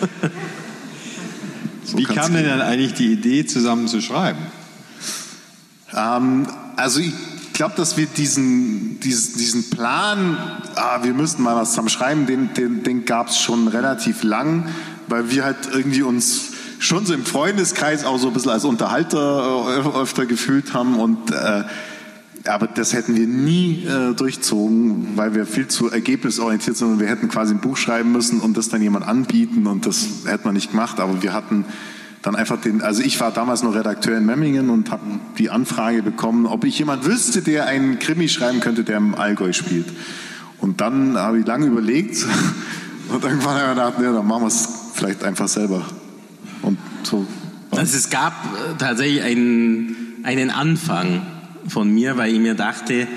[1.85, 4.41] So Wie kam denn dann eigentlich die Idee, zusammen zu schreiben?
[5.97, 6.47] Ähm,
[6.77, 7.15] also ich
[7.59, 10.39] glaube, dass wir diesen, diesen, diesen Plan,
[10.77, 14.69] ah, wir müssten mal was zusammen schreiben, den, den, den gab es schon relativ lang,
[15.09, 19.83] weil wir halt irgendwie uns schon so im Freundeskreis auch so ein bisschen als Unterhalter
[19.85, 21.65] äh, öfter gefühlt haben und äh,
[22.47, 27.09] aber das hätten wir nie äh, durchzogen, weil wir viel zu ergebnisorientiert sind und wir
[27.09, 30.55] hätten quasi ein Buch schreiben müssen und das dann jemand anbieten und das hätte man
[30.55, 31.65] nicht gemacht, aber wir hatten
[32.29, 35.03] dann einfach den, also ich war damals noch Redakteur in Memmingen und habe
[35.39, 39.55] die Anfrage bekommen, ob ich jemand wüsste, der einen Krimi schreiben könnte, der im Allgäu
[39.55, 39.87] spielt.
[40.59, 42.27] Und dann habe ich lange überlegt
[43.09, 45.87] und irgendwann habe ich gedacht, ja, dann machen wir es vielleicht einfach selber.
[46.61, 47.27] Und so.
[47.71, 51.23] Also es gab äh, tatsächlich einen, einen Anfang
[51.67, 53.09] von mir, weil ich mir dachte,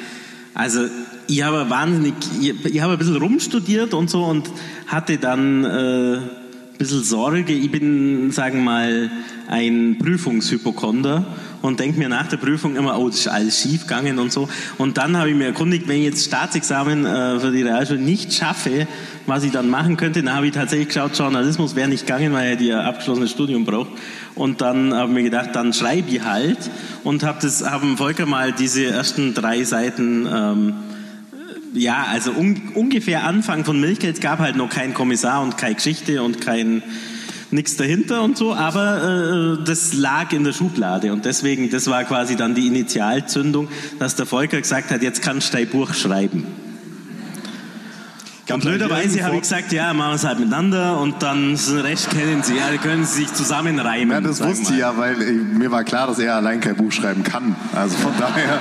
[0.54, 0.86] also
[1.28, 4.50] ich habe wahnsinnig, ich, ich habe ein bisschen rumstudiert und so und
[4.88, 6.41] hatte dann äh,
[6.82, 7.54] bisschen Sorge.
[7.54, 9.12] Ich bin, sagen wir mal,
[9.48, 11.26] ein Prüfungshypochonder
[11.62, 14.50] und denke mir nach der Prüfung immer, oh, das ist alles schief gegangen und so.
[14.80, 18.34] Und dann habe ich mir erkundigt, wenn ich jetzt Staatsexamen äh, für die Realschule nicht
[18.34, 18.88] schaffe,
[19.28, 20.24] was ich dann machen könnte.
[20.24, 23.92] Dann habe ich tatsächlich geschaut, Journalismus wäre nicht gegangen, weil er die abgeschlossenes Studium braucht.
[24.34, 26.58] Und dann habe ich mir gedacht, dann schreibe ich halt
[27.04, 30.74] und habe das, haben Volker mal diese ersten drei Seiten ähm,
[31.74, 36.22] ja, also un, ungefähr Anfang von Milchgeld gab halt noch keinen Kommissar und keine Geschichte
[36.24, 36.84] und kein
[37.52, 42.04] nichts dahinter und so, aber äh, das lag in der Schublade und deswegen, das war
[42.06, 43.68] quasi dann die Initialzündung,
[44.00, 46.48] dass der Volker gesagt hat, jetzt kannst du dein Buch schreiben.
[48.50, 52.10] Und blöderweise habe ich gesagt, ja, machen wir es halt miteinander und dann den Rest
[52.10, 54.12] kennen Sie, ja, können Sie sich zusammenreimen.
[54.12, 56.92] Ja, das wusste ich ja, weil ich, mir war klar, dass er allein kein Buch
[56.92, 57.56] schreiben kann.
[57.74, 58.60] Also von daher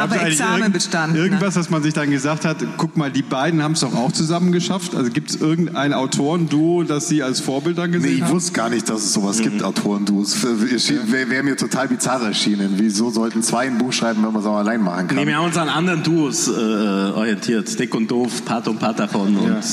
[0.00, 1.16] aber Examen irgend, bestanden.
[1.16, 1.22] Ne?
[1.24, 4.12] Irgendwas, was man sich dann gesagt hat, guck mal, die beiden haben es doch auch
[4.12, 4.94] zusammen geschafft.
[4.94, 8.28] Also gibt es irgendein Autorenduo, das Sie als Vorbild dann gesehen nee, ich haben?
[8.28, 9.44] ich wusste gar nicht, dass es sowas mhm.
[9.44, 10.42] gibt, Autorenduos.
[10.42, 12.74] Wäre wär mir total bizarr erschienen.
[12.76, 15.16] Wieso sollten zwei ein Buch schreiben, wenn man es auch allein machen kann?
[15.16, 17.78] Nee, wir haben uns an anderen Duos äh, orientiert.
[17.78, 19.54] Dick und Doof, Pat und Patachon ja.
[19.54, 19.64] und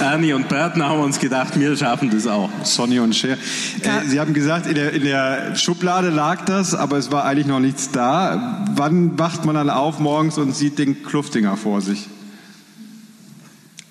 [0.00, 2.50] Ernie und Burton haben uns gedacht, wir schaffen das auch.
[2.64, 3.36] Sonny und Cher.
[3.80, 7.46] Äh, Sie haben gesagt, in der, in der Schublade lag das, aber es war eigentlich
[7.46, 8.64] noch nichts da.
[8.76, 12.08] Wann wacht man dann auf morgens und sieht den Kluftinger vor sich?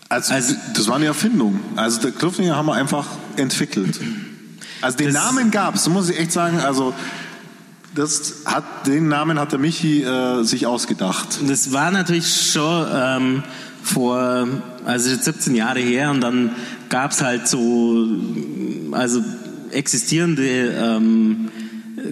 [0.10, 1.60] Also, also das war eine Erfindung.
[1.76, 4.00] Also der Kluftinger haben wir einfach entwickelt.
[4.82, 6.60] Also den Namen gab es, muss ich echt sagen.
[6.60, 6.94] Also
[7.96, 11.40] das hat, den Namen hat der Michi äh, sich ausgedacht.
[11.48, 13.44] Das war natürlich schon ähm,
[13.82, 14.48] vor,
[14.86, 16.52] also 17 Jahre her und dann
[16.90, 18.06] gab es halt so,
[18.92, 19.22] also
[19.72, 21.50] existierende ähm,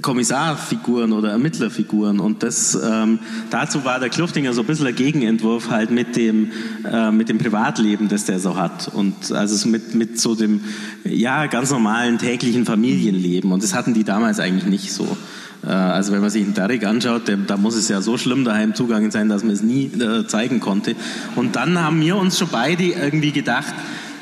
[0.01, 3.19] Kommissarfiguren oder Ermittlerfiguren und das ähm,
[3.49, 6.51] dazu war der Kluftinger so ein bisschen ein Gegenentwurf halt mit dem
[6.89, 10.61] äh, mit dem Privatleben, das der so hat und also mit mit so dem
[11.03, 15.17] ja ganz normalen täglichen Familienleben und das hatten die damals eigentlich nicht so.
[15.63, 18.45] Äh, also wenn man sich einen Derek anschaut, der, da muss es ja so schlimm
[18.45, 20.95] daheim zugangen sein, dass man es nie äh, zeigen konnte.
[21.35, 23.73] Und dann haben wir uns schon beide irgendwie gedacht,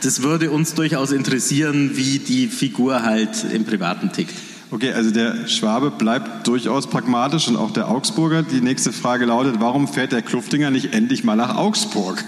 [0.03, 4.48] das würde uns durchaus interessieren, wie die Figur halt im Privaten tickt.
[4.72, 8.43] Okay, also der Schwabe bleibt durchaus pragmatisch und auch der Augsburger.
[8.43, 12.24] Die nächste Frage lautet, warum fährt der Kluftinger nicht endlich mal nach Augsburg?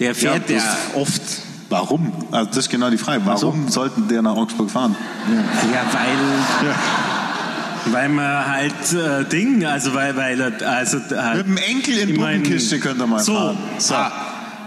[0.00, 0.62] Der fährt ja,
[0.94, 1.22] oft.
[1.68, 2.12] Warum?
[2.32, 3.22] Also das ist genau die Frage.
[3.24, 3.72] Warum so.
[3.72, 4.96] sollten der nach Augsburg fahren?
[5.28, 6.68] Ja, ja weil...
[6.68, 6.74] Ja.
[7.90, 12.78] Weil man halt äh, Ding, also weil, weil also halt mit dem Enkel in Puppenkiste
[12.78, 13.58] könnte man so, fahren.
[13.78, 13.94] So.
[13.94, 14.12] Ah.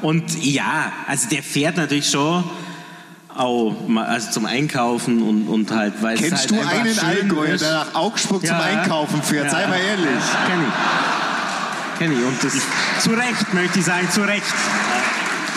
[0.02, 2.44] Und ja, also der fährt natürlich schon
[3.38, 7.72] auch also zum Einkaufen und, und halt, weil Kennst es halt du einen Allgäuer, der
[7.72, 9.46] nach Augsburg ja, zum Einkaufen fährt?
[9.46, 10.08] Ja, Sei mal ehrlich.
[10.48, 12.00] Kenn ich.
[12.00, 12.26] Kenn ich.
[12.26, 12.54] Und das
[13.04, 14.44] zu Recht, möchte ich sagen, zu Recht.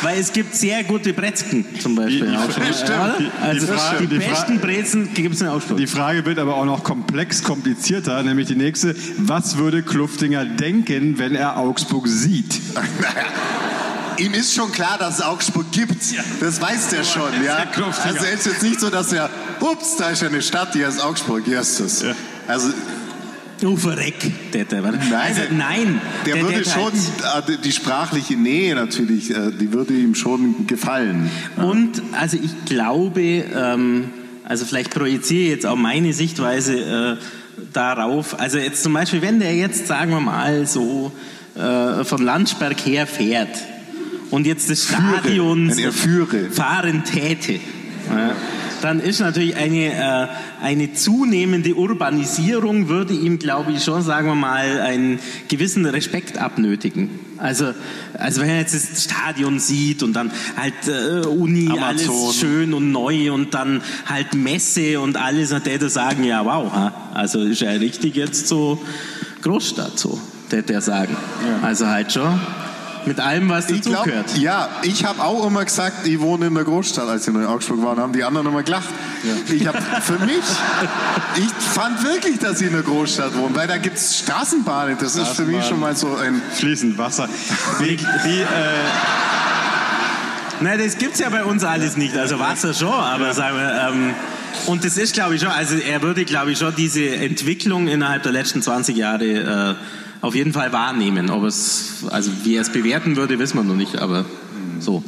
[0.03, 2.27] weil es gibt sehr gute Bretzken zum Beispiel.
[2.27, 3.33] Die- die- stimmt.
[3.43, 5.77] Also Frage- die, besten Brezen gibt es in Augsburg.
[5.79, 8.95] Die Frage wird aber auch noch komplex komplizierter, nämlich die nächste.
[9.19, 12.61] Was würde Kluftinger denken, wenn er Augsburg sieht?
[14.19, 16.03] Ihm ist schon klar, dass es Augsburg gibt.
[16.41, 17.65] Das weiß der schon, ja.
[17.65, 17.85] der.
[17.87, 19.31] Also es ist jetzt nicht so, dass er,
[19.61, 22.03] ups, da ist ja eine Stadt, die heißt Augsburg, hier ist es.
[22.03, 22.15] Ja.
[22.47, 22.71] Also
[23.61, 26.01] Du verreck, der, der, Nein, also, der- nein.
[26.25, 26.93] der, würde der schon,
[27.25, 31.29] halt- äh, die sprachliche Nähe natürlich, äh, die würde ihm schon gefallen.
[31.57, 34.11] Und also ich glaube, ähm,
[34.45, 38.39] also vielleicht projiziere ich jetzt auch meine Sichtweise äh, darauf.
[38.39, 41.11] Also jetzt zum Beispiel, wenn der jetzt, sagen wir mal, so
[41.57, 43.49] äh, von Landsberg her fährt
[44.31, 46.51] und jetzt das Stadion er führe.
[46.51, 48.35] fahren täte, ja,
[48.81, 50.29] dann ist natürlich eine, äh,
[50.63, 55.19] eine zunehmende Urbanisierung, würde ihm, glaube ich, schon, sagen wir mal, einen
[55.49, 57.11] gewissen Respekt abnötigen.
[57.39, 57.73] Also,
[58.15, 61.87] also wenn er jetzt das Stadion sieht und dann halt äh, Uni, Amazon.
[61.87, 66.93] alles schön und neu und dann halt Messe und alles, dann der sagen, ja wow,
[67.15, 68.83] also ist ja richtig jetzt so
[69.43, 71.17] Großstadt so, der der sagen.
[71.63, 72.41] Also halt schon
[73.09, 74.37] mit allem, was dazugehört.
[74.37, 77.83] ja, ich habe auch immer gesagt, ich wohne in der Großstadt, als ich in Augsburg
[77.83, 78.89] war, und haben die anderen immer gelacht.
[79.49, 80.45] Ich habe für mich,
[81.37, 84.97] ich fand wirklich, dass ich in der Großstadt wohne, weil da gibt es Straßenbahnen.
[85.01, 86.41] Das ist für mich schon mal so ein.
[86.53, 87.29] Fließend Wasser.
[87.81, 88.45] Wie, wie, äh,
[90.61, 92.17] Nein, das gibt's ja bei uns alles nicht.
[92.17, 94.15] Also Wasser schon, aber sagen wir, ähm,
[94.67, 98.23] und das ist, glaube ich, schon, also er würde, glaube ich, schon diese Entwicklung innerhalb
[98.25, 99.75] der letzten 20 Jahre äh,
[100.21, 101.31] auf jeden Fall wahrnehmen.
[101.31, 104.25] Ob es, also wie er es bewerten würde, wissen wir noch nicht, aber
[104.81, 105.03] so.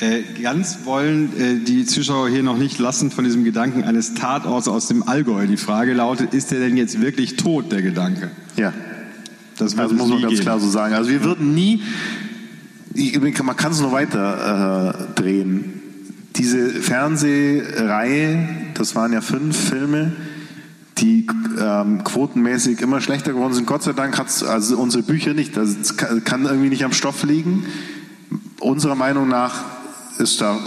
[0.00, 4.68] äh, ganz wollen äh, die Zuschauer hier noch nicht lassen von diesem Gedanken eines Tatorts
[4.68, 5.46] aus dem Allgäu.
[5.46, 8.30] Die Frage lautet, ist der denn jetzt wirklich tot, der Gedanke?
[8.56, 8.72] Ja,
[9.58, 10.42] Das, das muss man ganz geben.
[10.42, 10.94] klar so sagen.
[10.94, 11.82] Also wir würden nie,
[12.94, 15.72] ich- man kann es noch weiter äh, drehen.
[16.36, 20.12] Diese Fernsehreihe, das waren ja fünf Filme,
[20.98, 21.26] die
[21.60, 23.66] ähm, quotenmäßig immer schlechter geworden sind.
[23.66, 25.56] Gott sei Dank hat also unsere Bücher nicht.
[25.56, 27.66] Das kann kann irgendwie nicht am Stoff liegen.
[28.60, 29.64] Unserer Meinung nach
[30.18, 30.58] ist da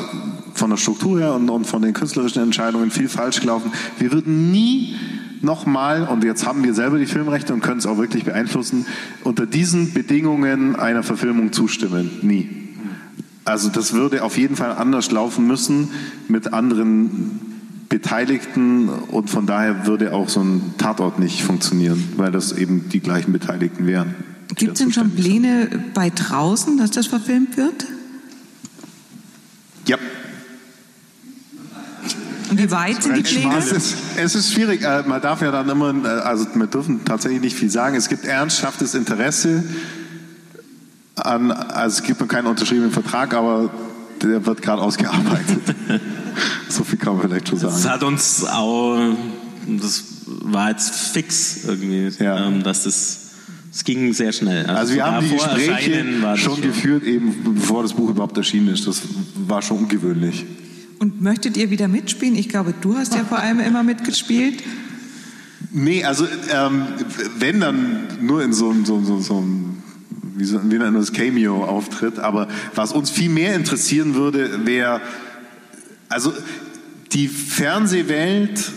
[0.53, 3.71] von der Struktur her und, und von den künstlerischen Entscheidungen viel falsch gelaufen.
[3.97, 4.95] Wir würden nie
[5.41, 8.85] nochmal, und jetzt haben wir selber die Filmrechte und können es auch wirklich beeinflussen,
[9.23, 12.11] unter diesen Bedingungen einer Verfilmung zustimmen.
[12.21, 12.49] Nie.
[13.45, 15.89] Also das würde auf jeden Fall anders laufen müssen
[16.27, 17.48] mit anderen
[17.89, 22.99] Beteiligten und von daher würde auch so ein Tatort nicht funktionieren, weil das eben die
[22.99, 24.13] gleichen Beteiligten wären.
[24.55, 25.41] Gibt es denn schon zuständig sind.
[25.41, 27.87] Pläne bei draußen, dass das verfilmt wird?
[29.87, 29.97] Ja.
[32.51, 33.57] Und wie weit sind die Pläne?
[33.57, 34.83] Es ist, es ist schwierig.
[34.83, 37.95] Äh, Man darf ja dann immer, äh, also wir dürfen tatsächlich nicht viel sagen.
[37.95, 39.63] Es gibt ernsthaftes Interesse
[41.15, 43.71] an, also es gibt noch keinen unterschriebenen Vertrag, aber
[44.23, 45.75] der wird gerade ausgearbeitet.
[46.69, 47.93] so viel kann man vielleicht schon Das sagen.
[47.95, 48.97] hat uns auch,
[49.67, 52.47] das war jetzt fix irgendwie, Ja.
[52.47, 53.19] ähm, dass das,
[53.71, 54.65] es ging sehr schnell.
[54.65, 58.69] Also wir sogar haben die Gespräche das schon geführt, eben bevor das Buch überhaupt erschienen
[58.69, 58.87] ist.
[58.87, 59.01] Das
[59.47, 60.45] war schon ungewöhnlich.
[60.99, 62.35] Und möchtet ihr wieder mitspielen?
[62.35, 64.63] Ich glaube, du hast ja vor allem immer mitgespielt.
[65.71, 66.83] Nee, also ähm,
[67.37, 69.68] wenn dann nur in so einem so, so, so einem
[70.39, 72.19] wie, so, wie nennt man das Cameo-Auftritt.
[72.19, 75.01] Aber was uns viel mehr interessieren würde, wäre,
[76.07, 76.33] also
[77.11, 78.71] die Fernsehwelt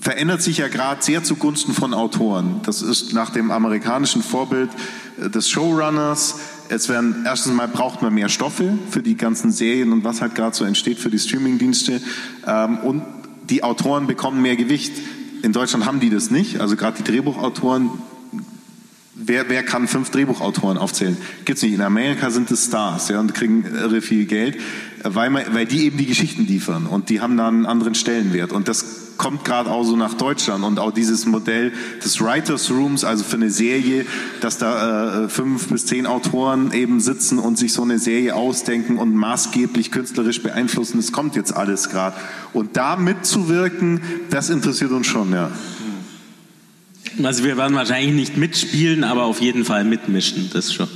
[0.00, 2.60] verändert sich ja gerade sehr zugunsten von Autoren.
[2.64, 4.70] Das ist nach dem amerikanischen Vorbild
[5.20, 6.36] äh, des Showrunners.
[6.68, 10.34] Es werden erstens mal braucht man mehr Stoffe für die ganzen Serien und was halt
[10.34, 12.00] gerade so entsteht für die Streamingdienste.
[12.46, 13.02] Ähm, und
[13.48, 14.92] die Autoren bekommen mehr Gewicht.
[15.42, 16.60] In Deutschland haben die das nicht.
[16.60, 17.90] Also gerade die Drehbuchautoren
[19.22, 21.16] Wer, wer kann fünf Drehbuchautoren aufzählen?
[21.44, 21.74] Gibt's nicht.
[21.74, 24.58] In Amerika sind es Stars, ja, und kriegen irre viel Geld,
[25.02, 28.52] weil, man, weil die eben die Geschichten liefern und die haben dann einen anderen Stellenwert.
[28.52, 31.72] Und das kommt gerade auch so nach Deutschland und auch dieses Modell
[32.02, 34.06] des Writers Rooms, also für eine Serie,
[34.40, 38.96] dass da äh, fünf bis zehn Autoren eben sitzen und sich so eine Serie ausdenken
[38.96, 40.96] und maßgeblich künstlerisch beeinflussen.
[40.96, 42.16] Das kommt jetzt alles gerade.
[42.54, 45.50] Und da mitzuwirken, das interessiert uns schon, ja.
[47.22, 50.88] Also wir werden wahrscheinlich nicht mitspielen, aber auf jeden Fall mitmischen, das schon.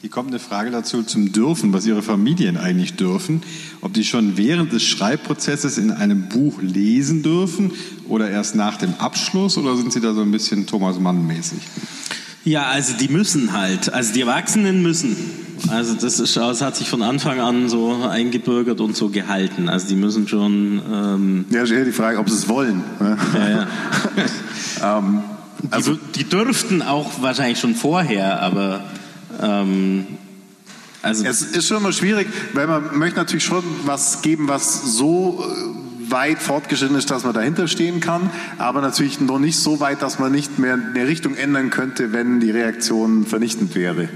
[0.00, 3.42] Hier kommt eine Frage dazu zum Dürfen, was Ihre Familien eigentlich dürfen.
[3.80, 7.72] Ob die schon während des Schreibprozesses in einem Buch lesen dürfen
[8.06, 11.58] oder erst nach dem Abschluss oder sind Sie da so ein bisschen Thomas Mann mäßig?
[12.44, 15.16] Ja, also die müssen halt, also die Erwachsenen müssen.
[15.68, 19.68] Also das, ist, das hat sich von Anfang an so eingebürgert und so gehalten.
[19.70, 22.82] Also die müssen schon, ähm, Ja, ist eher die Frage, ob sie es wollen.
[23.00, 23.16] ne?
[23.34, 24.98] ja, ja.
[24.98, 25.22] ähm,
[25.62, 28.84] Die, die dürften auch wahrscheinlich schon vorher, aber
[29.40, 30.06] ähm,
[31.00, 35.42] Also es ist schon immer schwierig, weil man möchte natürlich schon was geben, was so
[35.42, 40.02] äh, weit fortgeschritten ist, dass man dahinter stehen kann, aber natürlich noch nicht so weit,
[40.02, 44.08] dass man nicht mehr eine Richtung ändern könnte, wenn die Reaktion vernichtend wäre.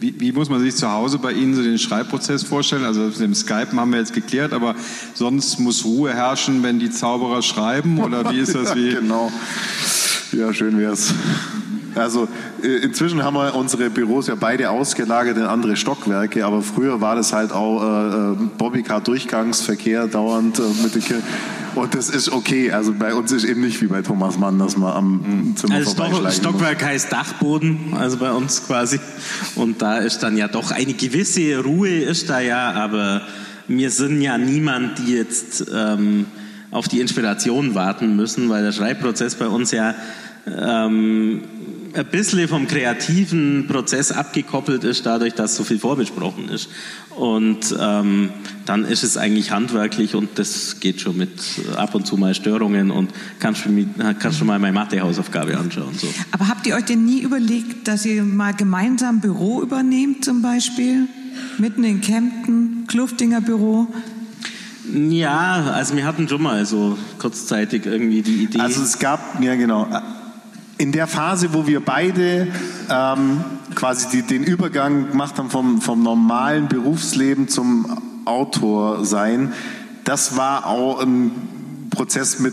[0.00, 2.84] Wie, wie, muss man sich zu Hause bei Ihnen so den Schreibprozess vorstellen?
[2.84, 4.74] Also mit dem Skype haben wir jetzt geklärt, aber
[5.14, 8.74] sonst muss Ruhe herrschen, wenn die Zauberer schreiben oder wie ist das?
[8.76, 8.90] Wie?
[8.94, 9.32] genau.
[10.32, 11.14] Ja, schön wär's.
[11.94, 12.28] Also
[12.62, 17.16] äh, inzwischen haben wir unsere Büros ja beide ausgelagert in andere Stockwerke, aber früher war
[17.16, 21.24] das halt auch äh, äh Bobbycar-Durchgangsverkehr dauernd äh, mit den Kindern.
[21.74, 22.70] Und das ist okay.
[22.70, 25.56] Also bei uns ist eben nicht wie bei Thomas Mann, dass man am mhm.
[25.56, 26.88] Zimmer also Stock, Stockwerk muss.
[26.88, 29.00] heißt Dachboden, also bei uns quasi.
[29.56, 33.22] Und da ist dann ja doch eine gewisse Ruhe ist da ja, aber
[33.66, 36.26] wir sind ja niemand, die jetzt ähm,
[36.70, 39.94] auf die Inspiration warten müssen, weil der Schreibprozess bei uns ja
[40.46, 41.42] ähm,
[41.94, 46.68] ein bisschen vom kreativen Prozess abgekoppelt ist, dadurch, dass so viel vorbesprochen ist.
[47.16, 48.30] Und ähm,
[48.66, 51.30] dann ist es eigentlich handwerklich und das geht schon mit
[51.76, 53.86] ab und zu mal Störungen und kannst du,
[54.18, 55.94] kannst du mal meine Mathehausaufgabe anschauen.
[55.96, 56.08] So.
[56.32, 61.06] Aber habt ihr euch denn nie überlegt, dass ihr mal gemeinsam Büro übernehmt zum Beispiel?
[61.58, 63.86] Mitten in Kempten, Kluftinger Büro?
[64.92, 68.60] Ja, also wir hatten schon mal so kurzzeitig irgendwie die Idee.
[68.60, 69.88] Also es gab, ja genau,
[70.84, 72.46] in der Phase, wo wir beide
[72.90, 73.42] ähm,
[73.74, 77.86] quasi die, den Übergang gemacht haben vom, vom normalen Berufsleben zum
[78.26, 79.54] Autor sein,
[80.04, 82.52] das war auch ein Prozess mit,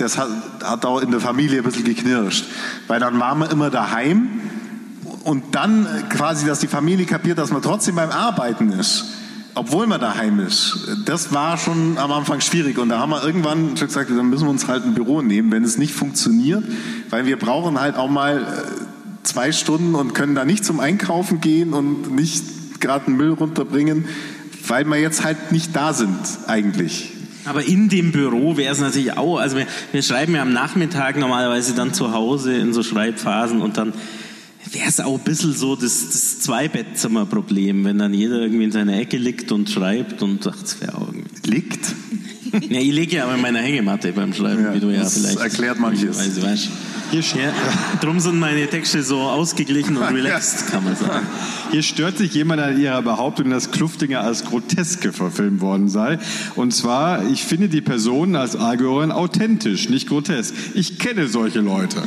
[0.00, 0.28] das hat,
[0.64, 2.46] hat auch in der Familie ein bisschen geknirscht.
[2.88, 4.40] Weil dann waren wir immer daheim
[5.22, 9.21] und dann quasi, dass die Familie kapiert, dass man trotzdem beim Arbeiten ist
[9.54, 12.78] obwohl man daheim ist, das war schon am Anfang schwierig.
[12.78, 15.50] Und da haben wir irgendwann schon gesagt, dann müssen wir uns halt ein Büro nehmen,
[15.50, 16.64] wenn es nicht funktioniert,
[17.10, 21.40] weil wir brauchen halt auch mal äh, zwei Stunden und können da nicht zum Einkaufen
[21.40, 24.06] gehen und nicht gerade den Müll runterbringen,
[24.66, 27.12] weil wir jetzt halt nicht da sind eigentlich.
[27.44, 31.16] Aber in dem Büro wäre es natürlich auch, also wir, wir schreiben ja am Nachmittag
[31.18, 33.92] normalerweise dann zu Hause in so Schreibphasen und dann
[34.72, 38.98] wäre es auch ein bisschen so das, das Zwei-Bettzimmer-Problem, wenn dann jeder irgendwie in seiner
[38.98, 41.50] Ecke liegt und schreibt und sagt, es wäre auch irgendwie.
[41.50, 41.94] Liegt?
[42.68, 45.18] Ja, ich liege ja aber in meiner Hängematte beim Schreiben, ja, wie du ja das
[45.18, 45.38] vielleicht.
[45.38, 46.18] erklärt manches.
[46.18, 46.68] Weiß, weißt.
[47.10, 47.52] Hier ja,
[48.00, 51.26] drum sind meine Texte so ausgeglichen und relaxed, kann man sagen.
[51.70, 56.18] Hier stört sich jemand an Ihrer Behauptung, dass Kluftinger als Groteske verfilmt worden sei.
[56.54, 60.54] Und zwar, ich finde die Person als Allgäuerin authentisch, nicht grotesk.
[60.74, 61.98] Ich kenne solche Leute.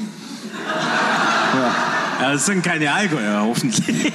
[1.55, 1.94] Ja.
[2.21, 4.13] Ja, das sind keine Allgäuer, hoffentlich.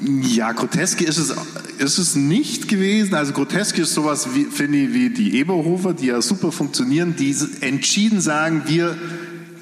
[0.00, 1.34] Ja, Groteske ist es,
[1.78, 3.14] ist es nicht gewesen.
[3.14, 8.20] Also Groteske ist sowas, finde ich, wie die Eberhofer, die ja super funktionieren, die entschieden
[8.20, 8.96] sagen, wir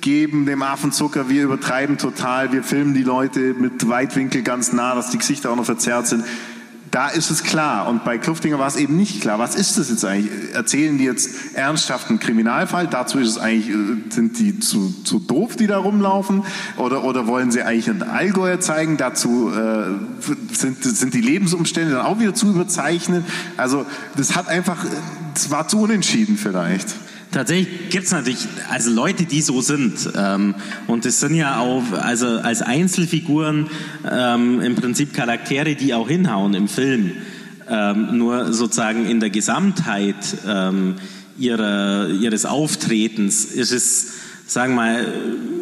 [0.01, 4.97] geben dem Affen Zucker, wir übertreiben total, wir filmen die Leute mit Weitwinkel ganz nah,
[4.97, 6.25] dass die Gesichter auch noch verzerrt sind
[6.93, 7.89] da ist es klar.
[7.89, 9.39] Und bei Kluftinger war es eben nicht klar.
[9.39, 10.55] Was ist das jetzt eigentlich?
[10.55, 12.87] Erzählen die jetzt ernsthaft einen Kriminalfall?
[12.87, 16.45] Dazu ist es eigentlich, äh, sind die zu, zu doof, die da rumlaufen?
[16.77, 18.99] Oder, oder wollen sie eigentlich einen Allgäuer zeigen?
[18.99, 23.25] Dazu äh, sind, sind die Lebensumstände dann auch wieder zu überzeichnet.
[23.57, 23.87] Also
[24.17, 24.85] das hat einfach,
[25.33, 26.95] das war zu unentschieden vielleicht.
[27.33, 30.11] Tatsächlich gibt es natürlich also Leute, die so sind.
[30.15, 30.55] Ähm,
[30.87, 33.71] und es sind ja auch also als Einzelfiguren
[34.11, 37.13] ähm, im Prinzip Charaktere, die auch hinhauen im Film.
[37.71, 40.97] Ähm, nur sozusagen in der Gesamtheit ähm,
[41.39, 44.13] ihrer, ihres Auftretens ist es
[44.53, 45.07] sagen wir mal,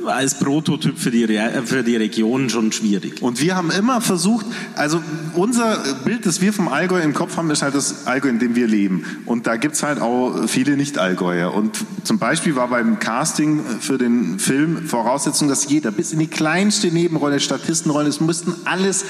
[0.07, 1.27] als Prototyp für die,
[1.65, 3.23] für die Region schon schwierig.
[3.23, 5.03] Und wir haben immer versucht, also
[5.35, 8.55] unser Bild, das wir vom Allgäu im Kopf haben, ist halt das Allgäu, in dem
[8.55, 9.05] wir leben.
[9.27, 11.53] Und da gibt es halt auch viele Nicht-Allgäuer.
[11.53, 16.27] Und zum Beispiel war beim Casting für den Film Voraussetzung, dass jeder bis in die
[16.27, 19.05] kleinste Nebenrolle, Statistenrolle, es mussten alles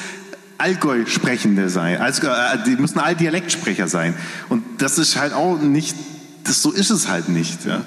[0.59, 1.99] Allgäu-Sprechende sein.
[1.99, 4.15] Also, äh, die müssen all Dialektsprecher sein.
[4.49, 5.97] Und das ist halt auch nicht,
[6.45, 7.65] das, so ist es halt nicht.
[7.65, 7.83] Ja.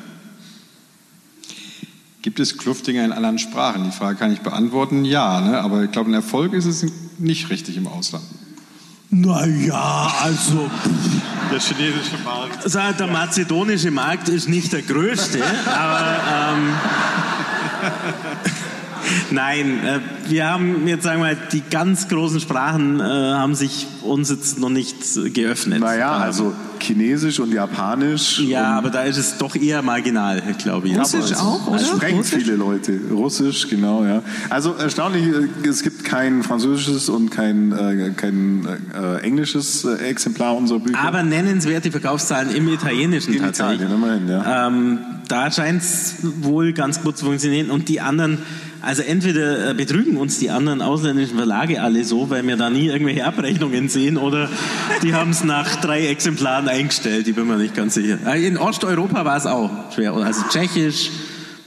[2.24, 3.84] Gibt es Kluftinger in anderen Sprachen?
[3.84, 5.42] Die Frage kann ich beantworten, ja.
[5.42, 5.60] Ne?
[5.60, 6.86] Aber ich glaube, ein Erfolg ist es
[7.20, 8.24] nicht richtig im Ausland.
[9.10, 10.72] Naja, also.
[11.52, 12.64] Der chinesische Markt.
[12.64, 16.56] Also der mazedonische Markt ist nicht der größte, aber.
[16.56, 16.74] Ähm,
[19.32, 20.00] Nein, äh,
[20.30, 24.60] wir haben jetzt sagen wir mal, die ganz großen Sprachen äh, haben sich uns jetzt
[24.60, 24.96] noch nicht
[25.34, 25.80] geöffnet.
[25.80, 26.54] Naja, also
[26.84, 28.40] Chinesisch und Japanisch.
[28.40, 30.98] Ja, und aber da ist es doch eher marginal, glaube ich.
[30.98, 31.80] Russisch ja, auch, oder?
[31.80, 32.44] sprechen Russisch?
[32.44, 33.00] viele Leute.
[33.12, 34.22] Russisch, genau, ja.
[34.50, 40.56] Also erstaunlich, äh, es gibt kein französisches und kein, äh, kein äh, englisches äh, Exemplar
[40.58, 41.00] unserer Bücher.
[41.00, 43.82] Aber nennenswerte Verkaufszahlen im Italienischen In tatsächlich.
[43.82, 44.68] Italien, immerhin, ja.
[44.68, 47.72] Ähm, da scheint es wohl ganz gut zu funktionieren.
[47.72, 48.40] Und die anderen
[48.84, 52.88] Also entweder äh, betrügen uns die anderen ausländischen Verlage alle so, weil wir da nie
[52.88, 54.50] irgendwelche Abrechnungen sehen, oder
[55.02, 58.18] die haben es nach drei Exemplaren eingestellt, ich bin mir nicht ganz sicher.
[58.26, 61.12] Äh, in Osteuropa war es auch schwer, also Tschechisch,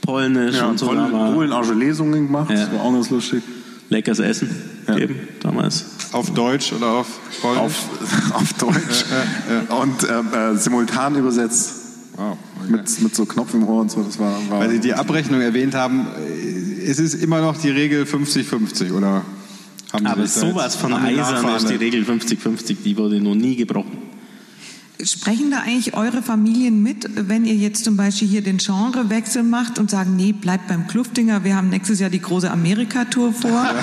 [0.01, 0.85] Polnisch Ja, und so.
[0.87, 2.57] Polen, Polen auch schon Lesungen gemacht, Ja.
[2.57, 3.41] das war auch ganz lustig.
[3.89, 4.49] leckeres Essen
[4.95, 5.85] geben damals.
[6.11, 7.07] Auf Deutsch oder auf
[7.41, 7.61] Polnisch?
[7.63, 7.89] Auf,
[8.35, 9.05] auf Deutsch
[9.81, 11.73] und ähm, äh, simultan übersetzt.
[12.15, 12.71] Wow, okay.
[12.71, 14.33] Mit, mit so Knopf im Ohr und so, das war.
[14.49, 16.56] war Weil Sie die Abrechnung erwähnt haben, äh,
[16.87, 19.23] es ist immer noch die Regel 50-50, oder?
[19.93, 21.75] Haben Sie Aber sowas von eisern ist die?
[21.75, 23.97] Regel 50-50, die wurde noch nie gebrochen.
[25.03, 29.77] Sprechen da eigentlich eure Familien mit, wenn ihr jetzt zum Beispiel hier den Genrewechsel macht
[29.77, 33.65] und sagen, nee, bleibt beim Kluftinger, wir haben nächstes Jahr die große Amerika-Tour vor?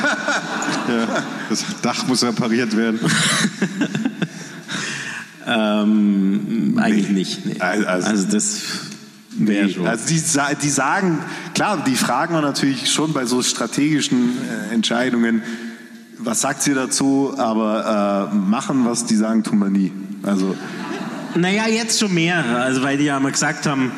[0.86, 2.98] Ja, das Dach muss repariert werden.
[5.46, 7.44] Ähm, eigentlich nicht.
[7.46, 7.56] Nee.
[7.60, 8.60] Also- Also, also- das
[9.68, 9.86] schon.
[9.86, 10.22] Also die,
[10.62, 11.18] die sagen,
[11.54, 14.36] klar, die fragen wir natürlich schon bei so strategischen
[14.70, 15.42] äh, Entscheidungen,
[16.18, 19.92] was sagt ihr dazu, aber äh, machen was, die sagen, tun wir nie.
[20.22, 20.54] Also
[21.34, 22.44] Naja, jetzt schon mehr.
[22.44, 23.92] Also, weil die ja mal gesagt haben,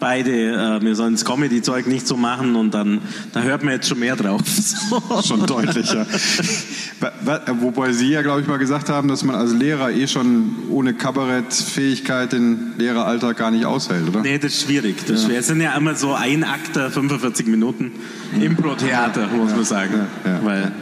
[0.00, 3.00] beide, äh, wir sollen das Comedy-Zeug nicht so machen und dann,
[3.32, 4.40] da hört man jetzt schon mehr drauf.
[5.26, 6.06] Schon deutlicher.
[7.60, 10.94] Wobei Sie ja, glaube ich, mal gesagt haben, dass man als Lehrer eh schon ohne
[10.94, 14.20] Kabarettfähigkeit den Lehreralltag gar nicht aushält, oder?
[14.22, 14.96] Nee, das ist schwierig.
[15.06, 15.40] Das schwer.
[15.40, 17.92] Es sind ja immer so ein Akter, 45 Minuten
[18.40, 20.06] Impro-Theater, muss man sagen.
[20.24, 20.44] Ja, ja.
[20.44, 20.72] Weil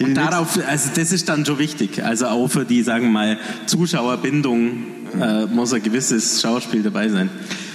[0.00, 2.02] und darauf, also das ist dann schon wichtig.
[2.04, 4.84] Also auch für die, sagen wir mal, Zuschauerbindung
[5.20, 7.30] äh, muss ein gewisses Schauspiel dabei sein.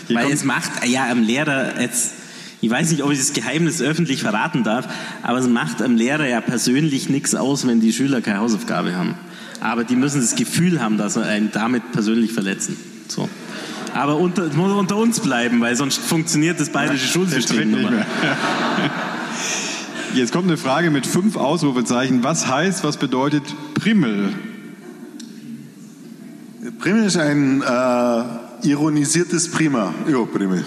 [0.07, 2.13] Hier Weil es macht ja am Lehrer jetzt,
[2.61, 4.87] ich weiß nicht, ob ich das Geheimnis öffentlich verraten darf,
[5.23, 9.15] aber es macht am Lehrer ja persönlich nichts aus, wenn die Schüler keine Hausaufgabe haben.
[9.59, 12.77] Aber die müssen das Gefühl haben, dass sie einen damit persönlich verletzen.
[13.07, 13.27] So.
[13.93, 17.89] Aber unter, es muss unter uns bleiben, weil sonst funktioniert das bayerische Der Schulsystem nicht
[17.89, 18.05] mehr.
[20.13, 22.23] Jetzt kommt eine Frage mit fünf Ausrufezeichen.
[22.23, 23.43] Was heißt, was bedeutet
[23.73, 24.33] Primmel?
[26.79, 28.23] Primmel ist ein äh,
[28.63, 29.93] ironisiertes Prima.
[30.09, 30.63] Ja, Primmel.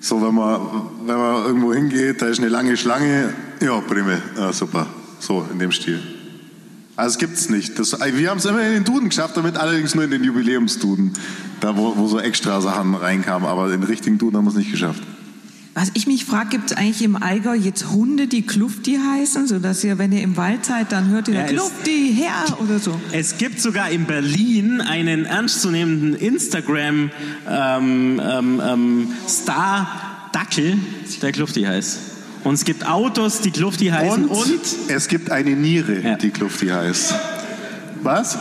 [0.00, 0.60] So, wenn man,
[1.04, 3.34] wenn man irgendwo hingeht, da ist eine lange Schlange.
[3.60, 4.22] Ja, Primmel.
[4.36, 4.86] Ja, super.
[5.18, 6.00] So, in dem Stil.
[6.96, 7.78] Also gibt es nicht.
[7.78, 11.12] Das, wir haben es immer in den Duden geschafft, damit allerdings nur in den Jubiläumsduden,
[11.60, 13.48] da wo, wo so extra Sachen reinkamen.
[13.48, 15.02] Aber den richtigen Duden haben wir es nicht geschafft.
[15.80, 19.82] Was ich mich frage, gibt es eigentlich im Allgäu jetzt Hunde, die Klufti heißen, sodass
[19.82, 23.00] ihr, wenn ihr im Wald seid, dann hört ihr Ja, Klufti her oder so?
[23.12, 27.10] Es gibt sogar in Berlin einen ernstzunehmenden Instagram
[27.48, 30.76] ähm, ähm, ähm, Star Dackel,
[31.22, 31.98] der Klufti heißt.
[32.44, 36.16] Und es gibt Autos, die Klufti heißen Und, und, es gibt eine Niere, Ja.
[36.16, 37.14] die Klufti heißt.
[38.02, 38.36] Was?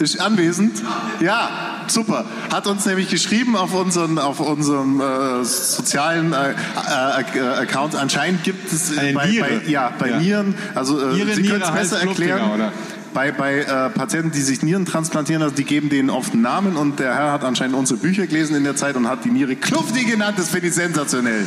[0.00, 0.82] Ist anwesend?
[1.20, 2.24] Ja, super.
[2.52, 7.94] Hat uns nämlich geschrieben auf, unseren, auf unserem äh, sozialen äh, äh, äh, Account.
[7.94, 9.46] Anscheinend gibt es äh, bei, Niere.
[9.64, 10.18] bei, ja, bei Ja.
[10.18, 12.50] Nieren, also äh, Ihre Sie Niere können es besser erklären.
[12.50, 12.72] oder?
[13.14, 16.76] Bei, bei äh, Patienten, die sich Nieren transplantieren lassen, die geben denen oft einen Namen
[16.76, 19.56] und der Herr hat anscheinend unsere Bücher gelesen in der Zeit und hat die Niere
[19.56, 20.38] Klufti genannt.
[20.38, 21.46] Das finde ich sensationell.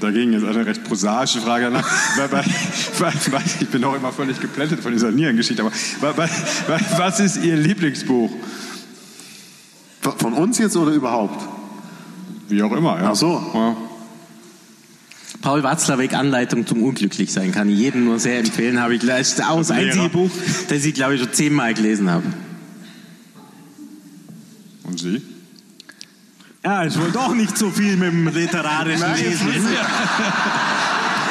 [0.00, 1.88] Dagegen ist eine recht prosaische Frage danach.
[2.18, 2.44] Weil- weil-
[2.98, 5.62] weil- weil- ich bin auch immer völlig geplättet von dieser Nierengeschichte.
[5.62, 6.30] Aber weil- weil-
[6.66, 8.30] weil- was ist Ihr Lieblingsbuch?
[10.18, 11.48] Von uns jetzt oder überhaupt?
[12.48, 13.00] Wie auch immer.
[13.00, 13.10] Ja.
[13.12, 13.42] Ach so.
[13.54, 13.76] Ja.
[15.40, 18.80] Paul Watzlawick Anleitung zum Unglücklichsein kann ich jedem nur sehr empfehlen.
[18.80, 20.30] Habe ich das ist auch das einzige Buch,
[20.68, 22.24] das ich glaube ich schon zehnmal gelesen habe.
[24.84, 25.22] Und Sie?
[26.64, 29.48] Ja, ist wohl doch nicht so viel mit dem literarischen Nein, Lesen.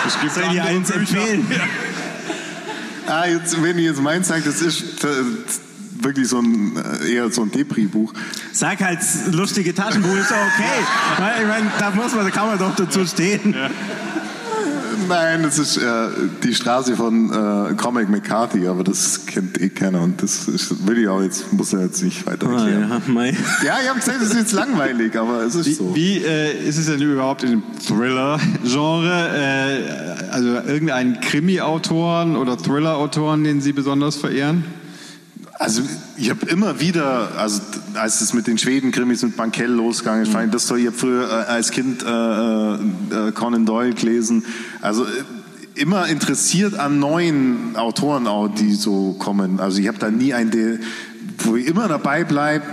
[0.05, 1.49] Es gibt Soll ich eins empfehlen?
[3.07, 5.07] Ah, jetzt, wenn ihr jetzt meint, sagt, das ist äh,
[6.01, 8.13] wirklich so ein, äh, eher so ein Depri-Buch.
[8.51, 8.99] Sag halt,
[9.31, 11.33] lustige Taschenbuch ist doch okay.
[11.41, 13.55] Ich meine, da muss man, da kann man doch dazu stehen.
[15.09, 16.07] Nein, das ist äh,
[16.43, 20.97] die Straße von äh, Comic McCarthy, aber das kennt eh keiner und das ist, will
[20.99, 22.89] ich auch jetzt, muss er jetzt nicht weiter Ah, erklären.
[22.89, 23.31] ja, mei.
[23.65, 25.95] ja, ich habe gesagt, das ist jetzt langweilig, aber es ist Wie, so.
[25.95, 29.29] wie äh, ist es denn überhaupt im Thriller-Genre?
[29.35, 34.63] Äh, also irgendeinen Krimi-Autoren oder Thriller-Autoren, den Sie besonders verehren?
[35.63, 35.81] Also
[36.17, 37.61] ich habe immer wieder, also
[37.93, 41.29] als es mit den Schweden-Krimis mit Bankell losgegangen ist, ich das so, ich habe früher
[41.29, 44.43] äh, als Kind äh, äh, Conan Doyle gelesen.
[44.81, 45.07] Also äh,
[45.75, 49.61] immer interessiert an neuen Autoren auch, die so kommen.
[49.61, 50.79] Also ich habe da nie einen, der,
[51.37, 52.65] wo ich immer dabei bleibe,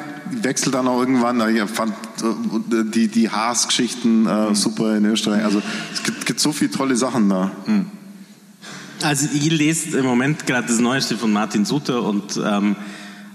[0.43, 1.41] wechsle dann auch irgendwann.
[1.55, 5.45] Ich fand äh, die, die Haas-Geschichten äh, super in Österreich.
[5.45, 5.63] Also
[5.95, 7.53] es gibt, gibt so viele tolle Sachen da.
[9.03, 12.77] Also ich lese im Moment gerade das Neueste von Martin Suter und ähm,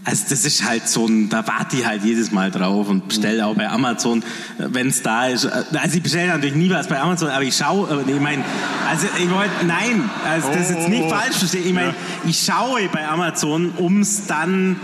[0.04, 3.44] also das ist halt so ein, da warte ich halt jedes Mal drauf und bestelle
[3.48, 4.24] auch bei Amazon,
[4.60, 5.48] wenn es da ist.
[5.48, 8.44] Also ich bestelle natürlich nie was bei Amazon, aber ich schaue, ich meine,
[8.88, 11.66] also ich wollte, nein, also das ist jetzt nicht falsch verstehen.
[11.66, 14.76] Ich meine, ich schaue bei Amazon, um es dann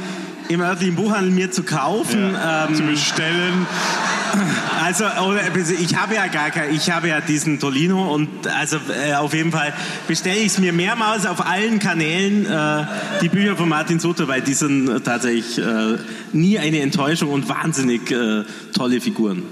[0.49, 2.33] im örtlichen Buchhandel mir zu kaufen.
[2.33, 3.67] Ja, ähm, zu bestellen.
[4.91, 8.77] Also ich habe ja gar kein, ich habe ja diesen Tolino und also
[9.07, 9.73] äh, auf jeden Fall
[10.07, 12.85] bestelle ich es mir mehrmals auf allen Kanälen äh,
[13.21, 15.97] die Bücher von Martin Sutter, weil die sind tatsächlich äh,
[16.33, 18.43] nie eine Enttäuschung und wahnsinnig äh,
[18.73, 19.43] tolle Figuren.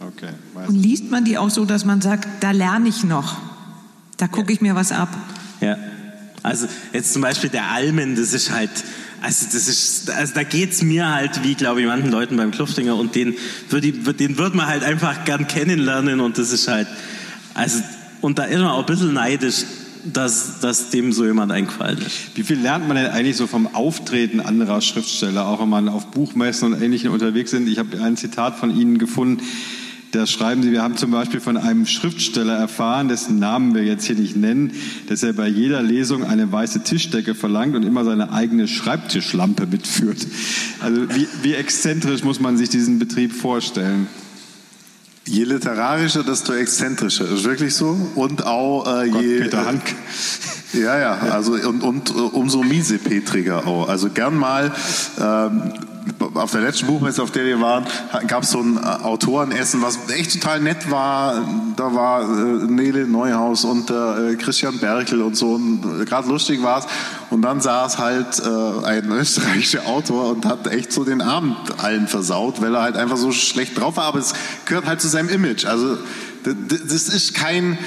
[0.00, 0.30] Okay.
[0.66, 3.36] Und liest man die auch so, dass man sagt, da lerne ich noch,
[4.16, 5.08] da gucke ich mir was ab?
[5.60, 5.76] Ja.
[6.42, 8.70] Also jetzt zum Beispiel der Almen, das ist halt
[9.22, 12.96] also das ist, also da geht's mir halt wie, glaube ich, manchen Leuten beim Kluftinger
[12.96, 13.34] und den
[13.68, 16.88] würde den wird man halt einfach gern kennenlernen und das ist halt,
[17.54, 17.82] also
[18.20, 19.64] und da ist man auch ein bisschen neidisch,
[20.04, 22.36] dass, dass dem so jemand eingefallen ist.
[22.36, 26.06] Wie viel lernt man denn eigentlich so vom Auftreten anderer Schriftsteller, auch wenn man auf
[26.06, 27.68] Buchmessen und Ähnlichem unterwegs sind?
[27.68, 29.42] Ich habe ein Zitat von Ihnen gefunden.
[30.12, 34.04] Da schreiben Sie, wir haben zum Beispiel von einem Schriftsteller erfahren, dessen Namen wir jetzt
[34.04, 34.72] hier nicht nennen,
[35.08, 40.18] dass er bei jeder Lesung eine weiße Tischdecke verlangt und immer seine eigene Schreibtischlampe mitführt.
[40.80, 44.06] Also wie, wie exzentrisch muss man sich diesen Betrieb vorstellen?
[45.24, 47.30] Je literarischer, desto exzentrischer.
[47.30, 47.96] Ist wirklich so.
[48.14, 49.40] Und auch äh, Gott, je.
[49.40, 49.82] Peter Hank.
[50.72, 53.88] Ja, ja, also und, und äh, umso miesepetriger auch.
[53.88, 54.72] Also gern mal
[55.20, 55.72] ähm,
[56.34, 57.84] auf der letzten Buchmesse, auf der wir waren,
[58.26, 61.46] gab es so ein äh, Autorenessen, was echt total nett war.
[61.76, 65.52] Da war äh, Nele Neuhaus und äh, Christian Berkel und so.
[65.52, 66.86] Und äh, gerade lustig war es.
[67.30, 72.08] Und dann saß halt äh, ein österreichischer Autor und hat echt so den Abend allen
[72.08, 74.04] versaut, weil er halt einfach so schlecht drauf war.
[74.04, 74.32] Aber es
[74.64, 75.66] gehört halt zu seinem Image.
[75.66, 75.98] Also
[76.44, 77.78] das ist kein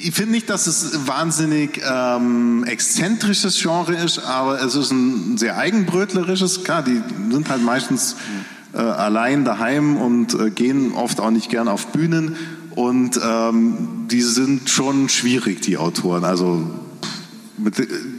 [0.00, 5.56] ich finde nicht, dass es wahnsinnig ähm, exzentrisches Genre ist, aber es ist ein sehr
[5.56, 6.64] eigenbrötlerisches.
[6.64, 8.16] Klar, die sind halt meistens
[8.74, 12.36] äh, allein daheim und äh, gehen oft auch nicht gern auf Bühnen.
[12.70, 16.24] Und ähm, die sind schon schwierig, die Autoren.
[16.24, 16.62] Also
[17.56, 17.74] mit,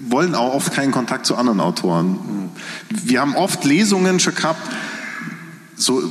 [0.10, 2.20] wollen auch oft keinen Kontakt zu anderen Autoren.
[2.90, 4.62] Wir haben oft Lesungen schon gehabt,
[5.76, 6.04] so,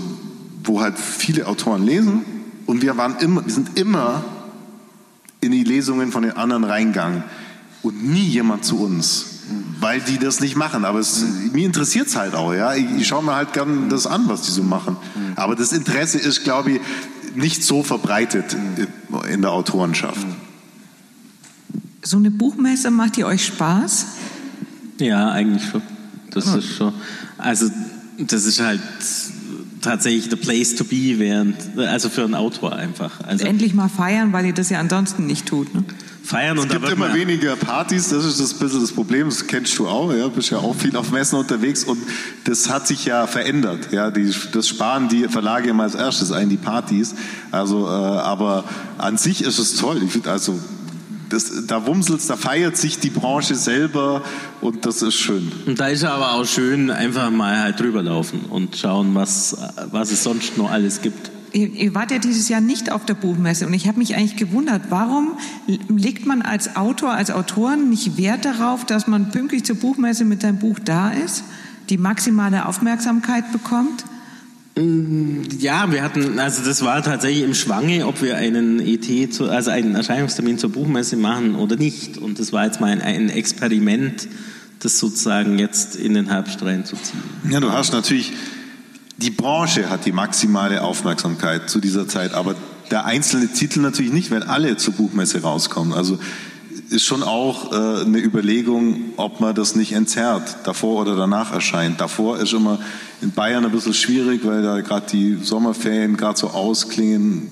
[0.64, 2.22] wo halt viele Autoren lesen.
[2.64, 4.24] Und wir waren immer, wir sind immer
[5.40, 7.22] in die Lesungen von den anderen reingegangen
[7.82, 9.26] und nie jemand zu uns,
[9.80, 10.84] weil die das nicht machen.
[10.84, 12.52] Aber es, mir interessiert es halt auch.
[12.52, 12.74] Ja?
[12.74, 14.96] Ich, ich schaue mir halt gern das an, was die so machen.
[15.36, 16.80] Aber das Interesse ist, glaube ich,
[17.34, 18.56] nicht so verbreitet
[19.28, 20.26] in der Autorenschaft.
[22.02, 24.06] So eine Buchmesse macht die euch Spaß?
[24.98, 25.82] Ja, eigentlich schon.
[26.30, 26.92] Das ist schon.
[27.36, 27.70] Also
[28.18, 28.80] das ist halt
[29.80, 33.20] tatsächlich the place to be während, also für einen Autor einfach.
[33.20, 35.74] Also Endlich mal feiern, weil ihr das ja ansonsten nicht tut.
[35.74, 35.84] Ne?
[36.28, 39.78] Feiern es und gibt immer weniger Partys, das ist das bisschen das Problem, das kennst
[39.78, 41.98] du auch, ja, bist ja auch viel auf Messen unterwegs und
[42.44, 46.50] das hat sich ja verändert, ja, die, das sparen die Verlage immer als erstes ein,
[46.50, 47.14] die Partys,
[47.50, 48.64] also, äh, aber
[48.98, 50.60] an sich ist es toll, ich finde also,
[51.28, 54.22] das, da wumselt's, da feiert sich die Branche selber
[54.60, 55.50] und das ist schön.
[55.66, 59.56] Und da ist aber auch schön, einfach mal halt drüber laufen und schauen, was,
[59.90, 61.30] was es sonst noch alles gibt.
[61.52, 64.36] Ihr, ihr wart ja dieses Jahr nicht auf der Buchmesse und ich habe mich eigentlich
[64.36, 65.38] gewundert, warum
[65.88, 70.42] legt man als Autor, als Autoren nicht Wert darauf, dass man pünktlich zur Buchmesse mit
[70.42, 71.44] seinem Buch da ist,
[71.88, 74.04] die maximale Aufmerksamkeit bekommt?
[75.58, 79.70] Ja, wir hatten, also das war tatsächlich im Schwange, ob wir einen ET, zu, also
[79.70, 82.18] einen Erscheinungstermin zur Buchmesse machen oder nicht.
[82.18, 84.28] Und das war jetzt mal ein, ein Experiment,
[84.80, 87.22] das sozusagen jetzt in den Herbst reinzuziehen.
[87.50, 88.32] Ja, du hast natürlich,
[89.16, 92.54] die Branche hat die maximale Aufmerksamkeit zu dieser Zeit, aber
[92.90, 95.92] der einzelne Titel natürlich nicht, wenn alle zur Buchmesse rauskommen.
[95.92, 96.18] Also
[96.90, 102.00] ist schon auch äh, eine Überlegung, ob man das nicht entzerrt, davor oder danach erscheint.
[102.00, 102.78] Davor ist immer
[103.20, 107.50] in Bayern ein bisschen schwierig, weil da gerade die Sommerferien gerade so ausklingen.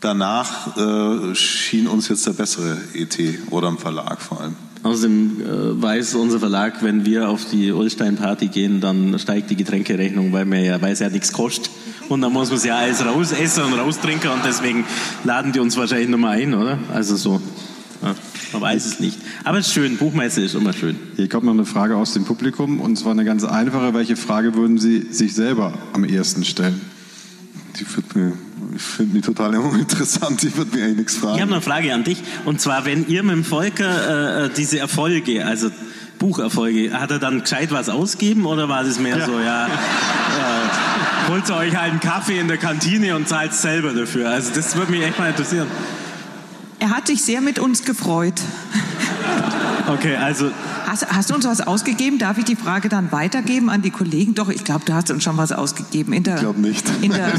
[0.00, 3.18] Danach äh, schien uns jetzt der bessere ET
[3.50, 4.56] oder im Verlag vor allem.
[4.82, 10.32] Außerdem äh, weiß unser Verlag, wenn wir auf die Ulstein-Party gehen, dann steigt die Getränkerechnung,
[10.32, 11.70] weil mir ja, weil es ja nichts kostet.
[12.08, 14.84] Und dann muss man es ja alles rausessen und raustrinken und deswegen
[15.24, 16.78] laden die uns wahrscheinlich nochmal ein, oder?
[16.92, 17.40] Also so.
[18.02, 18.14] Ja,
[18.52, 19.18] man weiß es nicht.
[19.44, 20.96] Aber es ist schön, Buchmesse ist immer schön.
[21.16, 23.94] Hier kommt noch eine Frage aus dem Publikum und zwar eine ganz einfache.
[23.94, 26.80] Welche Frage würden Sie sich selber am ehesten stellen?
[27.78, 28.32] Die wird mir,
[28.74, 31.36] ich finde die total uninteressant, die wird mir eigentlich nichts fragen.
[31.36, 32.22] Ich habe eine Frage an dich.
[32.44, 35.70] Und zwar, wenn ihr mit dem Volker äh, diese Erfolge, also
[36.18, 39.26] Bucherfolge, hat er dann gescheit was ausgeben oder war es mehr ja.
[39.26, 43.92] so, ja, äh, holt ihr euch halt einen Kaffee in der Kantine und zahlt selber
[43.92, 44.30] dafür?
[44.30, 45.66] Also das würde mich echt mal interessieren.
[46.80, 48.40] Er hat sich sehr mit uns gefreut.
[49.88, 50.50] Okay, also
[50.88, 52.18] Hast, hast, du uns was ausgegeben?
[52.18, 54.34] Darf ich die Frage dann weitergeben an die Kollegen?
[54.34, 56.14] Doch, ich glaube, du hast uns schon was ausgegeben.
[56.14, 56.90] In der, ich glaube nicht.
[57.02, 57.30] In der,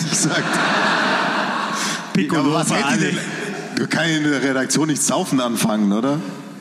[2.14, 3.18] Piccolo ja, was hätte denn,
[3.76, 6.20] du kannst in der Redaktion nicht saufen anfangen, oder?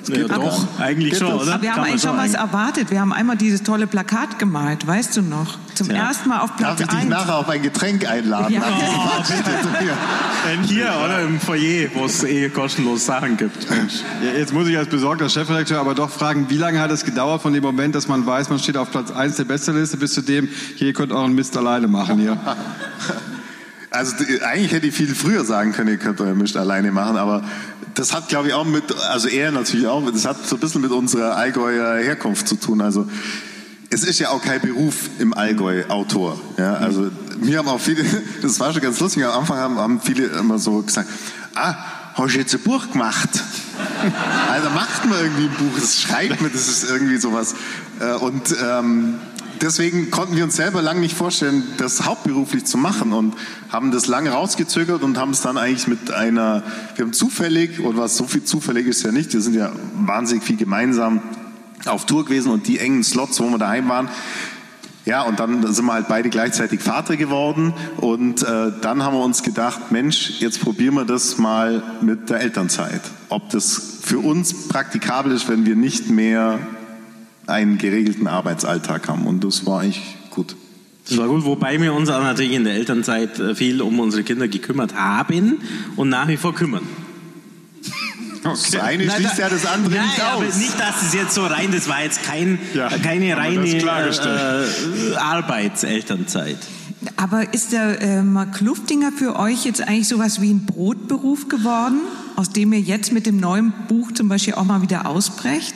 [0.09, 1.55] Ja, doch, eigentlich schon, oder?
[1.55, 2.91] Aber wir haben eigentlich schon was erwartet.
[2.91, 5.59] Wir haben einmal dieses tolle Plakat gemalt, weißt du noch?
[5.75, 6.09] Zum ja.
[6.09, 7.09] ersten Mal auf Platz Darf ich dich 1.
[7.09, 8.53] nachher auf ein Getränk einladen?
[8.53, 8.63] Ja.
[8.63, 9.23] Oh,
[10.49, 13.65] Denn hier, oder im Foyer, wo es eh kostenlos Sachen gibt.
[13.65, 17.43] Ja, jetzt muss ich als besorgter Chefredakteur aber doch fragen, wie lange hat es gedauert
[17.43, 20.23] von dem Moment, dass man weiß, man steht auf Platz 1 der Besteliste, bis zu
[20.23, 22.39] dem, hier, ihr könnt auch einen Mist alleine machen hier?
[23.91, 27.43] Also eigentlich hätte ich viel früher sagen können, ihr könnt euren Mist alleine machen, aber
[27.95, 30.83] das hat, glaube ich, auch mit, also er natürlich auch, das hat so ein bisschen
[30.83, 32.81] mit unserer Allgäuer Herkunft zu tun.
[32.81, 33.09] Also
[33.91, 36.39] es ist ja auch kein Beruf im Allgäu Autor.
[36.59, 37.11] Ja, also
[37.41, 38.05] mir haben auch viele,
[38.43, 41.09] das war schon ganz lustig, am Anfang haben, haben viele immer so gesagt,
[41.55, 41.75] ah,
[42.15, 43.31] hast du jetzt ein Buch gemacht?
[44.51, 47.55] also macht man irgendwie ein Buch, das schreibt man, das ist irgendwie sowas.
[48.01, 49.15] Äh, und ähm,
[49.63, 53.35] deswegen konnten wir uns selber lange nicht vorstellen, das hauptberuflich zu machen und
[53.71, 56.63] haben das lange rausgezögert und haben es dann eigentlich mit einer,
[56.97, 60.45] wir haben zufällig, oder was so viel zufällig ist ja nicht, wir sind ja wahnsinnig
[60.45, 61.23] viel gemeinsam
[61.87, 64.09] auf Tour gewesen und die engen Slots, wo wir daheim waren,
[65.09, 69.25] ja, und dann sind wir halt beide gleichzeitig Vater geworden und äh, dann haben wir
[69.25, 73.01] uns gedacht, Mensch, jetzt probieren wir das mal mit der Elternzeit.
[73.31, 76.59] Ob das für uns praktikabel ist, wenn wir nicht mehr
[77.49, 79.27] einen geregelten Arbeitsalltag haben.
[79.27, 80.55] Und das war eigentlich gut.
[81.09, 84.23] Das war gut, wobei wir uns auch natürlich in der Elternzeit äh, viel um unsere
[84.23, 85.59] Kinder gekümmert haben
[85.97, 86.83] und nach wie vor kümmern.
[88.45, 88.57] Okay.
[88.73, 90.33] Das eine schließt ja das andere nein, nicht aus.
[90.35, 95.17] Aber nicht, dass es jetzt so rein, das war jetzt kein, ja, keine reine äh,
[95.17, 96.57] Arbeitselternzeit.
[97.17, 101.99] Aber ist der ähm, Kluftinger für euch jetzt eigentlich sowas wie ein Brotberuf geworden,
[102.37, 105.75] aus dem ihr jetzt mit dem neuen Buch zum Beispiel auch mal wieder ausbrecht?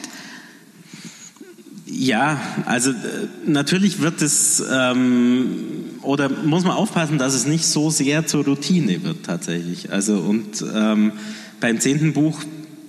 [1.94, 2.94] Ja, also äh,
[3.44, 9.02] natürlich wird es ähm, oder muss man aufpassen, dass es nicht so sehr zur Routine
[9.02, 9.92] wird tatsächlich.
[9.92, 11.12] Also und ähm,
[11.60, 12.40] beim zehnten Buch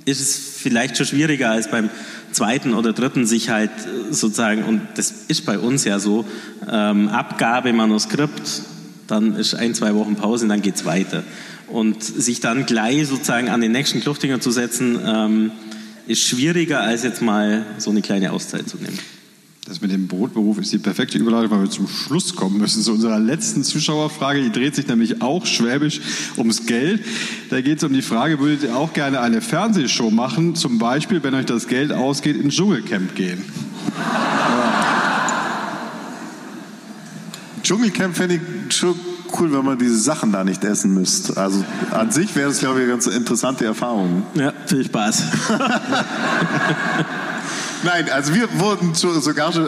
[0.05, 1.89] ist es vielleicht schon schwieriger als beim
[2.31, 6.23] zweiten oder dritten sich halt äh, sozusagen und das ist bei uns ja so
[6.71, 8.61] ähm, Abgabe Manuskript,
[9.07, 11.23] dann ist ein zwei Wochen Pause und dann geht's weiter
[11.67, 15.51] und sich dann gleich sozusagen an den nächsten Kluftinger zu setzen.
[16.07, 18.99] Ist schwieriger, als jetzt mal so eine kleine Auszeit zu nehmen.
[19.65, 22.91] Das mit dem Brotberuf ist die perfekte Überleitung, weil wir zum Schluss kommen müssen zu
[22.91, 24.41] unserer letzten Zuschauerfrage.
[24.41, 26.01] Die dreht sich nämlich auch schwäbisch
[26.37, 27.05] ums Geld.
[27.49, 30.55] Da geht es um die Frage, würdet ihr auch gerne eine Fernsehshow machen?
[30.55, 33.41] Zum Beispiel, wenn euch das Geld ausgeht, ins Dschungelcamp gehen.
[37.63, 38.35] Dschungelcamp fände
[38.67, 38.95] ich schon
[39.39, 41.37] cool, wenn man diese Sachen da nicht essen müsste.
[41.37, 44.23] Also an sich wäre das, glaube ich, eine ganz interessante Erfahrung.
[44.35, 45.23] Ja, viel Spaß.
[47.83, 49.67] Nein, also wir wurden sogar schon,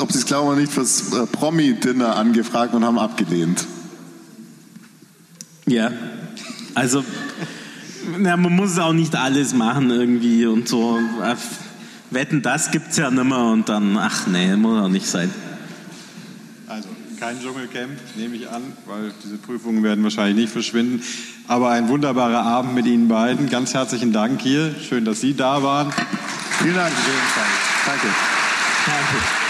[0.00, 3.66] ob Sie es glauben oder nicht, fürs äh, Promi-Dinner angefragt und haben abgelehnt.
[5.66, 5.90] Ja,
[6.74, 7.02] also
[8.18, 10.98] na, man muss auch nicht alles machen irgendwie und so.
[12.10, 15.30] Wetten, das gibt es ja nicht mehr und dann, ach nee, muss auch nicht sein.
[17.18, 21.02] Kein Dschungelcamp, nehme ich an, weil diese Prüfungen werden wahrscheinlich nicht verschwinden.
[21.48, 23.48] Aber ein wunderbarer Abend mit Ihnen beiden.
[23.48, 24.74] Ganz herzlichen Dank hier.
[24.86, 25.92] Schön, dass Sie da waren.
[26.58, 26.92] Vielen Dank.
[27.86, 28.06] Danke.
[28.86, 29.45] Danke.